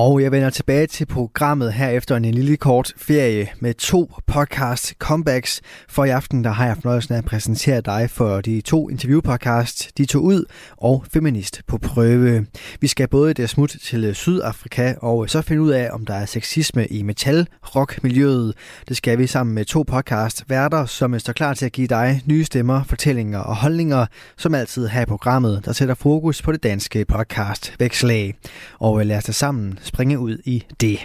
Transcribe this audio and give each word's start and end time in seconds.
Og 0.00 0.22
jeg 0.22 0.32
vender 0.32 0.50
tilbage 0.50 0.86
til 0.86 1.06
programmet 1.06 1.72
her 1.72 1.88
efter 1.88 2.16
en 2.16 2.24
lille 2.24 2.56
kort 2.56 2.92
ferie 2.96 3.48
med 3.60 3.74
to 3.74 4.12
podcast 4.26 4.94
comebacks. 4.98 5.60
For 5.88 6.04
i 6.04 6.08
aften 6.08 6.44
der 6.44 6.50
har 6.50 6.66
jeg 6.66 6.76
fornøjelsen 6.76 7.14
af 7.14 7.18
at 7.18 7.24
præsentere 7.24 7.80
dig 7.80 8.10
for 8.10 8.40
de 8.40 8.60
to 8.60 8.88
interviewpodcasts, 8.88 9.92
De 9.98 10.04
to 10.04 10.18
ud 10.18 10.44
og 10.76 11.04
Feminist 11.12 11.62
på 11.66 11.78
prøve. 11.78 12.46
Vi 12.80 12.86
skal 12.86 13.08
både 13.08 13.34
det 13.34 13.50
smut 13.50 13.76
til 13.82 14.14
Sydafrika 14.14 14.94
og 14.98 15.30
så 15.30 15.42
finde 15.42 15.62
ud 15.62 15.70
af, 15.70 15.90
om 15.92 16.06
der 16.06 16.14
er 16.14 16.26
sexisme 16.26 16.86
i 16.86 17.02
metal 17.02 17.46
rock 17.62 18.02
miljøet. 18.02 18.54
Det 18.88 18.96
skal 18.96 19.18
vi 19.18 19.26
sammen 19.26 19.54
med 19.54 19.64
to 19.64 19.82
podcast 19.82 20.44
værter, 20.48 20.86
som 20.86 21.18
står 21.18 21.32
klar 21.32 21.54
til 21.54 21.66
at 21.66 21.72
give 21.72 21.86
dig 21.86 22.22
nye 22.26 22.44
stemmer, 22.44 22.84
fortællinger 22.84 23.38
og 23.38 23.56
holdninger, 23.56 24.06
som 24.36 24.54
altid 24.54 24.86
her 24.86 25.02
i 25.02 25.06
programmet, 25.06 25.64
der 25.64 25.72
sætter 25.72 25.94
fokus 25.94 26.42
på 26.42 26.52
det 26.52 26.62
danske 26.62 27.04
podcast 27.04 27.74
Vækslag. 27.78 28.34
Og 28.78 29.06
lad 29.06 29.16
os 29.16 29.24
da 29.24 29.32
sammen 29.32 29.78
springe 29.88 30.18
ud 30.18 30.38
i 30.44 30.64
det. 30.80 30.98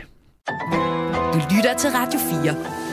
Du 1.34 1.40
lytter 1.56 1.78
til 1.78 1.90
Radio 1.90 2.20
4. 2.20 2.84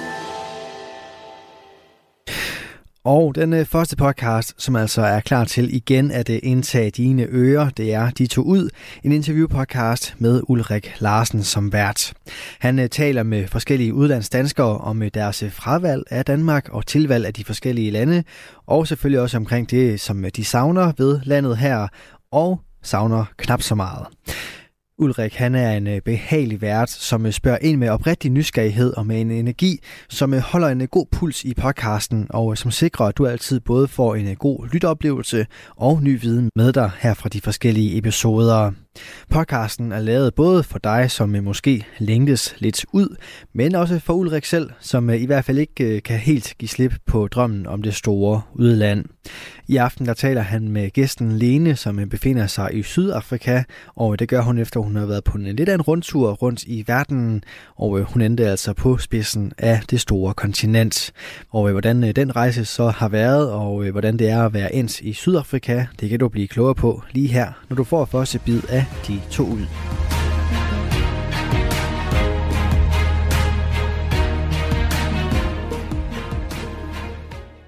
Og 3.04 3.34
den 3.34 3.52
øh, 3.52 3.64
første 3.64 3.96
podcast, 3.96 4.54
som 4.58 4.76
altså 4.76 5.02
er 5.02 5.20
klar 5.20 5.44
til 5.44 5.74
igen 5.74 6.10
at 6.10 6.30
øh, 6.30 6.38
indtage 6.42 6.90
dine 6.90 7.26
ører, 7.30 7.70
det 7.70 7.94
er 7.94 8.10
De 8.10 8.26
to 8.26 8.42
ud, 8.42 8.70
en 9.04 9.12
interviewpodcast 9.12 10.14
med 10.18 10.42
Ulrik 10.48 11.00
Larsen 11.00 11.42
som 11.42 11.72
vært. 11.72 12.12
Han 12.58 12.78
øh, 12.78 12.88
taler 12.88 13.22
med 13.22 13.46
forskellige 13.48 13.94
udlandsdanskere 13.94 14.78
om 14.78 15.02
deres 15.14 15.44
fravalg 15.50 16.02
af 16.10 16.24
Danmark 16.24 16.68
og 16.68 16.86
tilvalg 16.86 17.26
af 17.26 17.34
de 17.34 17.44
forskellige 17.44 17.90
lande, 17.90 18.24
og 18.66 18.86
selvfølgelig 18.86 19.20
også 19.20 19.36
omkring 19.36 19.70
det, 19.70 20.00
som 20.00 20.24
de 20.36 20.44
savner 20.44 20.92
ved 20.98 21.20
landet 21.24 21.56
her, 21.56 21.88
og 22.32 22.60
savner 22.82 23.24
knap 23.36 23.62
så 23.62 23.74
meget. 23.74 24.06
Ulrik 25.00 25.34
han 25.34 25.54
er 25.54 25.72
en 25.72 25.86
øh, 25.86 26.00
behagelig 26.00 26.60
vært, 26.60 26.90
som 26.90 27.26
øh, 27.26 27.32
spørger 27.32 27.58
ind 27.60 27.78
med 27.78 27.88
oprigtig 27.88 28.30
nysgerrighed 28.30 28.92
og 28.96 29.06
med 29.06 29.20
en 29.20 29.30
energi, 29.30 29.80
som 30.08 30.34
øh, 30.34 30.40
holder 30.40 30.68
en 30.68 30.88
god 30.88 31.06
puls 31.12 31.44
i 31.44 31.54
podcasten, 31.54 32.26
og 32.30 32.58
som 32.58 32.70
sikrer, 32.70 33.06
at 33.06 33.18
du 33.18 33.26
altid 33.26 33.60
både 33.60 33.88
får 33.88 34.14
en 34.14 34.36
god 34.36 34.68
lytteoplevelse 34.72 35.46
og 35.76 36.02
ny 36.02 36.20
viden 36.20 36.50
med 36.56 36.72
dig 36.72 36.90
her 36.98 37.14
fra 37.14 37.28
de 37.28 37.40
forskellige 37.40 37.98
episoder. 37.98 38.72
Podcasten 39.30 39.92
er 39.92 40.00
lavet 40.00 40.34
både 40.34 40.62
for 40.62 40.78
dig, 40.78 41.10
som 41.10 41.28
måske 41.28 41.86
længtes 41.98 42.54
lidt 42.58 42.84
ud, 42.92 43.16
men 43.52 43.74
også 43.74 43.98
for 43.98 44.12
Ulrik 44.14 44.44
selv, 44.44 44.70
som 44.80 45.10
øh, 45.10 45.22
i 45.22 45.26
hvert 45.26 45.44
fald 45.44 45.58
ikke 45.58 45.84
øh, 45.84 46.02
kan 46.02 46.18
helt 46.18 46.54
give 46.58 46.68
slip 46.68 46.94
på 47.06 47.28
drømmen 47.28 47.66
om 47.66 47.82
det 47.82 47.94
store 47.94 48.42
udland. 48.54 49.04
I 49.68 49.76
aften 49.76 50.06
der 50.06 50.14
taler 50.14 50.40
han 50.40 50.68
med 50.68 50.90
gæsten 50.90 51.32
Lene, 51.32 51.76
som 51.76 51.98
øh, 51.98 52.06
befinder 52.06 52.46
sig 52.46 52.70
i 52.74 52.82
Sydafrika, 52.82 53.62
og 53.96 54.18
det 54.18 54.28
gør 54.28 54.40
hun 54.40 54.58
efter, 54.58 54.80
hun 54.80 54.96
har 54.96 55.06
været 55.06 55.24
på 55.24 55.38
en 55.38 55.56
lidt 55.56 55.68
af 55.68 55.74
en 55.74 55.82
rundtur 55.82 56.32
rundt 56.32 56.62
i 56.62 56.84
verden, 56.86 57.44
og 57.76 58.04
hun 58.04 58.22
endte 58.22 58.46
altså 58.46 58.72
på 58.72 58.98
spidsen 58.98 59.52
af 59.58 59.80
det 59.90 60.00
store 60.00 60.34
kontinent. 60.34 61.12
Og 61.50 61.70
hvordan 61.70 62.02
den 62.02 62.36
rejse 62.36 62.64
så 62.64 62.88
har 62.88 63.08
været, 63.08 63.50
og 63.50 63.90
hvordan 63.90 64.16
det 64.16 64.28
er 64.28 64.42
at 64.42 64.54
være 64.54 64.74
ens 64.74 65.00
i 65.00 65.12
Sydafrika, 65.12 65.84
det 66.00 66.10
kan 66.10 66.18
du 66.18 66.28
blive 66.28 66.48
klogere 66.48 66.74
på 66.74 67.02
lige 67.12 67.28
her, 67.28 67.52
når 67.68 67.76
du 67.76 67.84
får 67.84 68.04
første 68.04 68.38
bid 68.38 68.60
af 68.68 68.79
de 69.06 69.20
to 69.30 69.42
ud. 69.42 69.66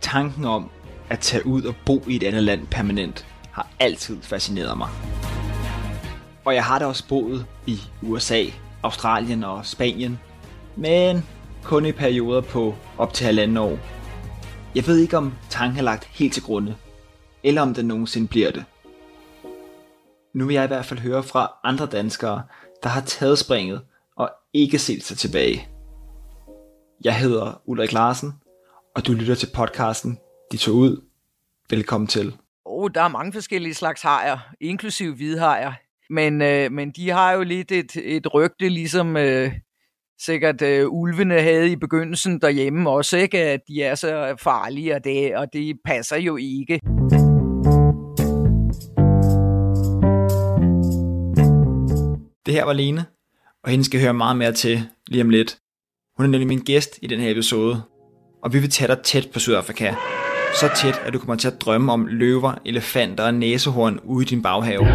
Tanken 0.01 0.45
om 0.45 0.71
at 1.11 1.19
tage 1.19 1.47
ud 1.47 1.63
og 1.63 1.75
bo 1.87 2.03
i 2.09 2.17
et 2.17 2.23
andet 2.23 2.43
land 2.43 2.67
permanent 2.67 3.27
har 3.51 3.69
altid 3.81 4.23
fascineret 4.23 4.79
mig. 4.79 4.89
Og 6.45 6.55
jeg 6.55 6.65
har 6.65 6.79
da 6.79 6.87
også 6.87 7.09
boet 7.09 7.47
i 7.67 7.79
USA, 8.03 8.45
Australien 8.83 9.45
og 9.45 9.67
Spanien, 9.67 10.19
men 10.77 11.25
kun 11.63 11.87
i 11.87 11.93
perioder 11.93 12.41
på 12.41 12.75
op 12.99 13.13
til 13.13 13.27
halvanden 13.27 13.57
år. 13.57 13.79
Jeg 14.75 14.87
ved 14.87 14.99
ikke 14.99 15.17
om 15.17 15.33
tanken 15.51 15.79
er 15.79 15.83
lagt 15.83 16.05
helt 16.05 16.33
til 16.33 16.43
grunde, 16.43 16.75
eller 17.45 17.63
om 17.63 17.75
den 17.75 17.87
nogensinde 17.87 18.29
bliver 18.29 18.51
det. 18.51 18.65
Nu 20.35 20.47
vil 20.47 20.55
jeg 20.55 20.65
i 20.65 20.67
hvert 20.67 20.85
fald 20.85 21.01
høre 21.01 21.23
fra 21.23 21.53
andre 21.65 21.87
danskere, 21.87 22.43
der 22.83 22.89
har 22.89 23.01
taget 23.01 23.39
springet 23.39 23.81
og 24.17 24.31
ikke 24.53 24.79
set 24.79 25.05
sig 25.05 25.19
tilbage. 25.19 25.69
Jeg 27.05 27.17
hedder 27.17 27.63
Ulrik 27.67 27.93
Larsen, 27.93 28.33
og 28.95 29.07
du 29.07 29.13
lytter 29.13 29.35
til 29.35 29.49
podcasten 29.55 30.19
De 30.53 30.57
tog 30.57 30.75
ud. 30.75 31.03
Velkommen 31.71 32.09
til. 32.09 32.37
Oh, 32.65 32.91
der 32.95 33.03
er 33.03 33.09
mange 33.09 33.33
forskellige 33.33 33.75
slags 33.75 34.03
hajer, 34.03 34.39
inklusive 34.61 35.15
hvidhajer. 35.15 35.73
Men, 36.11 36.43
øh, 36.43 36.73
men 36.73 36.91
de 36.91 37.11
har 37.11 37.33
jo 37.33 37.43
lidt 37.43 37.73
et, 37.73 37.97
et 37.97 38.35
rygte, 38.35 38.69
ligesom 38.69 39.17
øh, 39.17 39.53
sikkert 40.21 40.63
øh, 40.63 40.87
ulvene 40.89 41.41
havde 41.41 41.73
i 41.73 41.77
begyndelsen 41.77 42.41
derhjemme 42.41 42.91
også, 42.91 43.17
ikke? 43.17 43.39
at 43.39 43.61
de 43.69 43.83
er 43.83 43.95
så 43.95 44.37
farlige, 44.39 44.95
og 44.95 45.05
det, 45.05 45.37
og 45.37 45.47
det 45.53 45.77
passer 45.85 46.17
jo 46.17 46.37
ikke. 46.37 46.81
Det 52.47 52.55
her 52.55 52.65
var 52.65 52.73
Lene, 52.73 53.05
og 53.65 53.71
hende 53.71 53.85
skal 53.85 54.01
høre 54.01 54.15
meget 54.15 54.37
mere 54.37 54.53
til 54.53 54.83
lige 55.09 55.23
om 55.23 55.31
lidt. 55.31 55.59
Hun 56.17 56.27
er 56.27 56.31
nemlig 56.31 56.49
min 56.49 56.59
gæst 56.59 56.99
i 57.03 57.07
den 57.07 57.21
her 57.21 57.31
episode, 57.31 57.83
og 58.45 58.53
vi 58.53 58.59
vil 58.59 58.71
tage 58.71 58.89
dig 58.89 58.99
tæt 59.05 59.29
på 59.33 59.39
Sydafrika. 59.39 59.95
Så 60.55 60.71
tæt, 60.77 61.03
at 61.07 61.13
du 61.13 61.19
kommer 61.19 61.37
til 61.37 61.49
at 61.49 61.61
drømme 61.61 61.93
om 61.93 62.07
løver, 62.07 62.53
elefanter 62.65 63.25
og 63.25 63.35
næsehorn 63.35 64.01
ude 64.05 64.25
i 64.25 64.29
din 64.29 64.43
baghave. 64.43 64.87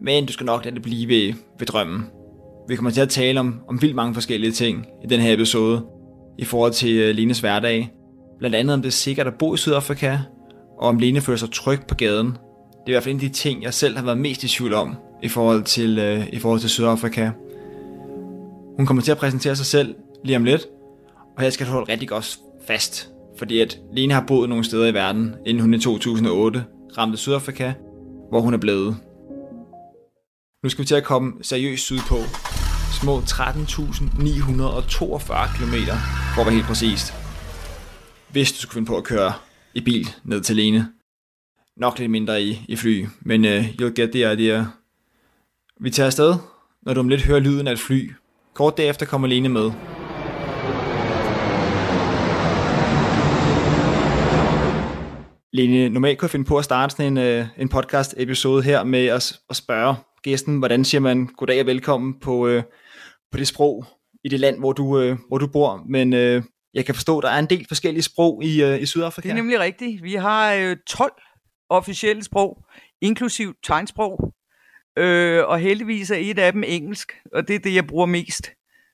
Men 0.00 0.26
du 0.26 0.32
skal 0.32 0.46
nok 0.46 0.64
lade 0.64 0.74
det 0.74 0.82
blive 0.82 1.08
ved, 1.08 1.34
ved 1.58 1.66
drømmen. 1.66 2.06
Vi 2.68 2.76
kommer 2.76 2.90
til 2.90 3.00
at 3.00 3.08
tale 3.08 3.40
om, 3.40 3.60
om 3.68 3.82
vildt 3.82 3.96
mange 3.96 4.14
forskellige 4.14 4.52
ting 4.52 4.86
i 5.04 5.06
den 5.06 5.20
her 5.20 5.34
episode 5.34 5.86
i 6.38 6.44
forhold 6.44 6.72
til 6.72 6.94
Lines 6.94 7.16
Lenes 7.16 7.40
hverdag. 7.40 7.92
Blandt 8.38 8.56
andet 8.56 8.74
om 8.74 8.82
det 8.82 8.88
er 8.88 8.92
sikkert 8.92 9.26
at 9.26 9.34
bo 9.38 9.54
i 9.54 9.56
Sydafrika, 9.56 10.18
og 10.78 10.88
om 10.88 10.98
Lene 10.98 11.20
føler 11.20 11.38
sig 11.38 11.50
tryg 11.52 11.80
på 11.88 11.94
gaden. 11.94 12.26
Det 12.26 12.86
er 12.86 12.88
i 12.88 12.92
hvert 12.92 13.02
fald 13.02 13.14
en 13.14 13.20
af 13.20 13.28
de 13.28 13.34
ting, 13.34 13.62
jeg 13.62 13.74
selv 13.74 13.96
har 13.96 14.04
været 14.04 14.18
mest 14.18 14.44
i 14.44 14.48
tvivl 14.48 14.74
om 14.74 14.96
i 15.22 15.28
forhold 15.28 15.64
til, 15.64 15.98
øh, 15.98 16.28
i 16.32 16.38
forhold 16.38 16.60
til 16.60 16.70
Sydafrika. 16.70 17.30
Hun 18.76 18.86
kommer 18.86 19.02
til 19.02 19.12
at 19.12 19.18
præsentere 19.18 19.56
sig 19.56 19.66
selv 19.66 19.94
lige 20.24 20.36
om 20.36 20.44
lidt, 20.44 20.66
og 21.36 21.44
jeg 21.44 21.52
skal 21.52 21.66
holde 21.66 21.92
rigtig 21.92 22.08
godt 22.08 22.38
fast, 22.66 23.10
fordi 23.38 23.60
at 23.60 23.78
Lene 23.92 24.14
har 24.14 24.24
boet 24.26 24.48
nogle 24.48 24.64
steder 24.64 24.86
i 24.86 24.94
verden, 24.94 25.34
inden 25.46 25.60
hun 25.60 25.74
i 25.74 25.78
2008 25.78 26.64
ramte 26.98 27.18
Sydafrika, 27.18 27.72
hvor 28.30 28.40
hun 28.40 28.54
er 28.54 28.58
blevet. 28.58 28.96
Nu 30.62 30.68
skal 30.68 30.82
vi 30.82 30.86
til 30.86 30.94
at 30.94 31.04
komme 31.04 31.32
seriøst 31.42 31.84
sydpå. 31.84 32.16
Små 33.00 33.18
13.942 33.18 33.26
km, 35.56 35.74
for 36.34 36.40
at 36.40 36.46
være 36.46 36.54
helt 36.54 36.66
præcist. 36.66 37.14
Hvis 38.30 38.52
du 38.52 38.58
skulle 38.58 38.74
finde 38.74 38.86
på 38.86 38.96
at 38.96 39.04
køre 39.04 39.32
i 39.74 39.80
bil 39.80 40.08
ned 40.24 40.40
til 40.40 40.56
Lene. 40.56 40.88
Nok 41.76 41.98
lidt 41.98 42.10
mindre 42.10 42.42
i, 42.42 42.64
i 42.68 42.76
fly, 42.76 43.06
men 43.20 43.44
uh, 43.44 43.64
you'll 43.64 43.94
get 43.94 44.10
the 44.12 44.32
idea. 44.32 44.64
Vi 45.82 45.90
tager 45.90 46.06
afsted, 46.06 46.34
når 46.82 46.94
du 46.94 47.00
om 47.00 47.08
lidt 47.08 47.22
hører 47.22 47.40
lyden 47.40 47.66
af 47.66 47.72
et 47.72 47.78
fly. 47.78 48.12
Kort 48.54 48.76
derefter 48.76 49.06
kommer 49.06 49.28
Lene 49.28 49.48
med. 49.48 49.70
Lene, 55.52 55.88
normalt 55.88 56.18
kunne 56.18 56.26
jeg 56.26 56.30
finde 56.30 56.44
på 56.44 56.58
at 56.58 56.64
starte 56.64 56.96
sådan 56.96 57.12
en, 57.12 57.18
øh, 57.18 57.46
en 57.58 57.68
podcast-episode 57.68 58.62
her 58.62 58.84
med 58.84 59.06
at, 59.06 59.32
at 59.50 59.56
spørge 59.56 59.94
gæsten, 60.22 60.58
hvordan 60.58 60.84
siger 60.84 61.00
man 61.00 61.26
goddag 61.26 61.60
og 61.60 61.66
velkommen 61.66 62.20
på, 62.20 62.46
øh, 62.46 62.62
på 63.32 63.38
det 63.38 63.48
sprog 63.48 63.84
i 64.24 64.28
det 64.28 64.40
land, 64.40 64.58
hvor 64.58 64.72
du, 64.72 65.00
øh, 65.00 65.18
hvor 65.28 65.38
du 65.38 65.46
bor. 65.46 65.84
Men 65.88 66.12
øh, 66.12 66.42
jeg 66.74 66.86
kan 66.86 66.94
forstå, 66.94 67.18
at 67.18 67.22
der 67.22 67.30
er 67.30 67.38
en 67.38 67.50
del 67.50 67.66
forskellige 67.68 68.02
sprog 68.02 68.44
i, 68.44 68.62
øh, 68.62 68.82
i 68.82 68.86
Sydafrika. 68.86 69.28
Det 69.28 69.32
er 69.32 69.36
nemlig 69.36 69.60
rigtigt. 69.60 70.02
Vi 70.02 70.14
har 70.14 70.54
øh, 70.54 70.76
12 70.88 71.12
officielle 71.70 72.24
sprog, 72.24 72.64
inklusiv 73.00 73.54
tegnsprog. 73.64 74.32
Øh, 74.98 75.44
og 75.48 75.58
heldigvis 75.58 76.10
er 76.10 76.16
et 76.16 76.38
af 76.38 76.52
dem 76.52 76.64
engelsk, 76.66 77.12
og 77.32 77.48
det 77.48 77.54
er 77.54 77.60
det, 77.60 77.74
jeg 77.74 77.86
bruger 77.86 78.06
mest. 78.06 78.50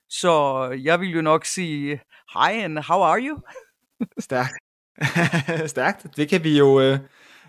Så 0.09 0.63
jeg 0.83 1.01
vil 1.01 1.11
jo 1.11 1.21
nok 1.21 1.45
sige, 1.45 2.01
hi 2.33 2.53
and 2.53 2.79
how 2.79 3.03
are 3.03 3.21
you? 3.21 3.39
Stærkt. 4.19 4.55
Stærkt. 5.71 6.07
Det 6.17 6.29
kan 6.29 6.45
vi 6.45 6.59
jo 6.59 6.81
øh, 6.81 6.99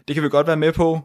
det 0.10 0.16
kan 0.16 0.24
vi 0.24 0.30
godt 0.30 0.48
være 0.48 0.58
med 0.58 0.74
på. 0.74 1.00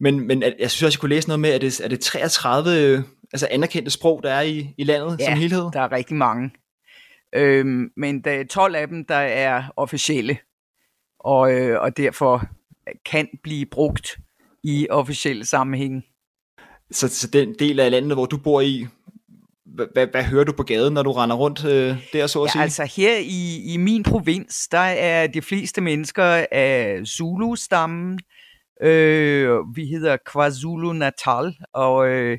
Men, 0.00 0.26
men 0.26 0.42
jeg 0.42 0.70
synes 0.70 0.82
også, 0.82 0.96
jeg 0.96 1.00
kunne 1.00 1.14
læse 1.14 1.28
noget 1.28 1.40
med, 1.40 1.50
at 1.50 1.60
det 1.60 1.80
er 1.80 1.88
det 1.88 2.00
33 2.00 2.70
øh, 2.70 3.02
altså 3.32 3.48
anerkendte 3.50 3.90
sprog, 3.90 4.22
der 4.22 4.32
er 4.32 4.40
i, 4.40 4.74
i 4.78 4.84
landet 4.84 5.20
ja, 5.20 5.24
som 5.24 5.34
helhed? 5.34 5.70
der 5.72 5.80
er 5.80 5.92
rigtig 5.92 6.16
mange. 6.16 6.50
Øhm, 7.34 7.92
men 7.96 8.20
der 8.24 8.30
er 8.30 8.44
12 8.44 8.74
af 8.74 8.88
dem, 8.88 9.04
der 9.04 9.14
er 9.14 9.62
officielle, 9.76 10.38
og, 11.18 11.52
øh, 11.52 11.80
og 11.80 11.96
derfor 11.96 12.42
kan 13.04 13.28
blive 13.42 13.66
brugt 13.66 14.18
i 14.64 14.86
officielle 14.90 15.44
sammenhæng. 15.44 16.04
Så, 16.90 17.08
så 17.08 17.26
den 17.26 17.54
del 17.58 17.80
af 17.80 17.90
landet, 17.90 18.16
hvor 18.16 18.26
du 18.26 18.36
bor 18.36 18.60
i, 18.60 18.86
hvad, 19.64 20.06
hvad 20.06 20.24
hører 20.24 20.44
du 20.44 20.52
på 20.52 20.62
gaden, 20.62 20.94
når 20.94 21.02
du 21.02 21.12
render 21.12 21.36
rundt 21.36 21.64
øh, 21.64 21.96
der, 22.12 22.26
så 22.26 22.42
at 22.42 22.46
ja, 22.46 22.52
sige? 22.52 22.62
altså 22.62 22.84
her 22.96 23.16
i, 23.18 23.72
i 23.74 23.76
min 23.76 24.02
provins, 24.02 24.68
der 24.68 24.78
er 24.78 25.26
de 25.26 25.42
fleste 25.42 25.80
mennesker 25.80 26.46
af 26.52 27.00
Zulu-stammen. 27.06 28.18
Øh, 28.82 29.58
vi 29.74 29.86
hedder 29.86 30.16
KwaZulu-Natal, 30.28 31.54
og 31.72 32.08
øh, 32.08 32.38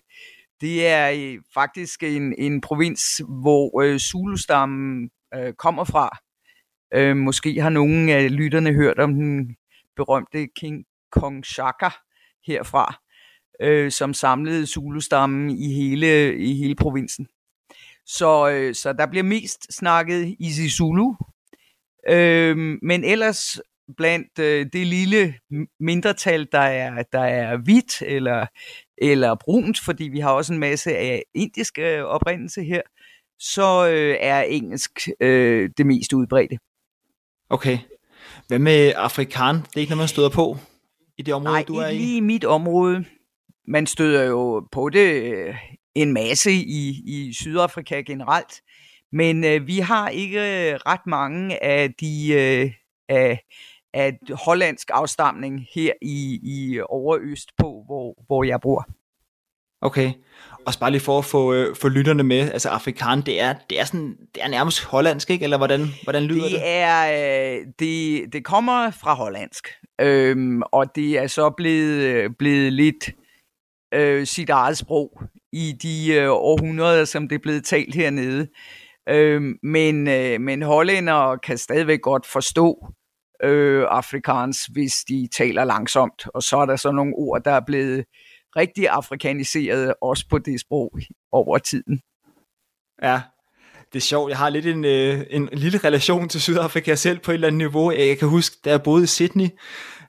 det 0.61 0.87
er 0.87 1.11
øh, 1.11 1.39
faktisk 1.53 2.03
en, 2.03 2.35
en 2.37 2.61
provins, 2.61 3.01
hvor 3.41 3.81
øh, 3.81 3.99
Zulu-stammen 3.99 5.09
øh, 5.35 5.53
kommer 5.53 5.83
fra. 5.83 6.17
Øh, 6.93 7.17
måske 7.17 7.61
har 7.61 7.69
nogle 7.69 8.13
af 8.13 8.35
lytterne 8.35 8.73
hørt 8.73 8.99
om 8.99 9.13
den 9.13 9.55
berømte 9.95 10.47
King 10.59 10.85
Kong 11.11 11.45
Shaka 11.45 11.89
herfra, 12.47 12.95
øh, 13.61 13.91
som 13.91 14.13
samlede 14.13 14.67
Zulu-stammen 14.67 15.49
i 15.49 15.73
hele, 15.73 16.37
i 16.37 16.53
hele 16.53 16.75
provinsen. 16.75 17.27
Så, 18.05 18.49
øh, 18.49 18.75
så 18.75 18.93
der 18.93 19.05
bliver 19.05 19.23
mest 19.23 19.73
snakket 19.73 20.35
Zulu. 20.77 21.13
Øh, 22.09 22.57
men 22.81 23.03
ellers 23.03 23.59
blandt 23.97 24.39
øh, 24.39 24.65
det 24.73 24.87
lille 24.87 25.33
mindretal, 25.79 26.47
der 26.51 26.59
er, 26.59 27.03
der 27.11 27.21
er 27.21 27.57
hvidt 27.57 28.01
eller, 28.01 28.45
eller 28.97 29.35
brunt, 29.35 29.79
fordi 29.85 30.03
vi 30.03 30.19
har 30.19 30.31
også 30.31 30.53
en 30.53 30.59
masse 30.59 30.97
af 30.97 31.23
indisk 31.33 31.79
øh, 31.79 32.03
oprindelse 32.03 32.63
her, 32.63 32.81
så 33.39 33.87
øh, 33.87 34.17
er 34.19 34.41
engelsk 34.41 35.09
øh, 35.19 35.69
det 35.77 35.85
mest 35.85 36.13
udbredte. 36.13 36.57
Okay. 37.49 37.77
Hvad 38.47 38.59
med 38.59 38.93
afrikan? 38.95 39.55
Det 39.55 39.75
er 39.75 39.79
ikke 39.79 39.89
noget, 39.89 40.01
man 40.01 40.07
støder 40.07 40.29
på 40.29 40.57
i 41.17 41.21
det 41.21 41.33
område, 41.33 41.53
Nej, 41.53 41.63
du 41.67 41.75
er 41.75 41.87
i? 41.87 41.97
lige 41.97 42.17
i 42.17 42.19
mit 42.19 42.45
område. 42.45 43.05
Man 43.71 43.87
støder 43.87 44.23
jo 44.23 44.67
på 44.71 44.89
det 44.89 45.23
øh, 45.23 45.55
en 45.95 46.13
masse 46.13 46.51
i, 46.51 47.01
i 47.05 47.33
Sydafrika 47.33 48.01
generelt, 48.01 48.61
men 49.11 49.43
øh, 49.43 49.67
vi 49.67 49.79
har 49.79 50.09
ikke 50.09 50.77
ret 50.77 51.07
mange 51.07 51.63
af 51.63 51.93
de 51.93 52.33
øh, 52.33 52.71
af, 53.09 53.43
af 53.93 54.17
hollandsk 54.45 54.89
afstamning 54.93 55.65
her 55.75 55.93
i, 56.01 56.39
i 56.43 56.81
overøst 56.89 57.49
på, 57.57 57.83
hvor, 57.85 58.23
hvor 58.27 58.43
jeg 58.43 58.61
bor. 58.61 58.87
Okay. 59.81 60.13
Og 60.65 60.73
bare 60.79 60.91
lige 60.91 61.01
for 61.01 61.17
at 61.17 61.25
få, 61.25 61.53
øh, 61.53 61.75
få 61.75 61.87
lytterne 61.89 62.23
med, 62.23 62.51
altså 62.51 62.69
afrikan, 62.69 63.21
det 63.21 63.41
er, 63.41 63.55
det 63.69 63.79
er, 63.79 63.85
sådan, 63.85 64.17
det 64.35 64.43
er 64.43 64.47
nærmest 64.47 64.83
hollandsk, 64.83 65.29
ikke? 65.29 65.43
Eller 65.43 65.57
hvordan, 65.57 65.87
hvordan 66.03 66.23
lyder 66.23 66.43
det? 66.43 66.51
Det, 66.51 66.61
er, 66.63 67.57
øh, 67.57 67.65
det, 67.79 68.33
det 68.33 68.45
kommer 68.45 68.91
fra 68.91 69.13
hollandsk, 69.13 69.67
øhm, 70.01 70.61
og 70.61 70.95
det 70.95 71.17
er 71.17 71.27
så 71.27 71.49
blevet, 71.49 72.37
blevet 72.37 72.73
lidt 72.73 73.09
øh, 73.93 74.27
sit 74.27 74.49
eget 74.49 74.77
sprog 74.77 75.21
i 75.53 75.71
de 75.83 76.13
øh, 76.13 76.29
århundreder, 76.29 77.05
som 77.05 77.27
det 77.27 77.35
er 77.35 77.39
blevet 77.39 77.65
talt 77.65 77.95
hernede. 77.95 78.47
Øh, 79.09 79.41
men, 79.63 80.07
øh, 80.07 80.41
men 80.41 80.61
hollændere 80.61 81.39
kan 81.39 81.57
stadigvæk 81.57 82.01
godt 82.01 82.25
forstå 82.25 82.87
øh, 83.43 83.85
afrikansk, 83.89 84.69
hvis 84.71 84.93
de 85.07 85.27
taler 85.37 85.63
langsomt, 85.63 86.27
og 86.33 86.43
så 86.43 86.57
er 86.57 86.65
der 86.65 86.75
så 86.75 86.91
nogle 86.91 87.13
ord, 87.15 87.43
der 87.43 87.51
er 87.51 87.61
blevet 87.65 88.05
rigtig 88.55 88.89
afrikaniseret, 88.89 89.93
også 90.01 90.25
på 90.29 90.37
det 90.37 90.59
sprog 90.59 90.97
over 91.31 91.57
tiden. 91.57 92.01
Ja, 93.03 93.21
det 93.93 93.99
er 93.99 94.01
sjovt. 94.01 94.29
Jeg 94.29 94.37
har 94.37 94.49
lidt 94.49 94.65
en, 94.65 94.85
øh, 94.85 95.19
en 95.29 95.49
lille 95.53 95.77
relation 95.77 96.29
til 96.29 96.41
Sydafrika 96.41 96.95
selv 96.95 97.19
på 97.19 97.31
et 97.31 97.33
eller 97.33 97.47
andet 97.47 97.57
niveau. 97.57 97.91
Jeg 97.91 98.17
kan 98.17 98.27
huske, 98.27 98.55
da 98.65 98.69
jeg 98.69 98.83
boede 98.83 99.03
i 99.03 99.07
Sydney, 99.07 99.47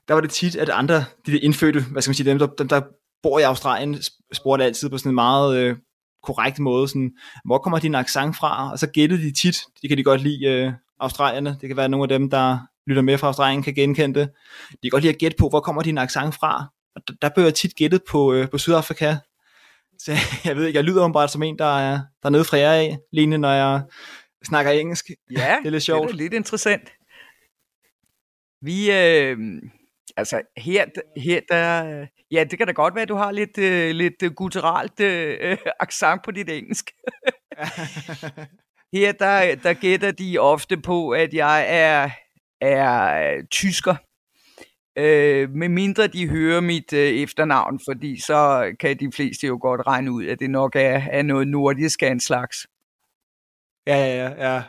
der 0.07 0.13
var 0.13 0.21
det 0.21 0.29
tit, 0.29 0.55
at 0.55 0.69
andre, 0.69 1.05
de 1.25 1.31
der 1.31 1.39
indfødte, 1.41 1.83
hvad 1.91 2.01
skal 2.01 2.09
man 2.09 2.15
sige, 2.15 2.29
dem 2.29 2.39
der, 2.39 2.47
dem, 2.47 2.67
der 2.67 2.81
bor 3.23 3.39
i 3.39 3.43
Australien, 3.43 3.97
spurgte 4.33 4.65
altid 4.65 4.89
på 4.89 4.97
sådan 4.97 5.09
en 5.09 5.15
meget 5.15 5.57
øh, 5.57 5.75
korrekt 6.23 6.59
måde, 6.59 6.87
sådan, 6.87 7.11
hvor 7.45 7.57
kommer 7.57 7.79
din 7.79 7.95
accent 7.95 8.35
fra? 8.35 8.71
Og 8.71 8.79
så 8.79 8.87
gættede 8.87 9.21
de 9.21 9.31
tit, 9.31 9.57
det 9.81 9.89
kan 9.89 9.97
de 9.97 10.03
godt 10.03 10.21
lide, 10.21 10.45
øh, 10.45 10.71
australierne. 10.99 11.57
Det 11.61 11.69
kan 11.69 11.77
være 11.77 11.89
nogle 11.89 12.03
af 12.03 12.19
dem, 12.19 12.29
der 12.29 12.59
lytter 12.87 13.01
med 13.01 13.17
fra 13.17 13.27
Australien, 13.27 13.63
kan 13.63 13.73
genkende 13.73 14.19
det. 14.19 14.29
De 14.71 14.77
kan 14.81 14.89
godt 14.89 15.03
lide 15.03 15.13
at 15.13 15.19
gætte 15.19 15.37
på, 15.39 15.49
hvor 15.49 15.59
kommer 15.59 15.81
din 15.81 15.97
accent 15.97 16.35
fra? 16.35 16.65
Og 16.95 17.01
der, 17.07 17.13
der 17.21 17.29
blev 17.29 17.43
jeg 17.43 17.53
tit 17.53 17.75
gættet 17.75 18.01
på, 18.09 18.33
øh, 18.33 18.49
på 18.49 18.57
Sydafrika. 18.57 19.15
Så 19.99 20.11
jeg 20.45 20.55
ved 20.55 20.65
ikke, 20.65 20.77
jeg 20.77 20.83
lyder 20.83 21.11
bare 21.11 21.27
som 21.27 21.43
en, 21.43 21.59
der 21.59 21.77
er, 21.77 21.91
der 21.91 22.25
er 22.25 22.29
nede 22.29 22.43
fra 22.43 22.57
jer 22.57 22.73
af, 22.73 22.97
Lene, 23.11 23.37
når 23.37 23.51
jeg 23.51 23.81
snakker 24.45 24.71
engelsk. 24.71 25.09
Ja, 25.31 25.55
det 25.59 25.67
er 25.67 25.71
lidt 25.71 25.83
sjovt. 25.83 26.07
det 26.07 26.13
er 26.13 26.17
lidt 26.17 26.33
interessant. 26.33 26.89
Vi, 28.61 28.91
øh, 28.91 29.37
altså 30.17 30.41
her, 30.57 30.85
her 31.17 31.41
der, 31.49 32.07
ja, 32.31 32.43
det 32.43 32.57
kan 32.57 32.67
da 32.67 32.73
godt 32.73 32.95
være, 32.95 33.01
at 33.01 33.09
du 33.09 33.15
har 33.15 33.31
lidt, 33.31 33.57
øh, 33.57 33.91
lidt 33.91 34.35
gutturalt 34.35 34.99
øh, 34.99 35.57
accent 35.79 36.23
på 36.23 36.31
dit 36.31 36.49
engelsk. 36.49 36.91
her, 38.93 39.11
der, 39.11 39.55
der 39.55 39.73
gætter 39.73 40.11
de 40.11 40.37
ofte 40.37 40.77
på, 40.77 41.09
at 41.09 41.33
jeg 41.33 41.65
er, 41.67 42.09
er 42.61 43.41
tysker. 43.51 43.95
Øh, 44.97 45.49
med 45.49 45.69
mindre 45.69 46.07
de 46.07 46.29
hører 46.29 46.61
mit 46.61 46.93
øh, 46.93 46.99
efternavn, 46.99 47.79
fordi 47.87 48.19
så 48.21 48.71
kan 48.79 48.99
de 48.99 49.11
fleste 49.11 49.47
jo 49.47 49.57
godt 49.61 49.87
regne 49.87 50.11
ud, 50.11 50.25
at 50.25 50.39
det 50.39 50.49
nok 50.49 50.75
er, 50.75 51.01
er 51.11 51.21
noget 51.21 51.47
nordisk 51.47 52.03
af 52.03 52.11
en 52.11 52.19
slags. 52.19 52.67
Ja, 53.87 53.95
ja, 53.97 54.15
ja. 54.15 54.53
ja. 54.53 54.63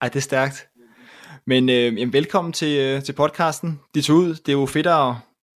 Ej, 0.00 0.08
det 0.08 0.16
er 0.16 0.20
stærkt. 0.20 0.68
Men 1.46 1.68
øh, 1.68 1.98
jamen, 1.98 2.12
velkommen 2.12 2.52
til, 2.52 2.78
øh, 2.78 3.02
til 3.02 3.12
podcasten. 3.12 3.80
De 3.94 4.02
tog 4.02 4.16
ud. 4.16 4.28
Det 4.34 4.48
er 4.48 4.52
jo 4.52 4.66
fedt 4.66 4.86
at, 4.86 5.08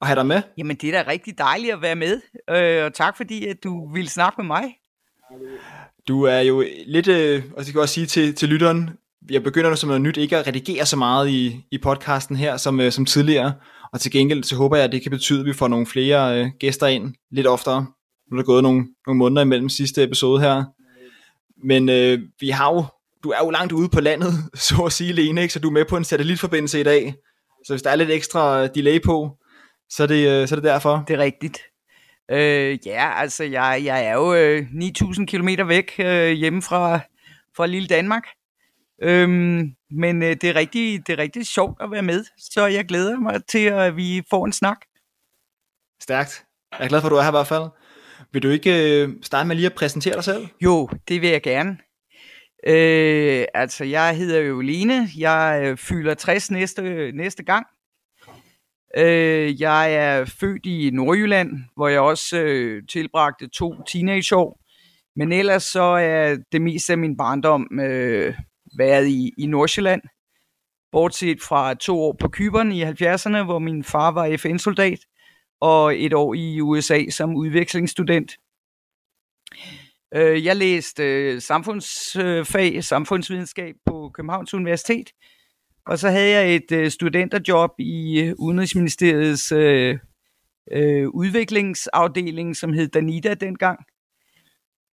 at 0.01 0.07
have 0.07 0.15
dig 0.15 0.25
med. 0.25 0.41
Jamen, 0.57 0.75
det 0.75 0.95
er 0.95 1.03
da 1.03 1.11
rigtig 1.11 1.37
dejligt 1.37 1.73
at 1.73 1.81
være 1.81 1.95
med, 1.95 2.21
øh, 2.49 2.85
og 2.85 2.93
tak 2.93 3.17
fordi, 3.17 3.45
at 3.45 3.63
du 3.63 3.93
ville 3.93 4.09
snakke 4.09 4.41
med 4.41 4.45
mig. 4.45 4.63
Du 6.07 6.23
er 6.23 6.39
jo 6.39 6.63
lidt, 6.87 7.07
øh, 7.07 7.43
og 7.57 7.57
det 7.57 7.65
kan 7.65 7.73
jeg 7.73 7.81
også 7.81 7.93
sige 7.93 8.05
til, 8.05 8.35
til 8.35 8.49
lytteren, 8.49 8.89
jeg 9.29 9.43
begynder 9.43 9.69
nu 9.69 9.75
som 9.75 9.87
noget 9.87 10.01
nyt 10.01 10.17
ikke 10.17 10.37
at 10.37 10.47
redigere 10.47 10.85
så 10.85 10.97
meget 10.97 11.29
i, 11.29 11.65
i 11.71 11.77
podcasten 11.77 12.35
her 12.35 12.57
som, 12.57 12.79
øh, 12.79 12.91
som 12.91 13.05
tidligere, 13.05 13.53
og 13.93 13.99
til 13.99 14.11
gengæld 14.11 14.43
så 14.43 14.55
håber 14.55 14.75
jeg, 14.75 14.85
at 14.85 14.91
det 14.91 15.01
kan 15.01 15.11
betyde, 15.11 15.39
at 15.39 15.45
vi 15.45 15.53
får 15.53 15.67
nogle 15.67 15.85
flere 15.85 16.39
øh, 16.39 16.47
gæster 16.59 16.87
ind 16.87 17.13
lidt 17.31 17.47
oftere. 17.47 17.85
Nu 18.31 18.37
er 18.37 18.41
der 18.41 18.45
gået 18.45 18.63
nogle, 18.63 18.87
nogle 19.07 19.17
måneder 19.17 19.41
imellem 19.41 19.69
sidste 19.69 20.03
episode 20.03 20.41
her. 20.41 20.63
Men 21.63 21.89
øh, 21.89 22.19
vi 22.39 22.49
har 22.49 22.73
jo, 22.73 22.85
du 23.25 23.29
er 23.29 23.39
jo 23.43 23.49
langt 23.49 23.71
ude 23.71 23.89
på 23.89 24.01
landet, 24.01 24.33
så 24.67 24.83
at 24.85 24.91
sige, 24.91 25.13
Lene, 25.13 25.41
ikke? 25.41 25.53
så 25.53 25.59
du 25.59 25.67
er 25.67 25.73
med 25.73 25.85
på 25.85 25.97
en 25.97 26.03
satellitforbindelse 26.03 26.79
i 26.79 26.83
dag. 26.83 27.15
Så 27.65 27.73
hvis 27.73 27.81
der 27.81 27.89
er 27.89 27.95
lidt 27.95 28.09
ekstra 28.09 28.67
delay 28.67 29.01
på, 29.01 29.37
så 29.89 30.03
er 30.03 30.07
det, 30.07 30.29
øh, 30.29 30.47
så 30.47 30.55
er 30.55 30.57
det 30.57 30.63
derfor. 30.63 31.03
Det 31.07 31.13
er 31.13 31.19
rigtigt. 31.19 31.57
Øh, 32.31 32.77
ja, 32.85 33.21
altså 33.21 33.43
jeg, 33.43 33.81
jeg 33.85 34.05
er 34.05 34.13
jo 34.13 34.33
øh, 34.33 34.61
9.000 34.61 35.25
km 35.25 35.67
væk 35.67 35.91
øh, 35.99 36.31
hjemme 36.31 36.61
fra, 36.61 36.99
fra 37.57 37.65
lille 37.65 37.87
Danmark. 37.87 38.23
Øhm, 39.03 39.71
men 39.91 40.23
øh, 40.23 40.29
det, 40.41 40.43
er 40.43 40.55
rigtig, 40.55 41.07
det 41.07 41.13
er 41.13 41.17
rigtig 41.17 41.47
sjovt 41.47 41.81
at 41.81 41.91
være 41.91 42.01
med, 42.01 42.25
så 42.53 42.65
jeg 42.65 42.85
glæder 42.85 43.19
mig 43.19 43.45
til, 43.45 43.65
at 43.65 43.95
vi 43.95 44.23
får 44.29 44.45
en 44.45 44.53
snak. 44.53 44.77
Stærkt. 46.01 46.43
Jeg 46.71 46.85
er 46.85 46.89
glad 46.89 47.01
for, 47.01 47.07
at 47.07 47.11
du 47.11 47.15
er 47.15 47.21
her 47.21 47.29
i 47.29 47.31
hvert 47.31 47.47
fald. 47.47 47.69
Vil 48.33 48.43
du 48.43 48.49
ikke 48.49 49.03
øh, 49.03 49.09
starte 49.23 49.47
med 49.47 49.55
lige 49.55 49.65
at 49.65 49.75
præsentere 49.75 50.15
dig 50.15 50.23
selv? 50.23 50.47
Jo, 50.61 50.89
det 51.07 51.21
vil 51.21 51.29
jeg 51.29 51.41
gerne. 51.41 51.77
Øh, 52.67 53.45
altså, 53.53 53.83
jeg 53.83 54.17
hedder 54.17 54.39
jo 54.39 54.61
Lene. 54.61 55.07
Jeg 55.17 55.61
øh, 55.63 55.77
fylder 55.77 56.13
60 56.13 56.51
næste, 56.51 57.11
næste 57.11 57.43
gang. 57.43 57.65
Øh, 58.97 59.61
jeg 59.61 59.93
er 59.93 60.25
født 60.25 60.65
i 60.65 60.89
Nordjylland, 60.93 61.51
hvor 61.75 61.87
jeg 61.87 61.99
også 61.99 62.37
øh, 62.37 62.83
tilbragte 62.89 63.47
to 63.47 63.83
teenageår. 63.83 64.59
Men 65.15 65.31
ellers 65.31 65.63
så 65.63 65.81
er 65.83 66.37
det 66.51 66.61
meste 66.61 66.93
af 66.93 66.97
min 66.97 67.17
barndom 67.17 67.79
øh, 67.79 68.35
været 68.77 69.07
i, 69.07 69.31
i 69.37 69.47
Nordsjælland. 69.47 70.01
Bortset 70.91 71.41
fra 71.41 71.73
to 71.73 72.01
år 72.01 72.15
på 72.19 72.27
Kyberen 72.27 72.71
i 72.71 72.83
70'erne, 72.83 73.43
hvor 73.43 73.59
min 73.59 73.83
far 73.83 74.11
var 74.11 74.37
FN-soldat, 74.37 74.99
og 75.61 75.99
et 75.99 76.13
år 76.13 76.33
i 76.33 76.61
USA 76.61 77.09
som 77.09 77.35
udvekslingsstudent. 77.35 78.31
Øh, 80.15 80.45
jeg 80.45 80.55
læste 80.55 81.03
øh, 81.03 81.41
samfundsfag, 81.41 82.83
samfundsvidenskab 82.83 83.75
på 83.85 84.11
Københavns 84.13 84.53
Universitet, 84.53 85.11
og 85.85 85.99
så 85.99 86.09
havde 86.09 86.29
jeg 86.29 86.55
et 86.55 86.71
øh, 86.71 86.91
studenterjob 86.91 87.71
i 87.79 88.21
øh, 88.21 88.33
Udenrigsministeriets 88.39 89.51
øh, 89.51 89.97
øh, 90.71 91.07
udviklingsafdeling, 91.07 92.55
som 92.55 92.73
hed 92.73 92.87
Danida 92.87 93.33
dengang. 93.33 93.79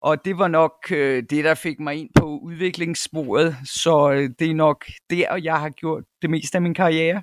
Og 0.02 0.24
det 0.24 0.38
var 0.38 0.48
nok 0.48 0.72
øh, 0.90 1.22
det, 1.30 1.44
der 1.44 1.54
fik 1.54 1.80
mig 1.80 1.94
ind 1.94 2.10
på 2.14 2.38
udviklingssporet, 2.38 3.56
så 3.64 4.12
øh, 4.12 4.30
det 4.38 4.50
er 4.50 4.54
nok 4.54 4.84
der, 5.10 5.36
jeg 5.36 5.60
har 5.60 5.70
gjort 5.70 6.04
det 6.22 6.30
meste 6.30 6.58
af 6.58 6.62
min 6.62 6.74
karriere. 6.74 7.22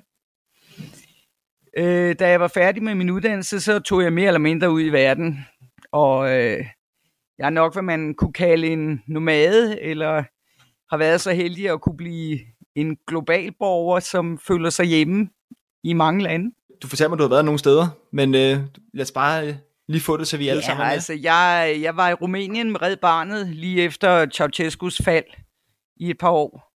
Øh, 1.76 2.16
da 2.18 2.28
jeg 2.28 2.40
var 2.40 2.48
færdig 2.48 2.82
med 2.82 2.94
min 2.94 3.10
uddannelse, 3.10 3.60
så 3.60 3.78
tog 3.78 4.02
jeg 4.02 4.12
mere 4.12 4.26
eller 4.26 4.40
mindre 4.40 4.70
ud 4.70 4.82
i 4.82 4.88
verden, 4.88 5.46
og 5.92 6.40
øh, 6.40 6.66
jeg 7.38 7.46
er 7.46 7.50
nok, 7.50 7.72
hvad 7.72 7.82
man 7.82 8.14
kunne 8.14 8.32
kalde 8.32 8.66
en 8.66 9.02
nomade, 9.06 9.80
eller 9.80 10.24
har 10.90 10.96
været 10.96 11.20
så 11.20 11.32
heldig 11.32 11.70
at 11.70 11.80
kunne 11.80 11.96
blive 11.96 12.38
en 12.74 12.96
global 13.06 13.52
borger, 13.58 14.00
som 14.00 14.38
føler 14.38 14.70
sig 14.70 14.86
hjemme 14.86 15.28
i 15.84 15.92
mange 15.92 16.22
lande. 16.22 16.54
Du 16.82 16.88
fortæller 16.88 17.08
mig, 17.08 17.16
at 17.16 17.18
du 17.18 17.24
har 17.24 17.28
været 17.28 17.44
nogle 17.44 17.58
steder, 17.58 17.86
men 18.12 18.34
øh, 18.34 18.58
lad 18.94 19.02
os 19.02 19.12
bare 19.12 19.48
øh, 19.48 19.54
lige 19.88 20.00
få 20.00 20.16
det, 20.16 20.28
så 20.28 20.36
vi 20.36 20.48
alle 20.48 20.60
ja, 20.60 20.66
sammen 20.66 20.86
er 20.86 20.90
altså, 20.90 21.12
jeg, 21.12 21.78
jeg 21.82 21.96
var 21.96 22.10
i 22.10 22.14
Rumænien 22.14 22.72
med 22.72 22.82
Red 22.82 22.96
Barnet 22.96 23.46
lige 23.46 23.82
efter 23.82 24.26
Ceausescu's 24.26 25.04
fald 25.04 25.24
i 25.96 26.10
et 26.10 26.18
par 26.18 26.30
år. 26.30 26.70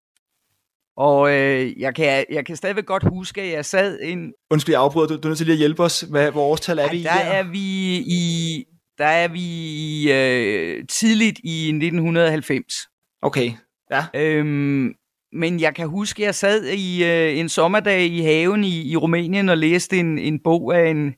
Og 0.97 1.31
øh, 1.31 1.81
jeg, 1.81 1.95
kan, 1.95 2.25
jeg 2.31 2.47
kan 2.47 2.57
stadigvæk 2.57 2.87
godt 2.87 3.09
huske, 3.09 3.43
at 3.43 3.53
jeg 3.53 3.65
sad 3.65 3.99
en... 4.03 4.33
Undskyld, 4.51 4.75
jeg 4.75 4.83
afbryder. 4.83 5.09
Du, 5.09 5.17
du 5.17 5.21
er 5.21 5.29
nødt 5.29 5.39
til 5.39 5.47
lige 5.47 5.55
at 5.55 5.59
hjælpe 5.59 5.83
os. 5.83 6.01
Hvad, 6.01 6.31
hvor 6.31 6.43
årstal 6.43 6.79
er 6.79 6.83
ja, 6.83 6.91
vi 6.91 6.99
i 6.99 7.03
der 7.03 7.11
er 7.11 7.43
vi 7.43 7.97
i 7.99 8.65
der 8.99 9.07
er 9.07 9.29
vi 9.29 10.13
øh, 10.13 10.87
tidligt 10.87 11.41
i 11.45 11.69
1990. 11.69 12.75
Okay, 13.23 13.53
ja. 13.91 14.07
Øhm, 14.15 14.95
men 15.33 15.61
jeg 15.61 15.75
kan 15.75 15.89
huske, 15.89 16.23
at 16.23 16.27
jeg 16.27 16.35
sad 16.35 16.65
i 16.65 17.05
øh, 17.05 17.39
en 17.39 17.49
sommerdag 17.49 18.05
i 18.05 18.21
haven 18.21 18.65
i, 18.65 18.91
i 18.91 18.97
Rumænien 18.97 19.49
og 19.49 19.59
læste 19.59 19.99
en, 19.99 20.19
en 20.19 20.41
bog 20.45 20.77
af 20.77 20.91
en, 20.91 21.15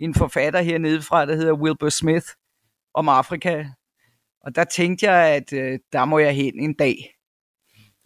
en 0.00 0.14
forfatter 0.14 0.62
hernede 0.62 1.02
fra, 1.02 1.26
der 1.26 1.36
hedder 1.36 1.52
Wilbur 1.52 1.88
Smith, 1.88 2.26
om 2.94 3.08
Afrika. 3.08 3.64
Og 4.44 4.54
der 4.54 4.64
tænkte 4.64 5.10
jeg, 5.10 5.34
at 5.34 5.52
øh, 5.52 5.78
der 5.92 6.04
må 6.04 6.18
jeg 6.18 6.34
hen 6.34 6.60
en 6.60 6.74
dag. 6.74 7.12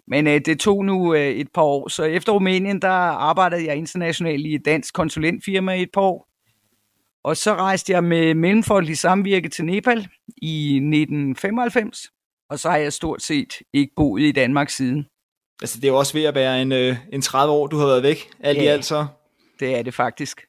Men 0.07 0.27
øh, 0.27 0.41
det 0.45 0.61
tog 0.61 0.85
nu 0.85 1.15
øh, 1.15 1.31
et 1.31 1.49
par 1.55 1.63
år. 1.63 1.89
Så 1.89 2.05
efter 2.05 2.33
Rumænien, 2.33 2.83
der 2.83 2.89
arbejdede 2.89 3.67
jeg 3.67 3.77
internationalt 3.77 4.47
i 4.47 4.55
et 4.55 4.65
dansk 4.65 4.95
konsulentfirma 4.95 5.73
i 5.73 5.83
et 5.83 5.91
par 5.95 6.01
år. 6.01 6.30
Og 7.25 7.37
så 7.37 7.55
rejste 7.55 7.93
jeg 7.93 8.05
med 8.05 8.35
Mellemfolkelig 8.35 8.99
Samvirke 8.99 9.49
til 9.49 9.65
Nepal 9.65 10.09
i 10.43 10.77
1995. 10.77 11.99
Og 12.51 12.59
så 12.59 12.71
har 12.71 12.77
jeg 12.77 12.93
stort 12.93 13.23
set 13.23 13.55
ikke 13.73 13.93
boet 13.97 14.23
i 14.23 14.33
Danmark 14.33 14.71
siden. 14.71 15.07
Altså, 15.63 15.77
det 15.77 15.85
er 15.85 15.89
jo 15.93 15.99
også 15.99 16.13
ved 16.13 16.25
at 16.25 16.35
være 16.35 16.63
en, 16.63 16.73
øh, 16.73 16.97
en 17.13 17.23
30 17.23 17.53
år, 17.53 17.67
du 17.67 17.77
har 17.77 17.87
været 17.87 18.03
væk. 18.03 18.31
Alt 18.41 18.59
i 18.59 18.61
Ja. 18.61 18.71
alt 18.71 18.85
så. 18.85 19.07
Det 19.61 19.77
er 19.79 19.83
det 19.83 19.95
faktisk. 19.95 20.41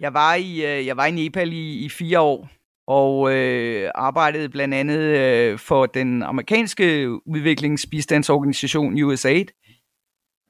Jeg 0.00 0.14
var 0.14 0.34
i, 0.34 0.50
øh, 0.78 0.86
jeg 0.86 0.96
var 0.96 1.06
i 1.06 1.10
Nepal 1.10 1.52
i, 1.52 1.84
i 1.84 1.88
fire 1.88 2.20
år, 2.20 2.48
og 2.86 3.32
øh, 3.34 3.90
arbejdede 3.94 4.48
blandt 4.48 4.74
andet 4.74 4.98
øh, 4.98 5.58
for 5.58 5.86
den 5.86 6.22
amerikanske 6.22 7.08
udviklingsbistandsorganisation 7.26 9.02
USAID, 9.02 9.46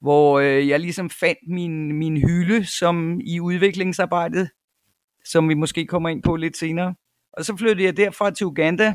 hvor 0.00 0.38
øh, 0.40 0.68
jeg 0.68 0.80
ligesom 0.80 1.10
fandt 1.10 1.38
min, 1.48 1.92
min 1.92 2.16
hylde 2.16 2.66
som 2.66 3.20
i 3.24 3.40
udviklingsarbejdet, 3.40 4.50
som 5.24 5.48
vi 5.48 5.54
måske 5.54 5.86
kommer 5.86 6.08
ind 6.08 6.22
på 6.22 6.36
lidt 6.36 6.56
senere. 6.56 6.94
Og 7.32 7.44
så 7.44 7.56
flyttede 7.56 7.84
jeg 7.84 7.96
derfra 7.96 8.30
til 8.30 8.46
Uganda 8.46 8.94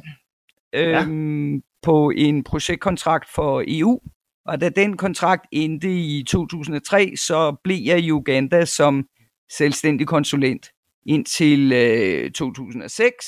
øhm, 0.73 1.53
ja. 1.53 1.59
på 1.83 2.11
en 2.15 2.43
projektkontrakt 2.43 3.29
for 3.35 3.63
EU. 3.67 3.99
Og 4.45 4.61
da 4.61 4.69
den 4.69 4.97
kontrakt 4.97 5.45
endte 5.51 5.93
i 5.93 6.23
2003, 6.23 7.13
så 7.17 7.55
blev 7.63 7.77
jeg 7.85 7.99
i 7.99 8.11
Uganda 8.11 8.65
som 8.65 9.07
selvstændig 9.51 10.07
konsulent 10.07 10.71
indtil 11.05 11.71
øh, 11.71 12.31
2006. 12.31 13.25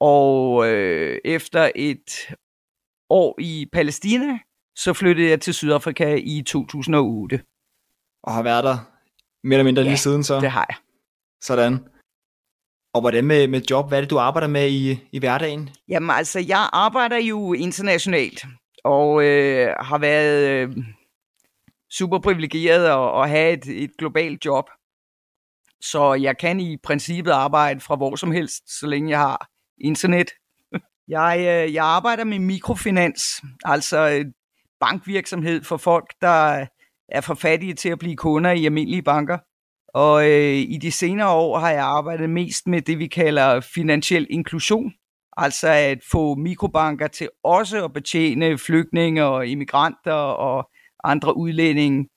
Og 0.00 0.68
øh, 0.68 1.18
efter 1.24 1.70
et 1.74 2.34
år 3.10 3.40
i 3.40 3.66
Palæstina, 3.72 4.38
så 4.76 4.92
flyttede 4.92 5.28
jeg 5.28 5.40
til 5.40 5.54
Sydafrika 5.54 6.14
i 6.22 6.42
2008. 6.46 7.40
Og 8.22 8.32
har 8.34 8.42
været 8.42 8.64
der 8.64 8.76
mere 9.44 9.54
eller 9.54 9.64
mindre 9.64 9.82
Ja, 9.82 9.88
lige 9.88 9.98
siden 9.98 10.24
så. 10.24 10.40
Det 10.40 10.50
har 10.50 10.66
jeg. 10.68 10.76
Sådan. 11.40 11.78
Og 12.94 13.00
hvordan 13.00 13.24
med, 13.24 13.48
med 13.48 13.60
job? 13.70 13.88
Hvad 13.88 13.98
er 13.98 14.02
det, 14.02 14.10
du 14.10 14.18
arbejder 14.18 14.48
med 14.48 14.70
i, 14.70 15.08
i 15.12 15.18
hverdagen? 15.18 15.70
Jamen 15.88 16.10
altså, 16.10 16.40
jeg 16.40 16.70
arbejder 16.72 17.16
jo 17.16 17.52
internationalt, 17.52 18.44
og 18.84 19.24
øh, 19.24 19.74
har 19.80 19.98
været 19.98 20.48
øh, 20.48 20.76
super 21.90 22.18
privilegeret 22.18 22.84
at, 22.84 23.22
at 23.22 23.30
have 23.30 23.52
et, 23.52 23.82
et 23.84 23.90
globalt 23.98 24.44
job. 24.44 24.64
Så 25.80 26.14
jeg 26.14 26.38
kan 26.38 26.60
i 26.60 26.76
princippet 26.76 27.30
arbejde 27.30 27.80
fra 27.80 27.96
hvor 27.96 28.16
som 28.16 28.32
helst, 28.32 28.78
så 28.80 28.86
længe 28.86 29.10
jeg 29.10 29.18
har 29.18 29.48
internet. 29.80 30.30
Jeg, 31.08 31.38
øh, 31.38 31.74
jeg 31.74 31.84
arbejder 31.84 32.24
med 32.24 32.38
mikrofinans, 32.38 33.22
altså 33.64 34.24
bankvirksomhed 34.80 35.64
for 35.64 35.76
folk, 35.76 36.14
der 36.20 36.66
er 37.08 37.20
for 37.20 37.34
fattige 37.34 37.74
til 37.74 37.88
at 37.88 37.98
blive 37.98 38.16
kunder 38.16 38.50
i 38.50 38.64
almindelige 38.64 39.02
banker. 39.02 39.38
Og 39.94 40.30
øh, 40.30 40.54
i 40.54 40.78
de 40.82 40.92
senere 40.92 41.30
år 41.30 41.58
har 41.58 41.70
jeg 41.70 41.84
arbejdet 41.84 42.30
mest 42.30 42.66
med 42.66 42.82
det, 42.82 42.98
vi 42.98 43.06
kalder 43.06 43.60
finansiel 43.60 44.26
inklusion. 44.30 44.92
Altså 45.36 45.68
at 45.68 45.98
få 46.10 46.34
mikrobanker 46.34 47.06
til 47.06 47.28
også 47.44 47.84
at 47.84 47.92
betjene 47.92 48.58
flygtninge 48.58 49.24
og 49.24 49.46
immigranter 49.46 50.12
og 50.12 50.70
andre 51.04 51.36
udlændinge 51.36 52.08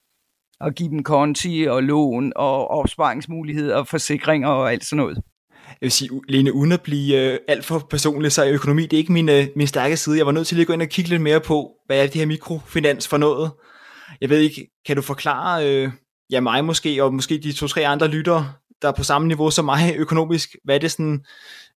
og 0.60 0.74
give 0.74 0.90
dem 0.90 1.04
konti 1.04 1.66
og 1.70 1.84
lån 1.84 2.34
og 2.36 2.68
opsparingsmuligheder 2.68 3.76
og 3.76 3.88
forsikringer 3.88 4.48
og 4.48 4.72
alt 4.72 4.86
sådan 4.86 4.98
noget. 4.98 5.22
Jeg 5.68 5.86
vil 5.86 5.92
sige, 5.92 6.10
Lene, 6.28 6.54
uden 6.54 6.72
at 6.72 6.82
blive 6.82 7.32
øh, 7.34 7.40
alt 7.48 7.66
for 7.66 7.80
personlig, 7.80 8.32
så 8.32 8.44
er 8.44 8.54
økonomi, 8.54 8.82
det 8.82 8.94
er 8.94 8.98
ikke 8.98 9.12
min, 9.12 9.30
øh, 9.30 9.48
min 9.56 9.68
stærke 9.68 9.98
side. 9.98 10.18
Jeg 10.18 10.26
var 10.26 10.32
nødt 10.32 10.48
til 10.48 10.56
lige 10.56 10.64
at 10.64 10.68
gå 10.68 10.74
ind 10.74 10.82
og 10.82 10.88
kigge 10.88 11.10
lidt 11.10 11.22
mere 11.22 11.42
på, 11.42 11.72
hvad 11.86 11.98
er 11.98 12.04
det 12.04 12.16
her 12.16 12.26
mikrofinans 12.26 13.08
for 13.08 13.18
noget? 13.18 13.52
Jeg 14.22 14.30
ved 14.30 14.40
ikke, 14.40 14.68
kan 14.86 14.96
du 14.96 15.02
forklare, 15.02 15.70
øh, 15.70 15.92
ja 16.32 16.40
mig 16.40 16.66
måske, 16.66 17.04
og 17.04 17.14
måske 17.14 17.38
de 17.38 17.54
to-tre 17.54 17.88
andre 17.88 18.08
lyttere, 18.08 18.54
der 18.82 18.88
er 18.88 18.94
på 18.98 19.04
samme 19.04 19.28
niveau 19.28 19.52
som 19.52 19.66
mig 19.66 19.96
økonomisk, 20.04 20.56
hvad 20.64 20.80
det, 20.80 20.92
sådan, 20.92 21.26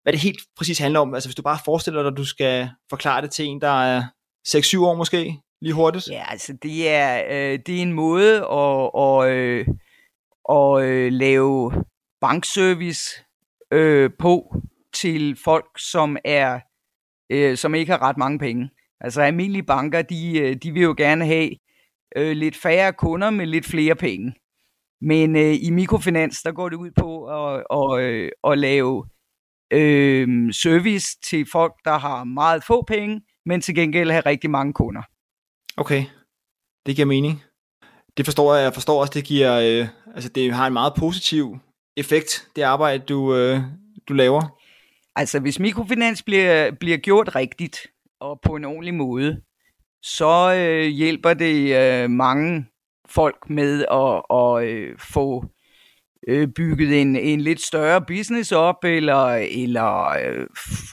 hvad 0.02 0.12
det 0.12 0.20
helt 0.20 0.40
præcis 0.56 0.78
handler 0.78 1.00
om? 1.00 1.14
Altså 1.14 1.28
hvis 1.28 1.36
du 1.36 1.42
bare 1.42 1.58
forestiller 1.64 2.02
dig, 2.02 2.10
at 2.10 2.16
du 2.16 2.24
skal 2.24 2.70
forklare 2.90 3.22
det 3.22 3.30
til 3.30 3.44
en, 3.44 3.60
der 3.60 3.82
er 3.82 4.02
6-7 4.48 4.80
år 4.80 4.94
måske, 4.94 5.40
lige 5.60 5.72
hurtigt. 5.72 6.08
Ja, 6.10 6.24
altså 6.30 6.56
det 6.62 6.88
er, 6.88 7.22
øh, 7.30 7.58
det 7.66 7.78
er 7.78 7.82
en 7.82 7.92
måde 7.92 8.36
at, 8.36 8.90
at, 8.96 9.30
øh, 9.30 9.66
at 10.50 10.82
øh, 10.82 11.12
lave 11.12 11.72
bankservice 12.20 13.10
øh, 13.72 14.10
på 14.18 14.56
til 14.94 15.36
folk, 15.44 15.66
som 15.78 16.16
er 16.24 16.60
øh, 17.30 17.56
som 17.56 17.74
ikke 17.74 17.92
har 17.92 18.02
ret 18.02 18.16
mange 18.16 18.38
penge. 18.38 18.70
Altså 19.00 19.20
almindelige 19.20 19.62
banker, 19.62 20.02
de, 20.02 20.38
øh, 20.38 20.56
de 20.56 20.72
vil 20.72 20.82
jo 20.82 20.94
gerne 20.96 21.26
have 21.26 21.50
øh, 22.16 22.36
lidt 22.36 22.56
færre 22.56 22.92
kunder 22.92 23.30
med 23.30 23.46
lidt 23.46 23.66
flere 23.66 23.94
penge. 23.94 24.34
Men 25.04 25.36
øh, 25.36 25.54
i 25.62 25.70
mikrofinans, 25.70 26.42
der 26.42 26.52
går 26.52 26.68
det 26.68 26.76
ud 26.76 26.90
på 26.90 27.24
at, 27.26 27.64
at, 27.70 28.04
øh, 28.04 28.30
at 28.44 28.58
lave 28.58 29.04
øh, 29.72 30.52
service 30.52 31.06
til 31.30 31.46
folk, 31.52 31.72
der 31.84 31.98
har 31.98 32.24
meget 32.24 32.64
få 32.64 32.84
penge, 32.86 33.20
men 33.46 33.60
til 33.60 33.74
gengæld 33.74 34.10
har 34.10 34.26
rigtig 34.26 34.50
mange 34.50 34.72
kunder. 34.72 35.02
Okay, 35.76 36.04
det 36.86 36.96
giver 36.96 37.06
mening. 37.06 37.42
Det 38.16 38.24
forstår 38.24 38.54
jeg. 38.54 38.64
Jeg 38.64 38.74
forstår 38.74 39.00
også, 39.00 39.12
det 39.14 39.24
giver, 39.24 39.52
øh, 39.60 39.88
altså 40.14 40.28
det 40.28 40.52
har 40.52 40.66
en 40.66 40.72
meget 40.72 40.92
positiv 40.98 41.58
effekt, 41.96 42.48
det 42.56 42.62
arbejde, 42.62 43.04
du, 43.04 43.36
øh, 43.36 43.60
du 44.08 44.12
laver. 44.12 44.58
Altså, 45.16 45.40
hvis 45.40 45.58
mikrofinans 45.58 46.22
bliver, 46.22 46.70
bliver 46.80 46.96
gjort 46.96 47.36
rigtigt 47.36 47.86
og 48.20 48.40
på 48.40 48.56
en 48.56 48.64
ordentlig 48.64 48.94
måde, 48.94 49.40
så 50.02 50.54
øh, 50.54 50.86
hjælper 50.86 51.34
det 51.34 51.76
øh, 51.76 52.10
mange 52.10 52.66
folk 53.08 53.50
med 53.50 53.84
at, 53.90 54.36
at 54.36 54.68
øh, 54.68 54.98
få 54.98 55.44
øh, 56.28 56.48
bygget 56.48 57.00
en, 57.00 57.16
en 57.16 57.40
lidt 57.40 57.60
større 57.60 58.02
business 58.06 58.52
op, 58.52 58.84
eller, 58.84 59.26
eller 59.34 60.08
øh, 60.08 60.46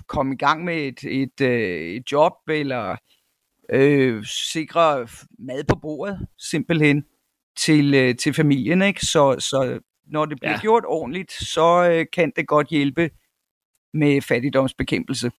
komme 0.08 0.34
i 0.34 0.38
gang 0.38 0.64
med 0.64 0.78
et, 0.78 1.04
et, 1.04 1.42
øh, 1.42 1.80
et 1.96 2.12
job, 2.12 2.34
eller 2.50 2.96
øh, 3.72 4.26
sikre 4.26 5.08
mad 5.40 5.64
på 5.64 5.76
bordet, 5.82 6.28
simpelthen, 6.38 7.04
til, 7.58 7.94
øh, 7.94 8.16
til 8.16 8.34
familien. 8.34 8.82
Ikke? 8.82 9.06
Så, 9.06 9.36
så 9.40 9.80
når 10.08 10.26
det 10.26 10.38
bliver 10.40 10.52
Ja. 10.52 10.56
ja. 10.56 10.62
gjort 10.62 10.84
ordentligt, 10.88 11.32
så 11.32 11.90
øh, 11.92 12.06
kan 12.14 12.32
det 12.36 12.48
godt 12.48 12.68
hjælpe 12.68 13.10
med 13.94 14.22
fattigdomsbekæmpelse. 14.22 15.32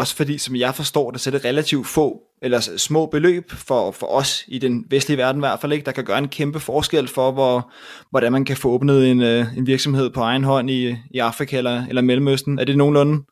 Også 0.00 0.16
fordi, 0.16 0.38
som 0.38 0.56
jeg 0.56 0.74
forstår 0.74 1.10
det, 1.10 1.20
så 1.20 1.30
er 1.30 1.32
det 1.32 1.44
relativt 1.44 1.86
få, 1.86 2.22
eller 2.42 2.60
små 2.60 3.06
beløb 3.06 3.50
for, 3.50 3.90
for 3.90 4.06
os 4.06 4.44
i 4.48 4.58
den 4.58 4.84
vestlige 4.90 5.18
verden 5.18 5.40
i 5.40 5.42
hvert 5.42 5.60
fald, 5.60 5.72
ikke, 5.72 5.84
der 5.84 5.92
kan 5.92 6.04
gøre 6.04 6.18
en 6.18 6.28
kæmpe 6.28 6.60
forskel 6.60 7.08
for, 7.08 7.30
hvor, 7.32 7.72
hvordan 8.10 8.32
man 8.32 8.44
kan 8.44 8.56
få 8.56 8.68
åbnet 8.68 9.10
en, 9.10 9.22
øh, 9.22 9.56
en 9.56 9.66
virksomhed 9.66 10.10
på 10.10 10.20
egen 10.20 10.44
hånd 10.44 10.70
i, 10.70 10.96
i 11.10 11.18
Afrika 11.18 11.58
eller, 11.58 11.86
eller 11.86 12.02
Mellemøsten. 12.02 12.58
Er 12.58 12.64
det 12.64 12.76
nogenlunde 12.76 13.24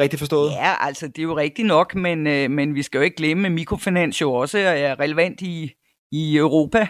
rigtigt 0.00 0.18
forstået? 0.18 0.50
Ja, 0.50 0.86
altså 0.86 1.06
det 1.06 1.18
er 1.18 1.22
jo 1.22 1.36
rigtigt 1.36 1.66
nok, 1.66 1.94
men, 1.94 2.26
øh, 2.26 2.50
men 2.50 2.74
vi 2.74 2.82
skal 2.82 2.98
jo 2.98 3.04
ikke 3.04 3.16
glemme, 3.16 3.46
at 3.46 3.52
mikrofinans 3.52 4.20
jo 4.20 4.32
også 4.32 4.58
er 4.58 5.00
relevant 5.00 5.40
i, 5.40 5.70
i 6.12 6.36
Europa. 6.36 6.86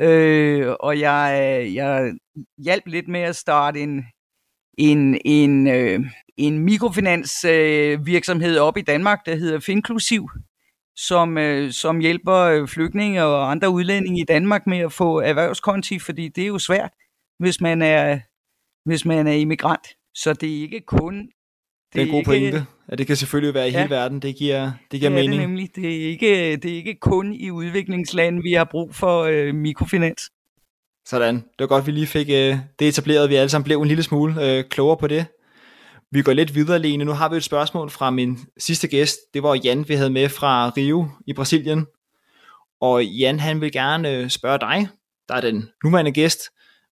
Øh, 0.00 0.74
og 0.80 1.00
jeg, 1.00 1.58
øh, 1.60 1.74
jeg 1.74 2.12
hjalp 2.64 2.86
lidt 2.86 3.08
med 3.08 3.20
at 3.20 3.36
starte 3.36 3.80
en, 3.80 4.04
en, 4.78 5.20
en, 5.24 5.66
øh, 5.66 6.00
en 6.36 6.58
mikrofinans 6.58 7.44
øh, 7.44 8.06
virksomhed 8.06 8.58
op 8.58 8.76
i 8.76 8.80
Danmark, 8.80 9.26
der 9.26 9.34
hedder 9.34 9.60
Finklusiv, 9.60 10.28
som, 10.96 11.38
øh, 11.38 11.72
som 11.72 11.98
hjælper 11.98 12.34
øh, 12.36 12.68
flygtninge 12.68 13.22
og 13.24 13.50
andre 13.50 13.70
udlændinge 13.70 14.20
i 14.20 14.24
Danmark 14.24 14.66
med 14.66 14.78
at 14.78 14.92
få 14.92 15.20
erhvervskonti, 15.20 15.98
fordi 15.98 16.28
det 16.28 16.42
er 16.44 16.48
jo 16.48 16.58
svært, 16.58 16.90
hvis 17.38 17.60
man 17.60 17.82
er, 17.82 18.18
hvis 18.88 19.04
man 19.04 19.26
er 19.26 19.32
immigrant. 19.32 19.86
Så 20.14 20.32
det 20.32 20.56
er 20.58 20.60
ikke 20.62 20.80
kun 20.80 21.28
Det 21.92 22.00
er 22.00 22.04
en 22.04 22.10
god 22.10 22.18
ikke- 22.18 22.28
pointe, 22.28 22.66
at 22.88 22.98
det 22.98 23.06
kan 23.06 23.16
selvfølgelig 23.16 23.54
være 23.54 23.68
i 23.68 23.72
Ja. 23.72 23.78
hele 23.78 23.90
verden. 23.90 24.20
Det 24.22 24.36
giver, 24.36 24.72
det 24.90 25.00
giver 25.00 25.10
det 25.10 25.12
mening. 25.18 25.32
det 25.40 25.48
nemlig. 25.48 25.76
Det 25.76 25.84
er, 26.04 26.08
ikke, 26.10 26.56
det 26.56 26.70
er 26.72 26.76
ikke 26.76 26.94
kun 27.00 27.32
i 27.32 27.50
udviklingslande, 27.50 28.42
vi 28.42 28.52
har 28.52 28.64
brug 28.64 28.94
for 28.94 29.22
øh, 29.22 29.54
mikrofinans. 29.54 30.22
Sådan. 31.06 31.34
Det 31.34 31.44
var 31.58 31.66
godt, 31.66 31.86
vi 31.86 31.92
lige 31.92 32.06
fik 32.06 32.28
øh, 32.28 32.56
det 32.78 32.88
etableret. 32.88 33.30
Vi 33.30 33.34
alle 33.34 33.48
sammen 33.48 33.64
blev 33.64 33.82
en 33.82 33.88
lille 33.88 34.02
smule 34.02 34.56
øh, 34.58 34.64
klogere 34.70 34.96
på 34.96 35.06
det. 35.06 35.26
Vi 36.14 36.22
går 36.22 36.32
lidt 36.32 36.54
videre, 36.54 36.78
Lene. 36.78 37.04
Nu 37.04 37.12
har 37.12 37.28
vi 37.28 37.36
et 37.36 37.44
spørgsmål 37.44 37.90
fra 37.90 38.10
min 38.10 38.38
sidste 38.58 38.88
gæst. 38.88 39.18
Det 39.34 39.42
var 39.42 39.60
Jan, 39.64 39.88
vi 39.88 39.94
havde 39.94 40.10
med 40.10 40.28
fra 40.28 40.68
Rio 40.76 41.08
i 41.26 41.32
Brasilien. 41.32 41.86
Og 42.80 43.04
Jan, 43.04 43.40
han 43.40 43.60
vil 43.60 43.72
gerne 43.72 44.10
øh, 44.10 44.30
spørge 44.30 44.58
dig, 44.58 44.88
der 45.28 45.34
er 45.34 45.40
den 45.40 45.68
nuværende 45.84 46.12
gæst, 46.12 46.40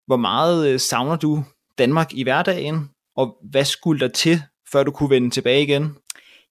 hvor 0.06 0.16
meget 0.16 0.68
øh, 0.68 0.80
savner 0.80 1.16
du 1.16 1.44
Danmark 1.78 2.12
i 2.12 2.23
hverdagen, 2.23 2.90
og 3.16 3.37
hvad 3.50 3.64
skulle 3.64 4.00
der 4.00 4.09
til, 4.09 4.42
før 4.73 4.83
du 4.83 4.90
kunne 4.90 5.11
vende 5.11 5.30
tilbage 5.30 5.62
igen? 5.62 5.97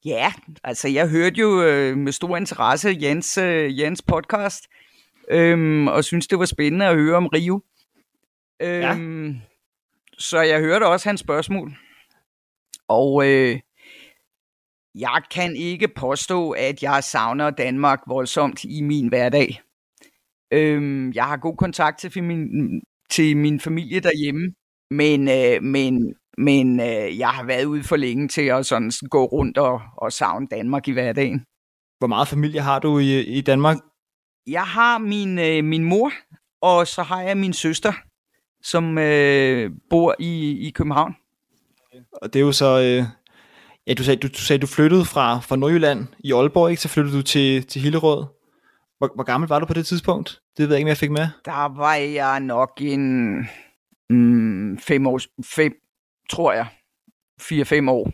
Ja, 0.05 0.33
altså 0.63 0.87
jeg 0.87 1.09
hørte 1.09 1.35
jo 1.35 1.63
øh, 1.63 1.97
med 1.97 2.11
stor 2.11 2.37
interesse 2.37 2.97
Jens, 3.01 3.37
øh, 3.37 3.79
Jens 3.79 4.01
podcast, 4.01 4.63
øhm, 5.31 5.87
og 5.87 6.03
synes 6.03 6.27
det 6.27 6.39
var 6.39 6.45
spændende 6.45 6.85
at 6.85 6.95
høre 6.95 7.17
om 7.17 7.27
Rio. 7.27 7.61
Øhm, 8.61 9.27
ja. 9.27 9.33
Så 10.17 10.41
jeg 10.41 10.59
hørte 10.59 10.87
også 10.87 11.09
hans 11.09 11.19
spørgsmål. 11.19 11.73
Og 12.89 13.27
øh, 13.27 13.59
jeg 14.95 15.21
kan 15.31 15.55
ikke 15.55 15.87
påstå, 15.87 16.51
at 16.51 16.83
jeg 16.83 17.03
savner 17.03 17.49
Danmark 17.49 17.99
voldsomt 18.07 18.63
i 18.63 18.81
min 18.81 19.07
hverdag. 19.07 19.61
Øhm, 20.53 21.11
jeg 21.11 21.25
har 21.25 21.37
god 21.37 21.55
kontakt 21.57 21.99
til 21.99 22.23
min, 22.23 22.81
til 23.09 23.37
min 23.37 23.59
familie 23.59 23.99
derhjemme, 23.99 24.53
men, 24.91 25.27
øh, 25.27 25.63
men, 25.63 26.15
men 26.37 26.79
øh, 26.79 27.19
jeg 27.19 27.29
har 27.29 27.45
været 27.45 27.65
ude 27.65 27.83
for 27.83 27.95
længe 27.95 28.27
til 28.27 28.41
at 28.41 28.65
sådan 28.65 28.91
gå 29.09 29.25
rundt 29.25 29.57
og, 29.57 29.81
og 29.97 30.11
savne 30.11 30.47
Danmark 30.47 30.87
i 30.87 30.91
hverdagen. 30.91 31.45
Hvor 31.99 32.07
meget 32.07 32.27
familie 32.27 32.61
har 32.61 32.79
du 32.79 32.99
i, 32.99 33.21
i 33.21 33.41
Danmark? 33.41 33.77
Jeg 34.47 34.63
har 34.63 34.97
min, 34.97 35.39
øh, 35.39 35.63
min 35.63 35.83
mor, 35.83 36.11
og 36.61 36.87
så 36.87 37.03
har 37.03 37.21
jeg 37.21 37.37
min 37.37 37.53
søster, 37.53 37.93
som 38.63 38.97
øh, 38.97 39.71
bor 39.89 40.15
i, 40.19 40.67
i 40.67 40.71
København. 40.71 41.15
Og 42.21 42.33
det 42.33 42.39
er 42.39 42.43
jo 42.43 42.51
så... 42.51 42.79
Øh, 42.79 43.05
ja, 43.87 43.93
du 43.93 44.03
sagde, 44.03 44.19
du, 44.19 44.27
du 44.27 44.39
sagde, 44.39 44.61
du 44.61 44.67
flyttede 44.67 45.05
fra, 45.05 45.39
fra 45.39 45.55
Nordjylland 45.55 46.07
i 46.19 46.33
Aalborg, 46.33 46.69
ikke? 46.69 46.81
Så 46.81 46.87
flyttede 46.87 47.17
du 47.17 47.21
til, 47.21 47.67
til 47.67 47.81
Hillerød. 47.81 48.25
Hvor, 48.97 49.11
hvor 49.15 49.23
gammel 49.23 49.47
var 49.47 49.59
du 49.59 49.65
på 49.65 49.73
det 49.73 49.85
tidspunkt? 49.85 50.41
Det 50.57 50.69
ved 50.69 50.75
jeg 50.75 50.79
ikke, 50.79 50.85
om 50.85 50.89
jeg 50.89 50.97
fik 50.97 51.11
med. 51.11 51.27
Der 51.45 51.77
var 51.77 51.93
jeg 51.95 52.39
nok 52.39 52.71
en 52.81 53.35
mm, 54.09 54.79
fem 54.79 55.07
år, 55.07 55.19
fem, 55.45 55.73
tror 56.29 56.53
jeg. 56.53 56.65
Fire-fem 57.39 57.89
år. 57.89 58.11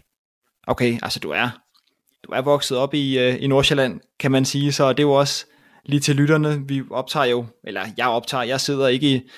Okay, 0.67 0.99
altså 1.01 1.19
du 1.19 1.29
er, 1.29 1.49
du 2.23 2.31
er 2.31 2.41
vokset 2.41 2.77
op 2.77 2.93
i, 2.93 3.17
uh, 3.17 3.43
i 3.43 3.47
Nordsjælland, 3.47 3.99
kan 4.19 4.31
man 4.31 4.45
sige, 4.45 4.71
så 4.71 4.89
det 4.89 4.99
er 4.99 5.03
jo 5.03 5.11
også 5.11 5.45
lige 5.85 5.99
til 5.99 6.15
lytterne, 6.15 6.67
vi 6.67 6.83
optager 6.91 7.25
jo, 7.25 7.45
eller 7.63 7.85
jeg 7.97 8.07
optager, 8.07 8.43
jeg 8.43 8.61
sidder 8.61 8.87
ikke 8.87 9.15
i, 9.15 9.29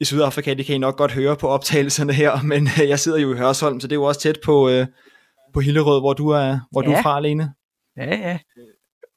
i 0.00 0.04
Sydafrika, 0.04 0.54
det 0.54 0.66
kan 0.66 0.74
I 0.74 0.78
nok 0.78 0.96
godt 0.96 1.12
høre 1.12 1.36
på 1.36 1.48
optagelserne 1.48 2.12
her, 2.12 2.42
men 2.52 2.62
uh, 2.62 2.88
jeg 2.88 2.98
sidder 2.98 3.18
jo 3.18 3.34
i 3.34 3.36
Hørsholm, 3.36 3.80
så 3.80 3.86
det 3.86 3.92
er 3.92 4.00
jo 4.00 4.04
også 4.04 4.20
tæt 4.20 4.38
på, 4.44 4.68
uh, 4.68 4.86
på 5.54 5.60
Hillerød, 5.60 6.00
hvor 6.00 6.12
du 6.12 6.28
er, 6.28 6.58
hvor 6.70 6.82
ja. 6.82 6.88
du 6.88 6.92
er 6.92 7.02
fra, 7.02 7.16
alene. 7.16 7.52
Ja, 7.96 8.16
ja. 8.16 8.38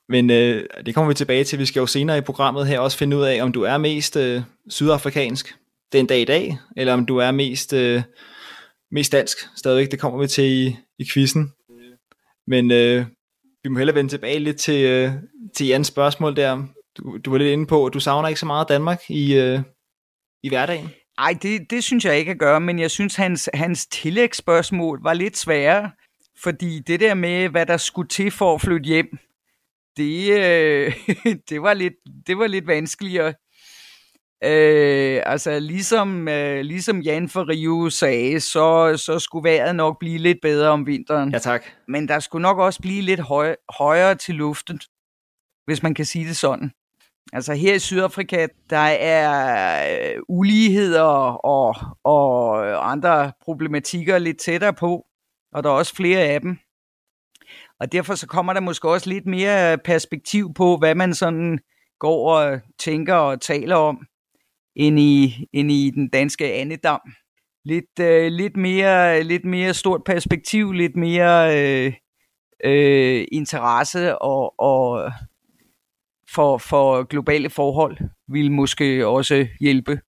Men 0.09 0.29
øh, 0.29 0.65
det 0.85 0.95
kommer 0.95 1.07
vi 1.07 1.13
tilbage 1.13 1.43
til. 1.43 1.59
Vi 1.59 1.65
skal 1.65 1.79
jo 1.79 1.85
senere 1.85 2.17
i 2.17 2.21
programmet 2.21 2.67
her 2.67 2.79
også 2.79 2.97
finde 2.97 3.17
ud 3.17 3.23
af, 3.23 3.43
om 3.43 3.51
du 3.51 3.63
er 3.63 3.77
mest 3.77 4.15
øh, 4.15 4.41
sydafrikansk 4.69 5.55
den 5.91 6.07
dag 6.07 6.21
i 6.21 6.25
dag, 6.25 6.57
eller 6.77 6.93
om 6.93 7.05
du 7.05 7.17
er 7.17 7.31
mest, 7.31 7.73
øh, 7.73 8.01
mest 8.91 9.11
dansk 9.11 9.37
stadigvæk. 9.55 9.91
Det 9.91 9.99
kommer 9.99 10.19
vi 10.19 10.27
til 10.27 10.43
i, 10.43 10.77
i 10.99 11.05
quizzen. 11.13 11.51
Men 12.47 12.71
øh, 12.71 13.05
vi 13.63 13.69
må 13.69 13.77
hellere 13.77 13.95
vende 13.95 14.11
tilbage 14.11 14.39
lidt 14.39 14.57
til, 14.57 14.85
øh, 14.85 15.11
til 15.55 15.67
Jans 15.67 15.87
spørgsmål 15.87 16.35
der. 16.35 16.63
Du, 16.97 17.17
du 17.17 17.31
var 17.31 17.37
lidt 17.37 17.51
inde 17.51 17.65
på, 17.65 17.85
at 17.85 17.93
du 17.93 17.99
savner 17.99 18.27
ikke 18.27 18.39
så 18.39 18.45
meget 18.45 18.69
Danmark 18.69 19.01
i, 19.09 19.33
øh, 19.33 19.59
i 20.43 20.49
hverdagen. 20.49 20.89
Nej, 21.17 21.37
det, 21.41 21.71
det 21.71 21.83
synes 21.83 22.05
jeg 22.05 22.17
ikke 22.19 22.31
at 22.31 22.39
gøre, 22.39 22.59
men 22.59 22.79
jeg 22.79 22.91
synes, 22.91 23.15
hans, 23.15 23.49
hans 23.53 23.87
tillægsspørgsmål 23.87 25.03
var 25.03 25.13
lidt 25.13 25.37
sværere, 25.37 25.91
fordi 26.43 26.79
det 26.79 26.99
der 26.99 27.13
med, 27.13 27.49
hvad 27.49 27.65
der 27.65 27.77
skulle 27.77 28.07
til 28.07 28.31
for 28.31 28.55
at 28.55 28.61
flytte 28.61 28.87
hjem, 28.87 29.17
det, 29.97 30.31
øh, 30.31 30.93
det, 31.49 31.61
var, 31.61 31.73
lidt, 31.73 31.93
det 32.27 32.37
var 32.37 32.47
lidt 32.47 32.67
vanskeligere. 32.67 33.33
Øh, 34.43 35.21
altså 35.25 35.59
ligesom, 35.59 36.27
øh, 36.27 36.61
ligesom 36.61 37.01
Jan 37.01 37.29
for 37.29 37.49
Rio 37.49 37.89
sagde, 37.89 38.39
så, 38.39 38.97
så 38.97 39.19
skulle 39.19 39.49
vejret 39.49 39.75
nok 39.75 39.99
blive 39.99 40.17
lidt 40.17 40.37
bedre 40.41 40.69
om 40.69 40.87
vinteren. 40.87 41.31
Ja 41.31 41.39
tak. 41.39 41.65
Men 41.87 42.07
der 42.07 42.19
skulle 42.19 42.41
nok 42.41 42.57
også 42.57 42.81
blive 42.81 43.01
lidt 43.01 43.19
høj, 43.19 43.55
højere 43.77 44.15
til 44.15 44.35
luften, 44.35 44.79
hvis 45.65 45.83
man 45.83 45.93
kan 45.93 46.05
sige 46.05 46.27
det 46.27 46.37
sådan. 46.37 46.71
Altså 47.33 47.53
her 47.53 47.75
i 47.75 47.79
Sydafrika, 47.79 48.47
der 48.69 48.77
er 48.77 50.13
øh, 50.15 50.21
uligheder 50.29 51.01
og, 51.45 51.75
og 52.03 52.91
andre 52.91 53.31
problematikker 53.41 54.17
lidt 54.17 54.39
tættere 54.39 54.73
på, 54.73 55.05
og 55.51 55.63
der 55.63 55.69
er 55.69 55.73
også 55.73 55.95
flere 55.95 56.19
af 56.19 56.41
dem. 56.41 56.57
Og 57.79 57.91
derfor 57.91 58.15
så 58.15 58.27
kommer 58.27 58.53
der 58.53 58.59
måske 58.59 58.89
også 58.89 59.09
lidt 59.09 59.25
mere 59.25 59.77
perspektiv 59.77 60.53
på, 60.53 60.77
hvad 60.77 60.95
man 60.95 61.13
sådan 61.13 61.59
går 61.99 62.33
og 62.33 62.59
tænker 62.79 63.15
og 63.15 63.41
taler 63.41 63.75
om, 63.75 64.05
end 64.75 64.99
i, 64.99 65.47
end 65.53 65.71
i 65.71 65.91
den 65.95 66.09
danske 66.09 66.53
andedam. 66.53 67.01
Lidt, 67.65 67.99
øh, 67.99 68.31
lidt, 68.31 68.57
mere, 68.57 69.23
lidt 69.23 69.45
mere 69.45 69.73
stort 69.73 70.01
perspektiv, 70.05 70.71
lidt 70.71 70.95
mere 70.95 71.59
øh, 71.59 71.93
øh, 72.63 73.25
interesse 73.31 74.17
og, 74.17 74.59
og 74.59 75.11
for, 76.33 76.57
for 76.57 77.03
globale 77.03 77.49
forhold 77.49 77.97
vil 78.27 78.51
måske 78.51 79.07
også 79.07 79.47
hjælpe. 79.59 79.99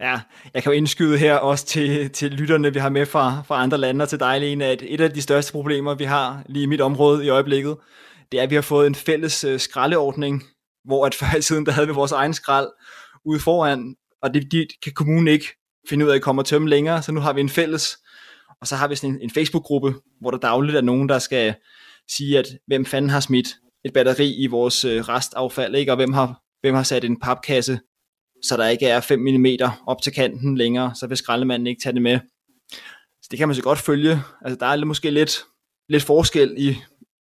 Ja, 0.00 0.20
jeg 0.54 0.62
kan 0.62 0.72
jo 0.72 0.76
indskyde 0.76 1.18
her 1.18 1.34
også 1.34 1.66
til, 1.66 2.10
til 2.10 2.30
lytterne, 2.30 2.72
vi 2.72 2.78
har 2.78 2.88
med 2.88 3.06
fra, 3.06 3.42
fra 3.46 3.62
andre 3.62 3.78
lande 3.78 4.02
og 4.02 4.08
til 4.08 4.20
dig, 4.20 4.40
Lene, 4.40 4.64
at 4.64 4.82
et 4.86 5.00
af 5.00 5.10
de 5.10 5.22
største 5.22 5.52
problemer, 5.52 5.94
vi 5.94 6.04
har 6.04 6.42
lige 6.48 6.62
i 6.62 6.66
mit 6.66 6.80
område 6.80 7.26
i 7.26 7.28
øjeblikket, 7.28 7.76
det 8.32 8.38
er, 8.38 8.42
at 8.42 8.50
vi 8.50 8.54
har 8.54 8.62
fået 8.62 8.86
en 8.86 8.94
fælles 8.94 9.44
øh, 9.44 9.60
skraldeordning, 9.60 10.42
hvor 10.84 11.06
at 11.06 11.14
før 11.20 11.38
i 11.38 11.42
tiden, 11.42 11.66
der 11.66 11.72
havde 11.72 11.86
vi 11.86 11.92
vores 11.92 12.12
egen 12.12 12.34
skrald 12.34 12.68
ude 13.24 13.40
foran, 13.40 13.94
og 14.22 14.34
det 14.34 14.52
de, 14.52 14.66
kan 14.82 14.92
kommunen 14.92 15.28
ikke 15.28 15.46
finde 15.88 16.04
ud 16.04 16.10
af 16.10 16.14
at 16.14 16.22
komme 16.22 16.42
og 16.42 16.46
tømme 16.46 16.68
længere, 16.68 17.02
så 17.02 17.12
nu 17.12 17.20
har 17.20 17.32
vi 17.32 17.40
en 17.40 17.48
fælles, 17.48 17.98
og 18.60 18.66
så 18.66 18.76
har 18.76 18.88
vi 18.88 18.94
sådan 18.94 19.14
en, 19.14 19.20
en 19.22 19.30
Facebook-gruppe, 19.30 19.94
hvor 20.20 20.30
der 20.30 20.38
dagligt 20.38 20.76
er 20.76 20.80
nogen, 20.80 21.08
der 21.08 21.18
skal 21.18 21.54
sige, 22.08 22.38
at 22.38 22.46
hvem 22.66 22.84
fanden 22.84 23.10
har 23.10 23.20
smidt 23.20 23.48
et 23.84 23.92
batteri 23.92 24.34
i 24.34 24.46
vores 24.46 24.84
øh, 24.84 25.00
restaffald, 25.00 25.74
ikke? 25.74 25.92
og 25.92 25.96
hvem 25.96 26.12
har, 26.12 26.40
hvem 26.60 26.74
har 26.74 26.82
sat 26.82 27.04
en 27.04 27.20
papkasse 27.20 27.78
så 28.42 28.56
der 28.56 28.68
ikke 28.68 28.86
er 28.86 29.00
5 29.00 29.18
mm 29.18 29.46
op 29.86 30.02
til 30.02 30.12
kanten 30.12 30.58
længere, 30.58 30.94
så 30.94 31.06
vil 31.06 31.16
skraldemanden 31.16 31.66
ikke 31.66 31.82
tage 31.82 31.92
det 31.92 32.02
med. 32.02 32.18
Så 33.22 33.28
det 33.30 33.38
kan 33.38 33.48
man 33.48 33.54
så 33.54 33.62
godt 33.62 33.78
følge. 33.78 34.22
Altså 34.44 34.56
der 34.60 34.66
er 34.66 34.84
måske 34.84 35.10
lidt, 35.10 35.38
lidt 35.88 36.02
forskel 36.02 36.54
i, 36.58 36.76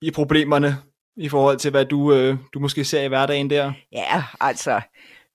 i 0.03 0.11
problemerne, 0.11 0.77
i 1.17 1.29
forhold 1.29 1.59
til 1.59 1.71
hvad 1.71 1.85
du, 1.85 2.15
øh, 2.15 2.37
du 2.55 2.59
måske 2.59 2.85
ser 2.85 3.03
i 3.03 3.09
hverdagen 3.09 3.51
der. 3.51 3.73
Ja, 3.93 4.25
altså, 4.41 4.81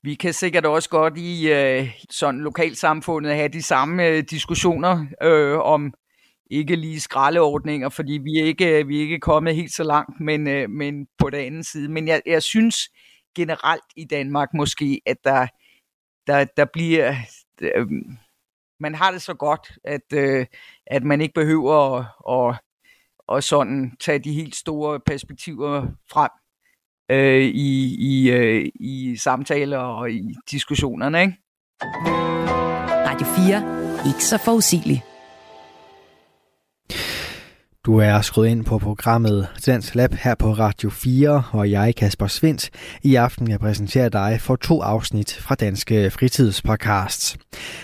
vi 0.03 0.15
kan 0.15 0.33
sikkert 0.33 0.65
også 0.65 0.89
godt 0.89 1.17
i 1.17 1.51
øh, 1.51 1.89
sådan 2.09 2.41
lokalsamfundet 2.41 3.35
have 3.35 3.49
de 3.49 3.63
samme 3.63 4.07
øh, 4.07 4.23
diskussioner 4.29 5.05
øh, 5.23 5.59
om 5.59 5.93
ikke 6.51 6.75
lige 6.75 6.99
skraldeordninger, 6.99 7.89
fordi 7.89 8.19
vi 8.23 8.39
er 8.39 8.45
ikke, 8.45 8.87
vi 8.87 8.97
er 8.97 9.01
ikke 9.01 9.19
kommet 9.19 9.55
helt 9.55 9.73
så 9.73 9.83
langt, 9.83 10.19
men, 10.19 10.47
øh, 10.47 10.69
men 10.69 11.07
på 11.17 11.29
den 11.29 11.39
anden 11.39 11.63
side. 11.63 11.89
Men 11.89 12.07
jeg, 12.07 12.21
jeg 12.25 12.43
synes 12.43 12.75
generelt 13.35 13.83
i 13.95 14.05
Danmark 14.05 14.49
måske, 14.53 15.01
at 15.05 15.17
der 15.23 15.47
der, 16.27 16.45
der 16.57 16.65
bliver... 16.65 17.15
Øh, 17.61 17.87
man 18.79 18.95
har 18.95 19.11
det 19.11 19.21
så 19.21 19.33
godt, 19.33 19.71
at, 19.83 20.13
øh, 20.13 20.45
at 20.87 21.03
man 21.03 21.21
ikke 21.21 21.33
behøver 21.33 21.99
at, 21.99 22.05
at, 22.29 22.55
at 23.37 23.43
sådan 23.43 23.91
tage 23.99 24.19
de 24.19 24.33
helt 24.33 24.55
store 24.55 24.99
perspektiver 24.99 25.87
frem 26.11 26.29
øh, 27.11 27.41
i, 27.41 27.95
i, 27.99 28.31
øh, 28.31 28.71
i 28.75 29.15
samtaler 29.17 29.77
og 29.77 30.11
i 30.11 30.35
diskussionerne. 30.51 31.21
Ikke? 31.21 31.37
Radio 33.07 33.27
4. 33.27 34.07
Ikke 34.09 34.23
så 34.23 34.37
forudsigeligt. 34.37 35.16
Du 37.87 37.97
er 37.97 38.21
skruet 38.21 38.47
ind 38.47 38.65
på 38.65 38.77
programmet 38.77 39.47
Dansk 39.65 39.95
Lab 39.95 40.13
her 40.13 40.35
på 40.35 40.51
Radio 40.51 40.89
4, 40.89 41.43
og 41.51 41.71
jeg, 41.71 41.95
Kasper 41.95 42.27
Svindt, 42.27 42.69
i 43.03 43.15
aften 43.15 43.49
jeg 43.49 43.59
præsenterer 43.59 44.09
dig 44.09 44.37
for 44.41 44.55
to 44.55 44.81
afsnit 44.81 45.33
fra 45.33 45.55
Danske 45.55 46.09
Fritidspodcasts. 46.09 47.37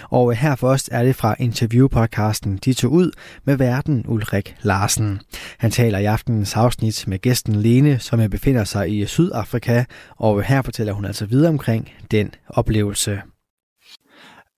Og 0.10 0.36
her 0.36 0.56
først 0.56 0.89
er 0.92 1.04
det 1.04 1.16
fra 1.16 1.36
interviewpodcasten 1.39 2.58
De 2.58 2.74
tog 2.74 2.92
ud 2.92 3.12
med 3.46 3.56
verden 3.56 4.06
Ulrik 4.08 4.56
Larsen. 4.62 5.22
Han 5.58 5.72
taler 5.72 5.98
i 5.98 6.06
aftenens 6.06 6.56
afsnit 6.56 7.08
med 7.08 7.20
gæsten 7.20 7.56
Lene, 7.56 8.00
som 8.00 8.30
befinder 8.30 8.63
sig 8.63 8.98
i 8.98 9.06
Sydafrika, 9.06 9.84
og 10.18 10.44
her 10.44 10.62
fortæller 10.62 10.94
hun 10.94 11.06
altså 11.06 11.26
videre 11.26 11.50
omkring 11.50 11.92
den 12.12 12.32
oplevelse. 12.48 13.22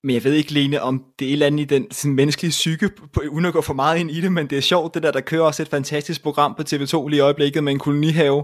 Men 0.05 0.13
jeg 0.13 0.23
ved 0.23 0.33
ikke, 0.33 0.53
Lene, 0.53 0.81
om 0.81 1.03
det 1.19 1.25
er 1.25 1.29
et 1.29 1.33
eller 1.33 1.45
andet 1.45 1.59
i 1.59 1.65
den 1.65 1.91
sådan, 1.91 2.15
menneskelige 2.15 2.49
psyke, 2.49 2.89
på, 3.13 3.21
uden 3.31 3.45
at 3.45 3.53
gå 3.53 3.61
for 3.61 3.73
meget 3.73 3.99
ind 3.99 4.11
i 4.11 4.21
det, 4.21 4.31
men 4.31 4.47
det 4.47 4.57
er 4.57 4.61
sjovt, 4.61 4.93
det 4.93 5.03
der, 5.03 5.11
der 5.11 5.21
kører 5.21 5.41
også 5.41 5.61
et 5.61 5.67
fantastisk 5.67 6.23
program 6.23 6.55
på 6.57 6.63
TV2 6.69 7.07
lige 7.07 7.17
i 7.17 7.19
øjeblikket 7.19 7.63
med 7.63 7.73
en 7.73 7.79
kolonihave, 7.79 8.43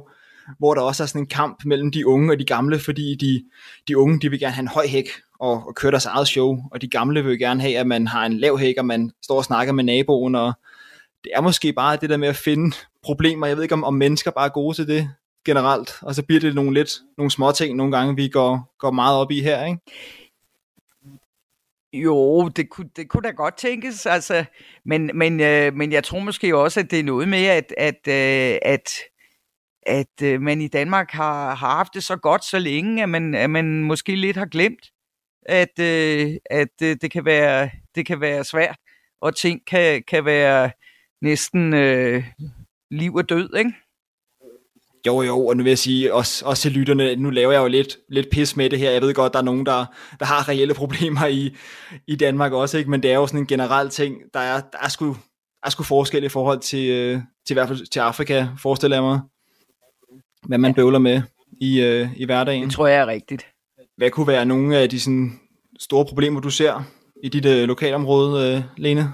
hvor 0.60 0.74
der 0.74 0.82
også 0.82 1.04
er 1.04 1.08
sådan 1.08 1.22
en 1.22 1.28
kamp 1.28 1.66
mellem 1.66 1.92
de 1.92 2.08
unge 2.08 2.34
og 2.34 2.40
de 2.40 2.46
gamle, 2.46 2.80
fordi 2.80 3.16
de, 3.16 3.44
de 3.88 3.98
unge, 3.98 4.20
de 4.20 4.30
vil 4.30 4.40
gerne 4.40 4.54
have 4.54 4.62
en 4.62 4.68
høj 4.68 4.88
hæk, 4.88 5.06
og, 5.40 5.68
og 5.68 5.76
køre 5.76 5.92
deres 5.92 6.06
eget 6.06 6.28
show, 6.28 6.58
og 6.72 6.82
de 6.82 6.88
gamle 6.88 7.26
vil 7.26 7.40
gerne 7.40 7.62
have, 7.62 7.78
at 7.78 7.88
man 7.88 8.08
har 8.08 8.26
en 8.26 8.40
lav 8.40 8.58
hæk, 8.58 8.76
og 8.78 8.86
man 8.86 9.12
står 9.24 9.38
og 9.38 9.46
snakker 9.46 9.74
med 9.74 9.84
naboen, 9.84 10.36
og 10.36 10.54
det 11.24 11.32
er 11.36 11.42
måske 11.42 11.74
bare 11.74 11.98
det 12.02 12.10
der 12.10 12.18
med 12.18 12.28
at 12.28 12.36
finde 12.36 12.76
problemer. 13.04 13.48
Jeg 13.48 13.56
ved 13.56 13.64
ikke, 13.64 13.76
om, 13.76 13.84
om 13.84 13.94
mennesker 13.94 14.32
bare 14.32 14.46
er 14.46 14.52
gode 14.54 14.78
til 14.78 14.88
det 14.88 15.10
generelt, 15.46 15.94
og 16.02 16.16
så 16.16 16.24
bliver 16.24 16.40
det 16.40 16.56
nogle 16.56 16.74
lidt 16.74 16.92
nogle 17.18 17.32
små 17.32 17.52
ting 17.52 17.76
nogle 17.76 17.98
gange, 17.98 18.16
vi 18.16 18.28
går, 18.28 18.76
går 18.80 18.92
meget 18.92 19.18
op 19.18 19.32
i 19.32 19.42
her, 19.42 19.66
ikke? 19.66 19.80
Jo, 21.94 22.50
det 22.50 22.70
kunne, 22.70 22.90
det 22.96 23.10
kunne 23.10 23.24
da 23.24 23.32
godt 23.32 23.58
tænkes, 23.58 24.06
altså, 24.06 24.46
men, 24.86 25.12
men, 25.14 25.40
øh, 25.40 25.74
men 25.74 25.92
jeg 25.92 26.04
tror 26.04 26.20
måske 26.20 26.58
også, 26.58 26.80
at 26.80 26.92
det 26.92 27.00
er 27.00 27.04
noget 27.04 27.28
med, 27.28 27.46
at, 27.46 27.74
at, 27.78 28.08
øh, 28.08 28.60
at, 28.62 28.92
at 29.84 30.22
øh, 30.24 30.42
man 30.42 30.62
i 30.62 30.68
Danmark 30.68 31.12
har, 31.12 31.56
har 31.56 31.76
haft 31.76 31.94
det 31.94 32.04
så 32.04 32.16
godt 32.18 32.46
så 32.46 32.60
længe, 32.60 33.04
at 33.04 33.10
man, 33.10 33.36
at 33.36 33.50
man 33.50 33.84
måske 33.84 34.16
lidt 34.16 34.38
har 34.38 34.46
glemt, 34.46 34.92
at, 35.46 35.80
øh, 35.80 36.36
at 36.50 36.82
øh, 36.84 36.98
det, 37.02 37.12
kan 37.12 37.26
være, 37.26 37.70
det 37.96 38.06
kan 38.06 38.22
være 38.22 38.44
svært, 38.44 38.78
og 39.22 39.36
ting 39.36 39.62
kan, 39.68 40.04
kan 40.08 40.26
være 40.26 40.72
næsten 41.22 41.74
øh, 41.74 42.24
liv 42.92 43.16
og 43.16 43.30
død, 43.30 43.56
ikke? 43.58 43.74
Jo, 45.08 45.22
jo, 45.22 45.48
og 45.48 45.58
nu 45.58 45.64
vil 45.64 45.70
jeg 45.70 45.78
sige, 45.78 46.14
også, 46.14 46.46
også 46.46 46.62
til 46.62 46.72
lytterne, 46.72 47.16
nu 47.16 47.30
laver 47.30 47.52
jeg 47.52 47.62
jo 47.62 47.68
lidt, 47.68 47.98
lidt 48.10 48.30
pis 48.30 48.56
med 48.56 48.70
det 48.70 48.80
her. 48.80 48.92
Jeg 48.92 49.02
ved 49.02 49.14
godt, 49.14 49.34
der 49.34 49.40
er 49.40 49.44
nogen, 49.44 49.66
der, 49.66 49.86
der 50.20 50.26
har 50.26 50.50
reelle 50.50 50.74
problemer 50.74 51.28
i, 51.28 51.56
i 52.08 52.16
Danmark 52.16 52.54
også, 52.54 52.78
ikke? 52.78 52.90
men 52.90 53.04
det 53.04 53.12
er 53.12 53.16
jo 53.16 53.28
sådan 53.28 53.40
en 53.40 53.48
generel 53.48 53.90
ting. 53.90 54.16
Der 54.34 54.40
er, 54.40 54.62
der 54.72 54.78
er, 54.82 54.90
sgu, 54.90 55.06
der 55.06 55.66
er 55.66 55.70
sgu 55.70 55.84
forskel 55.84 56.24
i 56.24 56.30
forhold 56.30 56.60
til, 56.60 56.90
øh, 56.90 57.20
til, 57.48 57.54
i 57.54 57.56
hvert 57.56 57.68
fald 57.68 57.88
til 57.88 58.00
Afrika, 58.00 58.48
forestiller 58.58 58.98
jeg 58.98 59.04
mig, 59.04 59.20
hvad 60.48 60.58
man 60.58 60.74
bøvler 60.74 61.00
med 61.00 61.22
i, 61.62 61.82
øh, 61.82 62.10
i 62.18 62.26
hverdagen. 62.26 62.64
Det 62.64 62.74
tror 62.74 62.88
jeg 62.88 63.02
er 63.02 63.08
rigtigt. 63.08 63.46
Hvad 63.98 64.10
kunne 64.10 64.28
være 64.28 64.46
nogle 64.46 64.78
af 64.78 64.90
de 64.90 65.00
sådan, 65.00 65.40
store 65.80 66.06
problemer, 66.06 66.40
du 66.40 66.50
ser 66.50 66.84
i 67.24 67.30
dit 67.30 67.46
øh, 67.46 67.68
lokalområde, 67.68 68.56
øh, 68.56 68.64
Lene? 68.78 69.14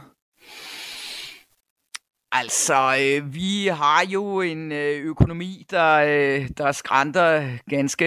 Altså, 2.40 2.98
øh, 3.02 3.34
vi 3.34 3.68
har 3.68 4.06
jo 4.10 4.42
en 4.42 4.72
øh, 4.72 5.02
økonomi, 5.02 5.66
der, 5.72 5.96
øh, 5.96 6.50
der 6.58 6.72
skrænter 6.72 7.58
ganske 7.70 8.06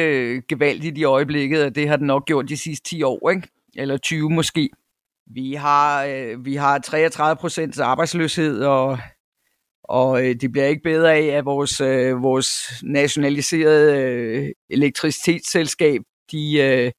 gevaldigt 0.48 0.98
i 0.98 1.04
øjeblikket, 1.04 1.64
og 1.64 1.74
det 1.74 1.88
har 1.88 1.96
den 1.96 2.06
nok 2.06 2.26
gjort 2.26 2.48
de 2.48 2.56
sidste 2.56 2.88
10 2.88 3.02
år, 3.02 3.30
ikke? 3.30 3.48
eller 3.76 3.96
20 3.96 4.30
måske. 4.30 4.70
Vi 5.26 5.54
har, 5.54 6.04
øh, 6.04 6.44
vi 6.44 6.54
har 6.54 6.78
33 6.78 7.36
procents 7.36 7.78
arbejdsløshed, 7.78 8.62
og, 8.64 8.98
og 9.84 10.24
øh, 10.24 10.34
det 10.34 10.52
bliver 10.52 10.66
ikke 10.66 10.82
bedre 10.82 11.14
af, 11.14 11.26
at 11.26 11.44
vores, 11.44 11.80
øh, 11.80 12.22
vores 12.22 12.72
nationaliserede 12.82 14.02
øh, 14.02 14.48
elektricitetsselskab, 14.70 16.00
de, 16.32 16.58
øh, 16.58 16.92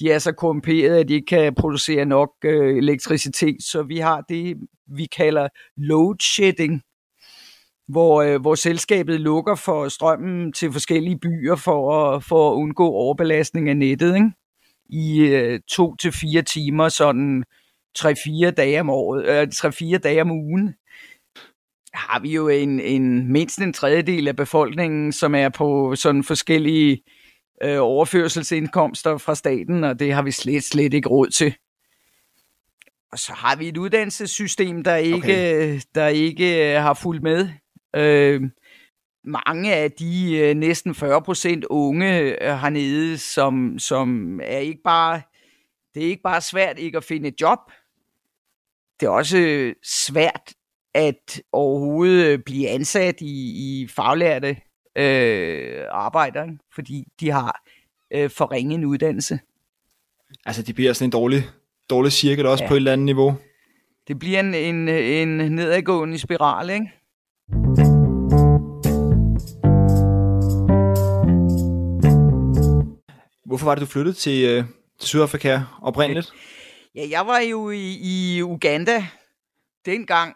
de 0.00 0.12
er 0.12 0.18
så 0.18 0.32
korrumperede, 0.32 1.00
at 1.00 1.08
de 1.08 1.14
ikke 1.14 1.26
kan 1.26 1.54
producere 1.54 2.04
nok 2.04 2.30
øh, 2.44 2.76
elektricitet, 2.76 3.56
så 3.62 3.82
vi 3.82 3.98
har 3.98 4.20
det, 4.28 4.56
vi 4.86 5.06
kalder 5.06 5.48
load 5.76 6.16
shedding, 6.20 6.82
hvor, 7.88 8.22
øh, 8.22 8.40
hvor 8.40 8.54
selskabet 8.54 9.20
lukker 9.20 9.54
for 9.54 9.88
strømmen 9.88 10.52
til 10.52 10.72
forskellige 10.72 11.18
byer 11.18 11.56
for 11.56 11.94
at, 11.94 12.24
for 12.24 12.50
at 12.50 12.54
undgå 12.54 12.86
overbelastning 12.86 13.68
af 13.68 13.76
nettet 13.76 14.14
ikke? 14.14 14.30
i 14.90 15.20
øh, 15.20 15.60
to 15.70 15.96
til 15.96 16.12
fire 16.12 16.42
timer, 16.42 16.88
sådan 16.88 17.44
3-4 17.98 18.50
dage 18.50 18.80
om 18.80 18.90
året, 18.90 19.26
øh, 19.26 19.48
3-4 19.54 19.98
dage 19.98 20.22
om 20.22 20.30
ugen 20.30 20.74
har 21.94 22.20
vi 22.20 22.34
jo 22.34 22.48
en, 22.48 22.80
en 22.80 23.32
mindst 23.32 23.58
en 23.58 23.72
tredjedel 23.72 24.28
af 24.28 24.36
befolkningen, 24.36 25.12
som 25.12 25.34
er 25.34 25.48
på 25.48 25.94
sådan 25.96 26.24
forskellige 26.24 27.02
øh, 27.62 27.78
overførselsindkomster 27.80 29.18
fra 29.18 29.34
staten, 29.34 29.84
og 29.84 29.98
det 29.98 30.12
har 30.12 30.22
vi 30.22 30.30
slet, 30.30 30.64
slet 30.64 30.94
ikke 30.94 31.08
råd 31.08 31.28
til. 31.28 31.54
Og 33.12 33.18
så 33.18 33.32
har 33.32 33.56
vi 33.56 33.68
et 33.68 33.76
uddannelsessystem, 33.76 34.84
der 34.84 34.96
ikke, 34.96 35.16
okay. 35.16 35.80
der 35.94 36.06
ikke 36.06 36.74
øh, 36.74 36.82
har 36.82 36.94
fulgt 36.94 37.22
med. 37.22 37.48
Øh, 37.96 38.42
mange 39.24 39.74
af 39.74 39.92
de 39.92 40.38
øh, 40.38 40.54
næsten 40.54 40.94
40 40.94 41.22
procent 41.22 41.64
unge 41.64 42.20
øh, 42.20 42.58
hernede, 42.58 43.18
som, 43.18 43.78
som 43.78 44.40
er 44.42 44.58
ikke 44.58 44.82
bare, 44.84 45.22
det 45.94 46.04
er 46.04 46.08
ikke 46.08 46.22
bare 46.22 46.40
svært 46.40 46.78
ikke 46.78 46.96
at 46.96 47.04
finde 47.04 47.28
et 47.28 47.40
job, 47.40 47.58
det 49.00 49.06
er 49.06 49.10
også 49.10 49.72
svært 49.84 50.54
at 50.94 51.42
overhovedet 51.52 52.44
blive 52.44 52.68
ansat 52.68 53.20
i, 53.20 53.82
i 53.82 53.88
faglærte 53.88 54.56
øh, 54.98 55.84
arbejder, 55.90 56.42
ikke? 56.42 56.58
fordi 56.74 57.04
de 57.20 57.30
har 57.30 57.62
øh, 58.10 58.30
for 58.30 58.52
ringe 58.52 58.74
en 58.74 58.84
uddannelse. 58.84 59.38
Altså, 60.46 60.62
det 60.62 60.74
bliver 60.74 60.92
sådan 60.92 61.06
en 61.06 61.10
dårlig, 61.12 61.42
dårlig 61.90 62.12
cirkel 62.12 62.46
også 62.46 62.64
ja. 62.64 62.68
på 62.68 62.74
et 62.74 62.78
eller 62.78 62.92
andet 62.92 63.04
niveau. 63.04 63.36
Det 64.08 64.18
bliver 64.18 64.40
en, 64.40 64.54
en, 64.54 64.88
en 64.88 65.28
nedadgående 65.28 66.18
spiral, 66.18 66.70
ikke? 66.70 66.86
Hvorfor 73.46 73.64
var 73.64 73.74
det, 73.74 73.80
du 73.80 73.86
flyttede 73.86 74.16
til, 74.16 74.44
øh, 74.44 74.64
til 74.98 75.08
Sydafrika 75.08 75.60
oprindeligt? 75.82 76.32
Ja, 76.94 77.06
jeg 77.10 77.26
var 77.26 77.38
jo 77.38 77.70
i, 77.70 77.98
i 78.02 78.42
Uganda 78.42 79.06
dengang, 79.86 80.34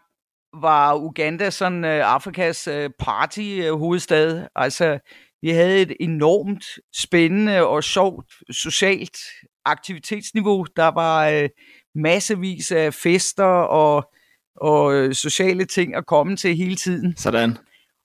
var 0.55 0.97
Uganda 0.97 1.51
sådan 1.51 1.85
uh, 1.85 1.91
Afrikas 1.91 2.69
uh, 2.69 2.91
party-hovedstad. 2.99 4.49
Altså, 4.55 4.99
vi 5.43 5.51
havde 5.51 5.83
et 5.83 5.97
enormt 6.01 6.65
spændende 6.95 7.67
og 7.67 7.85
sjovt 7.85 8.33
socialt 8.51 9.17
aktivitetsniveau. 9.65 10.67
Der 10.77 10.89
var 10.89 11.43
uh, 11.43 11.49
massevis 11.95 12.73
af 12.73 12.95
fester 12.95 13.45
og, 13.45 14.13
og 14.57 14.85
uh, 14.85 15.13
sociale 15.13 15.65
ting 15.65 15.95
at 15.95 16.07
komme 16.07 16.37
til 16.37 16.57
hele 16.57 16.77
tiden. 16.77 17.17
Sådan. 17.17 17.59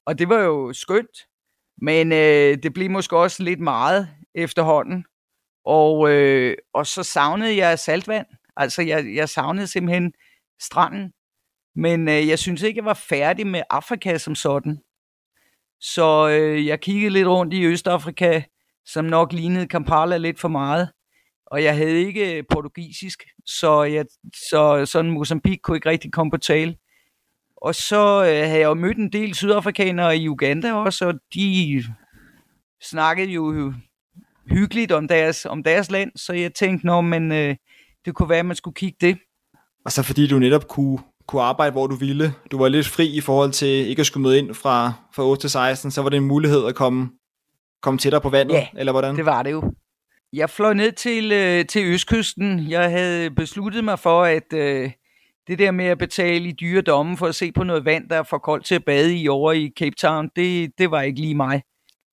Og 0.06 0.20
det 0.20 0.30
var 0.30 0.40
jo 0.40 0.74
skønt, 0.74 1.18
men 1.82 2.12
uh, 2.12 2.18
det 2.64 2.74
blev 2.74 2.90
måske 2.90 3.18
også 3.18 3.44
lidt 3.44 3.60
meget 3.60 4.10
efterhånden. 4.36 5.06
Og, 5.66 6.00
uh, 6.00 6.52
og 6.74 6.88
så 6.88 7.04
savnede 7.04 7.58
jeg 7.58 7.80
saltvand. 7.80 8.28
Altså, 8.56 8.82
jeg, 8.82 9.16
jeg 9.16 9.30
savnede 9.30 9.68
simpelthen 9.68 10.14
stranden. 10.62 11.14
Men 11.78 12.08
øh, 12.08 12.28
jeg 12.28 12.40
synes 12.40 12.62
ikke, 12.62 12.78
jeg 12.78 12.86
var 12.86 12.94
færdig 13.10 13.48
med 13.48 13.62
Afrika 13.70 14.18
som 14.18 14.36
sådan. 14.36 14.78
Så 15.80 16.30
øh, 16.30 16.66
jeg 16.66 16.80
kiggede 16.80 17.14
lidt 17.14 17.28
rundt 17.28 17.54
i 17.54 17.66
Østafrika, 17.66 18.42
som 18.86 19.06
nok 19.06 19.34
lignede 19.34 19.68
Kampala 19.68 20.18
lidt 20.18 20.40
for 20.40 20.48
meget. 20.48 20.90
Og 21.46 21.64
jeg 21.64 21.76
havde 21.76 22.02
ikke 22.02 22.38
øh, 22.38 22.44
portugisisk, 22.50 23.24
så, 23.46 23.84
jeg, 23.84 24.06
så 24.50 24.86
sådan 24.86 25.12
Mozambique 25.12 25.60
kunne 25.64 25.78
ikke 25.78 25.90
rigtig 25.90 26.12
komme 26.12 26.32
på 26.32 26.38
tale. 26.38 26.76
Og 27.58 27.76
så 27.76 28.22
øh, 28.22 28.48
havde 28.48 28.60
jeg 28.60 28.66
jo 28.66 28.74
mødt 28.74 28.98
en 28.98 29.12
del 29.12 29.36
sydafrikanere 29.36 30.18
i 30.18 30.30
Uganda 30.30 30.74
også, 30.74 31.06
og 31.08 31.14
de 31.34 31.84
snakkede 32.82 33.32
jo 33.32 33.74
hyggeligt 34.50 34.92
om 34.92 35.08
deres, 35.08 35.46
om 35.46 35.64
deres 35.64 35.92
land, 35.92 36.12
så 36.16 36.34
jeg 36.34 36.54
tænkte, 36.54 36.86
nå, 36.86 37.02
men 37.02 37.32
øh, 37.32 37.56
det 38.06 38.16
kunne 38.16 38.30
være, 38.30 38.40
at 38.40 38.46
man 38.46 38.56
skulle 38.56 38.76
kigge 38.76 38.98
det. 39.02 39.18
Og 39.86 39.92
så 39.92 40.04
fordi 40.04 40.28
du 40.28 40.40
netop 40.40 40.68
kunne 40.68 41.00
kunne 41.28 41.42
arbejde, 41.42 41.72
hvor 41.72 41.88
du 41.88 41.96
ville. 41.96 42.34
Du 42.52 42.58
var 42.58 42.70
lidt 42.70 42.88
fri 42.88 43.18
i 43.18 43.22
forhold 43.22 43.52
til 43.52 43.68
ikke 43.68 44.00
at 44.00 44.06
skulle 44.06 44.24
møde 44.24 44.38
ind 44.38 44.54
fra, 44.54 44.94
fra 45.16 45.24
8 45.24 45.44
til 45.44 45.50
16, 45.50 45.92
så 45.92 46.02
var 46.02 46.10
det 46.10 46.18
en 46.18 46.26
mulighed 46.26 46.66
at 46.66 46.76
komme, 46.76 47.10
komme 47.82 47.98
tættere 47.98 48.22
på 48.22 48.30
vandet, 48.30 48.54
ja, 48.54 48.68
eller 48.78 48.92
hvordan? 48.92 49.16
det 49.16 49.26
var 49.26 49.44
det 49.44 49.52
jo. 49.52 49.74
Jeg 50.34 50.50
fløj 50.50 50.74
ned 50.74 50.92
til, 50.92 51.32
øh, 51.32 51.66
til 51.66 51.86
Østkysten. 51.86 52.70
Jeg 52.70 52.90
havde 52.90 53.32
besluttet 53.32 53.84
mig 53.84 54.00
for, 54.00 54.24
at 54.24 54.54
øh, 54.54 54.92
det 55.48 55.60
der 55.60 55.72
med 55.72 55.86
at 55.86 55.98
betale 55.98 56.50
i 56.50 56.52
dyre 56.52 56.82
domme 56.82 57.18
for 57.18 57.28
at 57.28 57.36
se 57.36 57.52
på 57.52 57.64
noget 57.64 57.86
vand, 57.86 58.10
der 58.10 58.16
er 58.16 58.24
for 58.24 58.38
koldt 58.38 58.66
til 58.66 58.76
at 58.76 58.86
bade 58.86 59.16
i 59.16 59.28
over 59.28 59.52
i 59.52 59.72
Cape 59.80 59.96
Town, 59.96 60.30
det, 60.36 60.72
det 60.78 60.92
var 60.92 61.02
ikke 61.02 61.22
lige 61.22 61.36
mig. 61.36 61.62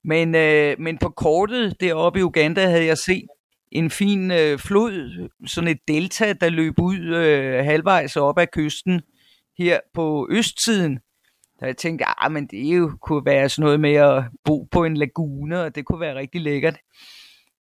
Men, 0.03 0.35
øh, 0.35 0.75
men 0.79 0.97
på 0.97 1.09
kortet 1.09 1.75
deroppe 1.79 2.19
i 2.19 2.23
Uganda 2.23 2.67
havde 2.67 2.85
jeg 2.85 2.97
set 2.97 3.27
en 3.71 3.89
fin 3.89 4.31
øh, 4.31 4.59
flod, 4.59 5.29
sådan 5.47 5.67
et 5.67 5.79
delta, 5.87 6.33
der 6.33 6.49
løb 6.49 6.79
ud 6.79 6.99
øh, 6.99 7.65
halvvejs 7.65 8.15
op 8.15 8.39
ad 8.39 8.47
kysten 8.47 9.01
her 9.57 9.79
på 9.93 10.27
østsiden. 10.31 10.99
Der 11.59 11.65
jeg 11.65 11.77
tænkte, 11.77 12.05
ah, 12.05 12.31
men 12.31 12.47
det 12.47 12.63
jo 12.63 12.97
kunne 13.01 13.25
være 13.25 13.49
sådan 13.49 13.63
noget 13.63 13.79
med 13.79 13.93
at 13.93 14.23
bo 14.45 14.67
på 14.71 14.83
en 14.83 14.97
lagune, 14.97 15.61
og 15.61 15.75
det 15.75 15.85
kunne 15.85 15.99
være 15.99 16.15
rigtig 16.15 16.41
lækkert. 16.41 16.77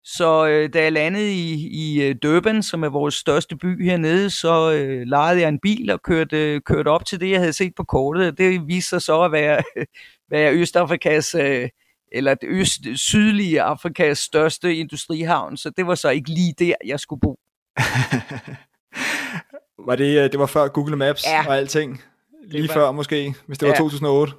Så 0.05 0.47
øh, 0.47 0.73
da 0.73 0.83
jeg 0.83 0.93
landede 0.93 1.33
i, 1.33 1.69
i 1.73 2.03
øh, 2.03 2.17
Durban, 2.23 2.63
som 2.63 2.83
er 2.83 2.89
vores 2.89 3.15
største 3.15 3.57
by 3.57 3.85
hernede, 3.85 4.31
så 4.31 4.73
øh, 4.73 5.03
lejede 5.07 5.41
jeg 5.41 5.49
en 5.49 5.61
bil 5.63 5.91
og 5.91 6.03
kørte, 6.03 6.61
kørte 6.61 6.89
op 6.89 7.05
til 7.07 7.21
det, 7.21 7.31
jeg 7.31 7.39
havde 7.39 7.53
set 7.53 7.73
på 7.77 7.85
kortet. 7.85 8.39
Det 8.39 8.67
viste 8.67 8.89
sig 8.89 9.03
så 9.03 9.23
at 9.23 9.33
være, 9.33 9.63
være 10.31 10.55
Østafrikas 10.55 11.35
øh, 11.35 11.69
eller 12.13 12.35
det 12.35 12.49
øst, 12.49 12.81
sydlige 12.95 13.63
Afrikas 13.63 14.19
største 14.19 14.77
industrihavn, 14.77 15.57
så 15.57 15.71
det 15.77 15.87
var 15.87 15.95
så 15.95 16.09
ikke 16.09 16.31
lige 16.31 16.55
der, 16.59 16.75
jeg 16.87 17.01
skulle 17.01 17.21
bo. 17.21 17.31
var 19.89 19.97
det, 19.97 20.19
øh, 20.19 20.33
det 20.33 20.39
var 20.39 20.47
før 20.47 20.69
Google 20.69 20.97
Maps 20.97 21.25
ja, 21.27 21.45
og 21.49 21.57
alting? 21.57 22.03
Lige 22.45 22.69
var, 22.69 22.75
før 22.75 22.93
måske, 22.93 23.35
hvis 23.47 23.59
det 23.59 23.67
ja. 23.67 23.73
var 23.73 23.79
2008? 23.91 24.33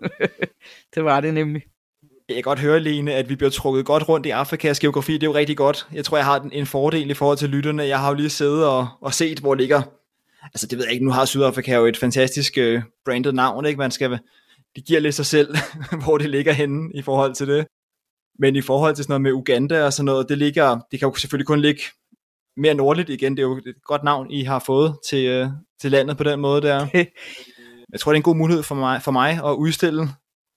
det 0.96 1.04
var 1.04 1.22
det 1.22 1.34
nemlig. 1.34 1.62
Jeg 2.28 2.36
kan 2.36 2.44
godt 2.44 2.60
høre, 2.60 2.80
Lene, 2.80 3.14
at 3.14 3.30
vi 3.30 3.36
bliver 3.36 3.50
trukket 3.50 3.86
godt 3.86 4.10
rundt 4.10 4.26
i 4.26 4.30
Afrikas 4.30 4.80
geografi. 4.80 5.14
Det 5.14 5.24
er 5.24 5.28
jo 5.28 5.34
rigtig 5.34 5.58
godt. 5.58 5.88
Jeg 5.94 6.06
tror, 6.06 6.18
jeg 6.18 6.26
har 6.26 6.50
en 6.52 6.66
fordel 6.66 7.10
i 7.10 7.14
forhold 7.14 7.38
til 7.38 7.50
lytterne. 7.50 7.84
Jeg 7.84 8.00
har 8.00 8.10
jo 8.10 8.14
lige 8.14 8.30
siddet 8.30 8.68
og, 8.68 8.88
og 9.02 9.14
set, 9.14 9.40
hvor 9.40 9.56
ligger... 9.56 9.82
Altså, 10.44 10.68
det 10.68 10.78
ved 10.78 10.86
jeg 10.86 10.94
ikke. 10.94 11.06
Nu 11.06 11.12
har 11.12 11.26
Sydafrika 11.26 11.76
jo 11.76 11.86
et 11.86 11.98
fantastisk 11.98 12.58
uh, 12.58 12.82
branded 13.06 13.32
navn, 13.32 13.66
ikke? 13.66 13.78
Man 13.78 13.92
skal... 13.92 14.20
Det 14.76 14.86
giver 14.86 15.00
lidt 15.00 15.16
sig 15.16 15.26
selv, 15.26 15.56
hvor 16.04 16.18
det 16.18 16.30
ligger 16.30 16.54
henne 16.54 16.92
i 16.94 17.02
forhold 17.02 17.36
til 17.36 17.48
det. 17.48 17.68
Men 18.40 18.56
i 18.56 18.62
forhold 18.62 18.96
til 18.96 19.04
sådan 19.04 19.12
noget 19.12 19.22
med 19.22 19.32
Uganda 19.32 19.86
og 19.86 19.94
sådan 19.94 20.06
noget, 20.06 20.30
det 20.30 20.38
ligger... 20.38 20.80
Det 20.92 21.00
kan 21.00 21.10
jo 21.10 21.16
selvfølgelig 21.16 21.48
kun 21.48 21.60
ligge 21.60 21.82
mere 22.58 22.74
nordligt 22.74 23.10
igen. 23.10 23.38
Det 23.38 23.44
er 23.44 23.48
jo 23.48 23.58
et 23.58 23.76
godt 23.84 24.04
navn, 24.04 24.32
I 24.32 24.44
har 24.44 24.64
fået 24.66 24.98
til, 25.10 25.42
uh, 25.42 25.48
til 25.82 25.92
landet 25.92 26.18
på 26.18 26.24
den 26.24 26.40
måde 26.40 26.62
der. 26.62 26.88
Jeg 27.92 28.00
tror, 28.00 28.12
det 28.12 28.16
er 28.16 28.20
en 28.20 28.24
god 28.24 28.36
mulighed 28.36 28.64
for 28.64 28.76
mig, 28.76 29.02
for 29.02 29.12
mig 29.12 29.32
at 29.46 29.52
udstille 29.54 30.10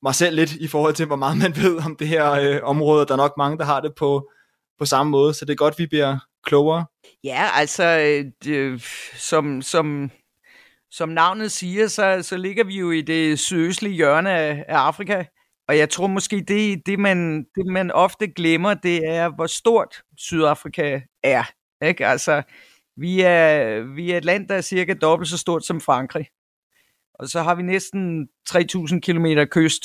mig 0.02 0.14
selv 0.14 0.36
lidt 0.36 0.52
i 0.54 0.66
forhold 0.66 0.94
til, 0.94 1.06
hvor 1.06 1.16
meget 1.16 1.38
man 1.38 1.56
ved 1.56 1.84
om 1.86 1.96
det 1.96 2.08
her 2.08 2.30
øh, 2.30 2.60
område. 2.62 3.06
Der 3.06 3.12
er 3.12 3.16
nok 3.16 3.34
mange, 3.38 3.58
der 3.58 3.64
har 3.64 3.80
det 3.80 3.94
på, 3.94 4.30
på 4.78 4.84
samme 4.84 5.10
måde, 5.10 5.34
så 5.34 5.44
det 5.44 5.52
er 5.52 5.56
godt, 5.56 5.78
vi 5.78 5.86
bliver 5.86 6.18
klogere. 6.44 6.86
Ja, 7.24 7.48
altså, 7.54 7.84
øh, 8.46 8.80
som, 9.14 9.62
som, 9.62 10.10
som 10.96 11.08
navnet 11.08 11.52
siger, 11.52 11.88
så, 11.88 12.22
så 12.22 12.36
ligger 12.36 12.64
vi 12.64 12.78
jo 12.78 12.90
i 12.90 13.00
det 13.00 13.38
sydøstlige 13.38 13.94
hjørne 13.94 14.30
af, 14.30 14.64
af 14.68 14.76
Afrika. 14.76 15.24
Og 15.68 15.78
jeg 15.78 15.90
tror 15.90 16.06
måske, 16.06 16.44
det, 16.48 16.86
det, 16.86 16.98
man, 16.98 17.44
det 17.54 17.66
man 17.66 17.90
ofte 17.90 18.28
glemmer, 18.28 18.74
det 18.74 19.08
er, 19.08 19.28
hvor 19.28 19.46
stort 19.46 20.02
Sydafrika 20.16 21.00
er. 21.22 21.44
Ikke? 21.84 22.06
Altså, 22.06 22.42
vi 22.96 23.20
er, 23.20 23.80
vi 23.94 24.10
er 24.10 24.18
et 24.18 24.24
land, 24.24 24.48
der 24.48 24.54
er 24.54 24.60
cirka 24.60 24.94
dobbelt 24.94 25.30
så 25.30 25.38
stort 25.38 25.64
som 25.64 25.80
Frankrig. 25.80 26.26
Og 27.14 27.28
så 27.28 27.42
har 27.42 27.54
vi 27.54 27.62
næsten 27.62 28.28
3.000 28.50 29.00
km 29.00 29.26
kyst 29.50 29.84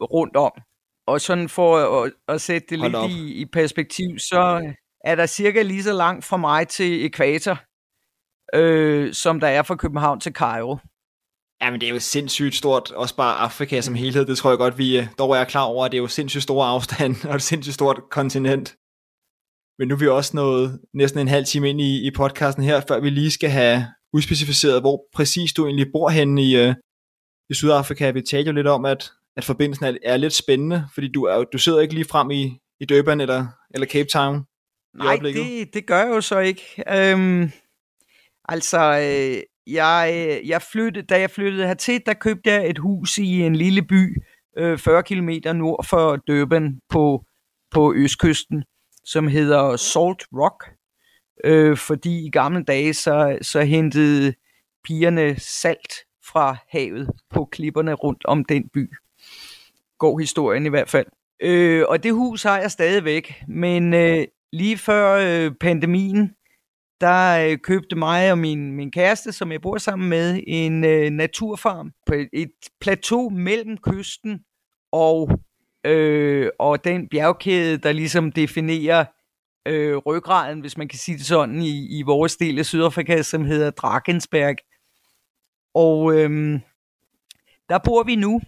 rundt 0.00 0.36
om. 0.36 0.52
Og 1.06 1.20
sådan 1.20 1.48
for 1.48 2.02
at, 2.02 2.12
at 2.28 2.40
sætte 2.40 2.66
det 2.70 2.78
Hold 2.78 3.08
lidt 3.08 3.18
i, 3.18 3.40
i 3.40 3.46
perspektiv, 3.46 4.18
så 4.18 4.72
er 5.04 5.14
der 5.14 5.26
cirka 5.26 5.62
lige 5.62 5.82
så 5.82 5.92
langt 5.92 6.24
fra 6.24 6.36
mig 6.36 6.68
til 6.68 7.04
ekvator, 7.04 7.67
øh, 8.54 9.14
som 9.14 9.40
der 9.40 9.46
er 9.48 9.62
fra 9.62 9.76
København 9.76 10.20
til 10.20 10.32
Cairo. 10.32 10.78
Ja, 11.60 11.70
men 11.70 11.80
det 11.80 11.88
er 11.88 11.92
jo 11.92 11.98
sindssygt 11.98 12.54
stort, 12.54 12.90
også 12.90 13.16
bare 13.16 13.36
Afrika 13.36 13.80
som 13.80 13.94
helhed, 13.94 14.26
det 14.26 14.38
tror 14.38 14.50
jeg 14.50 14.58
godt, 14.58 14.78
vi 14.78 14.98
øh, 14.98 15.06
dog 15.18 15.36
er 15.36 15.44
klar 15.44 15.64
over, 15.64 15.84
at 15.84 15.92
det 15.92 15.98
er 15.98 16.02
jo 16.02 16.08
sindssygt 16.08 16.42
store 16.42 16.66
afstand, 16.66 17.14
og 17.28 17.34
et 17.34 17.42
sindssygt 17.42 17.74
stort 17.74 18.00
kontinent. 18.10 18.76
Men 19.78 19.88
nu 19.88 19.94
er 19.94 19.98
vi 19.98 20.08
også 20.08 20.36
nået 20.36 20.80
næsten 20.94 21.20
en 21.20 21.28
halv 21.28 21.44
time 21.44 21.70
ind 21.70 21.80
i, 21.80 22.06
i 22.06 22.10
podcasten 22.16 22.64
her, 22.64 22.80
før 22.88 23.00
vi 23.00 23.10
lige 23.10 23.30
skal 23.30 23.50
have 23.50 23.86
udspecificeret, 24.12 24.80
hvor 24.80 25.04
præcis 25.14 25.52
du 25.52 25.66
egentlig 25.66 25.92
bor 25.92 26.08
henne 26.08 26.42
i, 26.42 26.56
øh, 26.56 26.74
i 27.50 27.54
Sydafrika. 27.54 28.10
Vi 28.10 28.22
talte 28.22 28.48
jo 28.48 28.54
lidt 28.54 28.66
om, 28.66 28.84
at, 28.84 29.12
at 29.36 29.44
forbindelsen 29.44 29.84
er, 29.84 29.96
er 30.02 30.16
lidt 30.16 30.32
spændende, 30.32 30.88
fordi 30.94 31.12
du, 31.12 31.24
er, 31.24 31.44
du 31.44 31.58
sidder 31.58 31.80
ikke 31.80 31.94
lige 31.94 32.04
frem 32.04 32.30
i, 32.30 32.58
i 32.80 32.84
Durban 32.84 33.20
eller, 33.20 33.46
eller 33.74 33.86
Cape 33.86 34.08
Town. 34.08 34.44
Nej, 34.94 35.16
det, 35.16 35.74
det 35.74 35.86
gør 35.86 35.98
jeg 35.98 36.08
jo 36.08 36.20
så 36.20 36.38
ikke. 36.38 36.84
Øhm, 36.88 37.50
altså, 38.48 38.78
øh, 38.78 39.42
jeg, 39.74 40.12
øh, 40.14 40.48
jeg 40.48 40.62
flyttede, 40.62 41.06
da 41.06 41.20
jeg 41.20 41.30
flyttede 41.30 41.66
hertil, 41.66 42.02
der 42.06 42.14
købte 42.14 42.50
jeg 42.50 42.70
et 42.70 42.78
hus 42.78 43.18
i 43.18 43.40
en 43.40 43.56
lille 43.56 43.82
by, 43.82 44.22
øh, 44.58 44.78
40 44.78 45.02
km 45.02 45.30
nord 45.54 45.86
for 45.86 46.16
Durban 46.16 46.80
på, 46.88 47.24
på 47.70 47.94
østkysten, 47.94 48.64
som 49.04 49.28
hedder 49.28 49.76
Salt 49.76 50.22
Rock 50.32 50.78
øh, 51.44 51.76
fordi 51.76 52.26
i 52.26 52.30
gamle 52.30 52.64
dage, 52.64 52.94
så, 52.94 53.38
så 53.42 53.60
hentede 53.60 54.34
pigerne 54.84 55.36
salt 55.38 55.92
fra 56.24 56.56
havet 56.68 57.10
på 57.30 57.48
klipperne 57.52 57.94
rundt 57.94 58.24
om 58.24 58.44
den 58.44 58.68
by. 58.74 58.90
Går 59.98 60.18
historien 60.18 60.66
i 60.66 60.68
hvert 60.68 60.90
fald. 60.90 61.06
Øh, 61.42 61.84
og 61.88 62.02
det 62.02 62.12
hus 62.12 62.42
har 62.42 62.58
jeg 62.58 62.70
stadigvæk, 62.70 63.42
men 63.48 63.94
øh, 63.94 64.26
lige 64.52 64.78
før 64.78 65.14
øh, 65.14 65.52
pandemien, 65.60 66.34
der 67.00 67.50
øh, 67.50 67.58
købte 67.58 67.96
mig 67.96 68.32
og 68.32 68.38
min, 68.38 68.72
min 68.72 68.90
kæreste, 68.90 69.32
som 69.32 69.52
jeg 69.52 69.60
bor 69.60 69.78
sammen 69.78 70.08
med, 70.08 70.42
en 70.46 70.84
øh, 70.84 71.10
naturfarm 71.10 71.92
på 72.06 72.14
et, 72.14 72.28
et 72.32 72.50
plateau 72.80 73.30
mellem 73.30 73.76
kysten 73.76 74.40
og, 74.92 75.30
øh, 75.84 76.50
og 76.58 76.84
den 76.84 77.08
bjergkæde, 77.08 77.78
der 77.78 77.92
ligesom 77.92 78.32
definerer 78.32 79.04
øh, 79.66 79.96
ryggraden, 79.96 80.60
hvis 80.60 80.76
man 80.78 80.88
kan 80.88 80.98
sige 80.98 81.18
det 81.18 81.26
sådan, 81.26 81.62
i, 81.62 81.98
i 81.98 82.02
vores 82.02 82.36
del 82.36 82.58
af 82.58 82.66
Sydafrika, 82.66 83.22
som 83.22 83.44
hedder 83.44 83.70
Drakensberg. 83.70 84.56
Og 85.74 86.14
øh, 86.14 86.60
der 87.68 87.78
bor 87.84 88.02
vi 88.02 88.16
nu, 88.16 88.40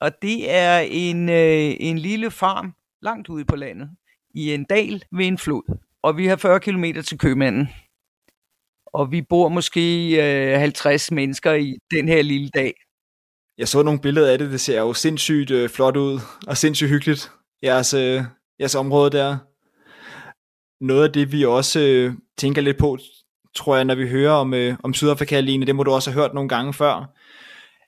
og 0.00 0.22
det 0.22 0.54
er 0.54 0.78
en, 0.78 1.28
øh, 1.28 1.76
en 1.80 1.98
lille 1.98 2.30
farm 2.30 2.74
langt 3.02 3.28
ude 3.28 3.44
på 3.44 3.56
landet, 3.56 3.90
i 4.34 4.54
en 4.54 4.64
dal 4.64 5.02
ved 5.12 5.26
en 5.26 5.38
flod. 5.38 5.78
Og 6.02 6.16
vi 6.16 6.26
har 6.26 6.36
40 6.36 6.60
km 6.60 6.84
til 7.04 7.18
købmanden. 7.18 7.68
Og 8.96 9.12
vi 9.12 9.22
bor 9.22 9.48
måske 9.48 10.08
øh, 10.52 10.60
50 10.60 11.10
mennesker 11.10 11.52
i 11.52 11.74
den 11.90 12.08
her 12.08 12.22
lille 12.22 12.48
dag. 12.48 12.74
Jeg 13.58 13.68
så 13.68 13.82
nogle 13.82 14.00
billeder 14.00 14.32
af 14.32 14.38
det, 14.38 14.50
det 14.50 14.60
ser 14.60 14.80
jo 14.80 14.92
sindssygt 14.92 15.50
øh, 15.50 15.68
flot 15.68 15.96
ud, 15.96 16.20
og 16.46 16.56
sindssygt 16.56 16.90
hyggeligt, 16.90 17.30
jeres, 17.62 17.94
øh, 17.94 18.22
jeres 18.60 18.74
område 18.74 19.10
der 19.10 19.38
noget 20.80 21.04
af 21.04 21.12
det, 21.12 21.32
vi 21.32 21.44
også 21.44 21.80
øh, 21.80 22.12
tænker 22.38 22.62
lidt 22.62 22.78
på, 22.78 22.98
tror 23.54 23.76
jeg, 23.76 23.84
når 23.84 23.94
vi 23.94 24.08
hører 24.08 24.32
om, 24.32 24.54
øh, 24.54 24.76
om 24.82 24.94
Sydafrika 24.94 25.36
alene, 25.36 25.66
det 25.66 25.76
må 25.76 25.82
du 25.82 25.90
også 25.90 26.10
have 26.10 26.22
hørt 26.22 26.34
nogle 26.34 26.48
gange 26.48 26.74
før. 26.74 27.14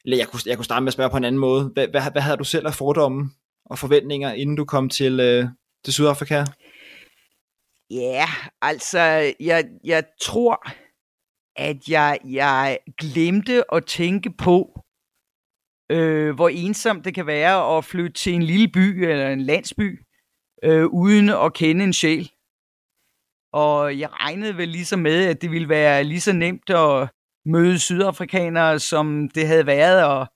Eller 0.04 0.16
jeg 0.16 0.28
kunne, 0.28 0.40
jeg 0.46 0.56
kunne 0.56 0.64
starte 0.64 0.82
med 0.82 0.88
at 0.88 0.92
spørge 0.92 1.10
på 1.10 1.16
en 1.16 1.24
anden 1.24 1.40
måde. 1.40 1.70
Hvad, 1.74 1.88
hvad, 1.88 2.02
hvad 2.12 2.22
havde 2.22 2.36
du 2.36 2.44
selv 2.44 2.66
af 2.66 2.74
fordomme 2.74 3.30
og 3.64 3.78
forventninger, 3.78 4.32
inden 4.32 4.56
du 4.56 4.64
kom 4.64 4.88
til, 4.88 5.20
øh, 5.20 5.44
til 5.84 5.92
Sydafrika? 5.92 6.44
Ja, 7.90 7.96
yeah, 7.96 8.28
altså, 8.62 9.32
jeg, 9.40 9.64
jeg 9.84 10.04
tror, 10.20 10.62
at 11.58 11.88
jeg, 11.88 12.18
jeg 12.24 12.78
glemte 12.98 13.74
at 13.74 13.86
tænke 13.86 14.30
på, 14.30 14.80
øh, 15.90 16.34
hvor 16.34 16.48
ensomt 16.48 17.04
det 17.04 17.14
kan 17.14 17.26
være 17.26 17.76
at 17.76 17.84
flytte 17.84 18.12
til 18.12 18.34
en 18.34 18.42
lille 18.42 18.68
by 18.68 19.04
eller 19.04 19.28
en 19.30 19.40
landsby, 19.40 20.04
øh, 20.64 20.86
uden 20.86 21.28
at 21.28 21.54
kende 21.54 21.84
en 21.84 21.92
sjæl. 21.92 22.30
Og 23.52 23.98
jeg 23.98 24.08
regnede 24.12 24.56
vel 24.56 24.68
ligesom 24.68 24.98
med, 25.00 25.26
at 25.26 25.42
det 25.42 25.50
ville 25.50 25.68
være 25.68 26.04
lige 26.04 26.20
så 26.20 26.32
nemt 26.32 26.70
at 26.70 27.08
møde 27.46 27.78
sydafrikanere, 27.78 28.78
som 28.78 29.28
det 29.34 29.46
havde 29.46 29.66
været 29.66 30.04
og 30.04 30.26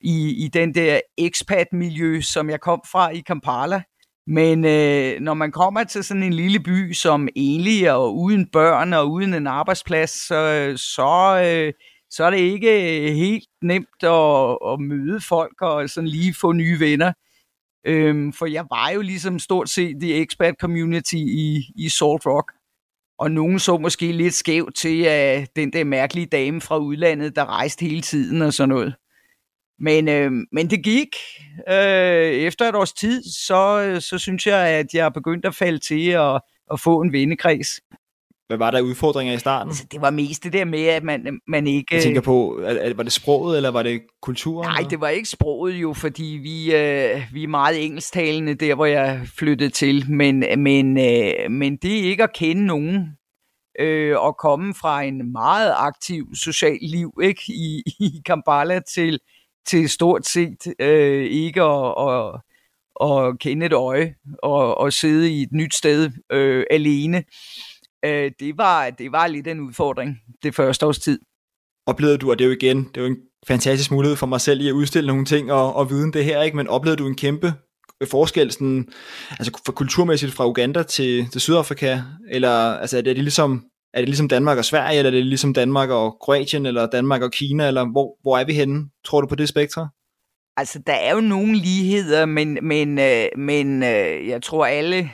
i, 0.00 0.44
i 0.44 0.48
den 0.48 0.74
der 0.74 1.00
expat-miljø, 1.18 2.20
som 2.20 2.50
jeg 2.50 2.60
kom 2.60 2.82
fra 2.92 3.10
i 3.10 3.20
Kampala. 3.20 3.82
Men 4.26 4.64
øh, 4.64 5.20
når 5.20 5.34
man 5.34 5.52
kommer 5.52 5.84
til 5.84 6.04
sådan 6.04 6.22
en 6.22 6.32
lille 6.32 6.60
by 6.60 6.92
som 6.92 7.28
enlig 7.36 7.92
og 7.92 8.16
uden 8.16 8.46
børn 8.46 8.92
og 8.92 9.10
uden 9.10 9.34
en 9.34 9.46
arbejdsplads, 9.46 10.26
så, 10.26 10.34
øh, 10.34 10.78
så, 10.78 11.40
øh, 11.44 11.72
så 12.10 12.24
er 12.24 12.30
det 12.30 12.38
ikke 12.38 13.02
øh, 13.08 13.14
helt 13.14 13.48
nemt 13.62 14.02
at, 14.02 14.58
at 14.72 14.80
møde 14.80 15.20
folk 15.28 15.62
og 15.62 15.90
sådan 15.90 16.08
lige 16.08 16.34
få 16.34 16.52
nye 16.52 16.80
venner. 16.80 17.12
Øhm, 17.86 18.32
for 18.32 18.46
jeg 18.46 18.66
var 18.70 18.90
jo 18.90 19.00
ligesom 19.00 19.38
stort 19.38 19.68
set 19.68 20.02
i 20.02 20.22
expat 20.22 20.54
community 20.60 21.14
i, 21.14 21.64
i 21.76 21.88
Salt 21.88 22.26
Rock. 22.26 22.52
Og 23.18 23.30
nogen 23.30 23.58
så 23.58 23.78
måske 23.78 24.12
lidt 24.12 24.34
skævt 24.34 24.74
til 24.74 25.02
at 25.02 25.56
den 25.56 25.72
der 25.72 25.84
mærkelige 25.84 26.26
dame 26.26 26.60
fra 26.60 26.78
udlandet, 26.78 27.36
der 27.36 27.46
rejste 27.46 27.86
hele 27.86 28.02
tiden 28.02 28.42
og 28.42 28.52
sådan 28.52 28.68
noget. 28.68 28.94
Men, 29.78 30.08
øh, 30.08 30.30
men 30.52 30.70
det 30.70 30.84
gik. 30.84 31.08
Øh, 31.68 32.30
efter 32.32 32.68
et 32.68 32.74
års 32.74 32.92
tid, 32.92 33.22
så, 33.22 33.96
så 34.00 34.18
synes 34.18 34.46
jeg, 34.46 34.68
at 34.68 34.86
jeg 34.94 35.04
er 35.04 35.10
begyndt 35.10 35.44
at 35.44 35.54
falde 35.54 35.78
til 35.78 36.08
at, 36.08 36.40
at 36.72 36.80
få 36.80 37.00
en 37.00 37.12
vennekreds. 37.12 37.68
Hvad 38.46 38.58
var 38.58 38.70
der 38.70 38.80
udfordringer 38.80 39.34
i 39.34 39.38
starten? 39.38 39.70
Altså, 39.70 39.84
det 39.92 40.00
var 40.00 40.10
mest 40.10 40.44
det 40.44 40.52
der 40.52 40.64
med, 40.64 40.84
at 40.84 41.02
man, 41.02 41.40
man 41.48 41.66
ikke... 41.66 41.94
Jeg 41.94 42.02
tænker 42.02 42.20
på, 42.20 42.60
var 42.96 43.02
det 43.02 43.12
sproget, 43.12 43.56
eller 43.56 43.70
var 43.70 43.82
det 43.82 44.00
kulturen? 44.22 44.68
Nej, 44.68 44.88
det 44.90 45.00
var 45.00 45.08
ikke 45.08 45.28
sproget 45.28 45.74
jo, 45.74 45.92
fordi 45.92 46.38
vi, 46.42 46.74
øh, 46.74 47.22
vi 47.32 47.42
er 47.42 47.48
meget 47.48 47.84
engelsktalende 47.84 48.54
der, 48.54 48.74
hvor 48.74 48.86
jeg 48.86 49.20
flyttede 49.38 49.70
til. 49.70 50.10
Men, 50.10 50.44
men, 50.58 50.98
øh, 50.98 51.50
men 51.50 51.76
det 51.76 51.98
er 51.98 52.02
ikke 52.02 52.22
at 52.22 52.34
kende 52.34 52.66
nogen, 52.66 53.08
øh, 53.80 54.16
og 54.18 54.36
komme 54.36 54.74
fra 54.74 55.02
en 55.02 55.32
meget 55.32 55.74
aktiv 55.76 56.26
social 56.44 56.78
liv 56.82 57.12
ikke 57.22 57.42
i, 57.48 57.82
i 58.00 58.22
Kampala 58.26 58.80
til, 58.94 59.18
til 59.66 59.88
stort 59.88 60.26
set 60.26 60.74
øh, 60.80 61.24
ikke 61.24 61.62
at, 61.62 61.94
at, 62.08 62.40
at 63.02 63.38
kende 63.38 63.66
et 63.66 63.72
øje 63.72 64.14
og, 64.42 64.78
og 64.78 64.92
sidde 64.92 65.30
i 65.30 65.42
et 65.42 65.52
nyt 65.52 65.74
sted 65.74 66.10
øh, 66.32 66.64
alene 66.70 67.24
øh, 68.04 68.30
det, 68.40 68.58
var, 68.58 68.90
det 68.90 69.12
var 69.12 69.26
lidt 69.26 69.46
en 69.46 69.60
udfordring 69.60 70.18
det 70.42 70.54
første 70.54 70.86
års 70.86 70.98
tid. 70.98 71.18
Oplevede 71.86 72.18
du, 72.18 72.30
og 72.30 72.38
det 72.38 72.44
er 72.44 72.48
jo 72.48 72.54
igen, 72.54 72.78
det 72.78 72.96
er 72.96 73.00
jo 73.00 73.06
en 73.06 73.18
fantastisk 73.46 73.90
mulighed 73.90 74.16
for 74.16 74.26
mig 74.26 74.40
selv 74.40 74.60
i 74.60 74.68
at 74.68 74.72
udstille 74.72 75.06
nogle 75.06 75.24
ting 75.24 75.52
og, 75.52 75.76
og 75.76 75.90
viden 75.90 76.12
det 76.12 76.24
her, 76.24 76.42
ikke? 76.42 76.56
men 76.56 76.68
oplevede 76.68 77.02
du 77.02 77.06
en 77.06 77.16
kæmpe 77.16 77.54
øh, 78.00 78.08
forskel 78.08 78.52
sådan, 78.52 78.88
altså 79.30 79.60
for 79.66 79.72
kulturmæssigt 79.72 80.32
fra 80.32 80.48
Uganda 80.48 80.82
til, 80.82 81.30
til 81.30 81.40
Sydafrika, 81.40 82.00
eller 82.30 82.50
altså, 82.50 82.98
er, 82.98 83.02
det 83.02 83.16
ligesom, 83.16 83.64
er 83.96 84.00
det 84.00 84.08
ligesom 84.08 84.28
Danmark 84.28 84.58
og 84.58 84.64
Sverige, 84.64 84.98
eller 84.98 85.10
er 85.10 85.14
det 85.14 85.26
ligesom 85.26 85.54
Danmark 85.54 85.90
og 85.90 86.16
Kroatien, 86.20 86.66
eller 86.66 86.86
Danmark 86.86 87.22
og 87.22 87.32
Kina, 87.32 87.66
eller 87.66 87.84
hvor, 87.84 88.18
hvor 88.22 88.38
er 88.38 88.44
vi 88.44 88.52
henne, 88.52 88.88
tror 89.04 89.20
du 89.20 89.26
på 89.26 89.34
det 89.34 89.48
spektre? 89.48 89.88
Altså, 90.56 90.78
der 90.86 90.92
er 90.92 91.14
jo 91.14 91.20
nogle 91.20 91.54
ligheder, 91.54 92.26
men, 92.26 92.58
men, 92.62 92.98
øh, 92.98 93.26
men 93.36 93.82
øh, 93.82 94.28
jeg 94.28 94.42
tror 94.42 94.66
alle, 94.66 95.10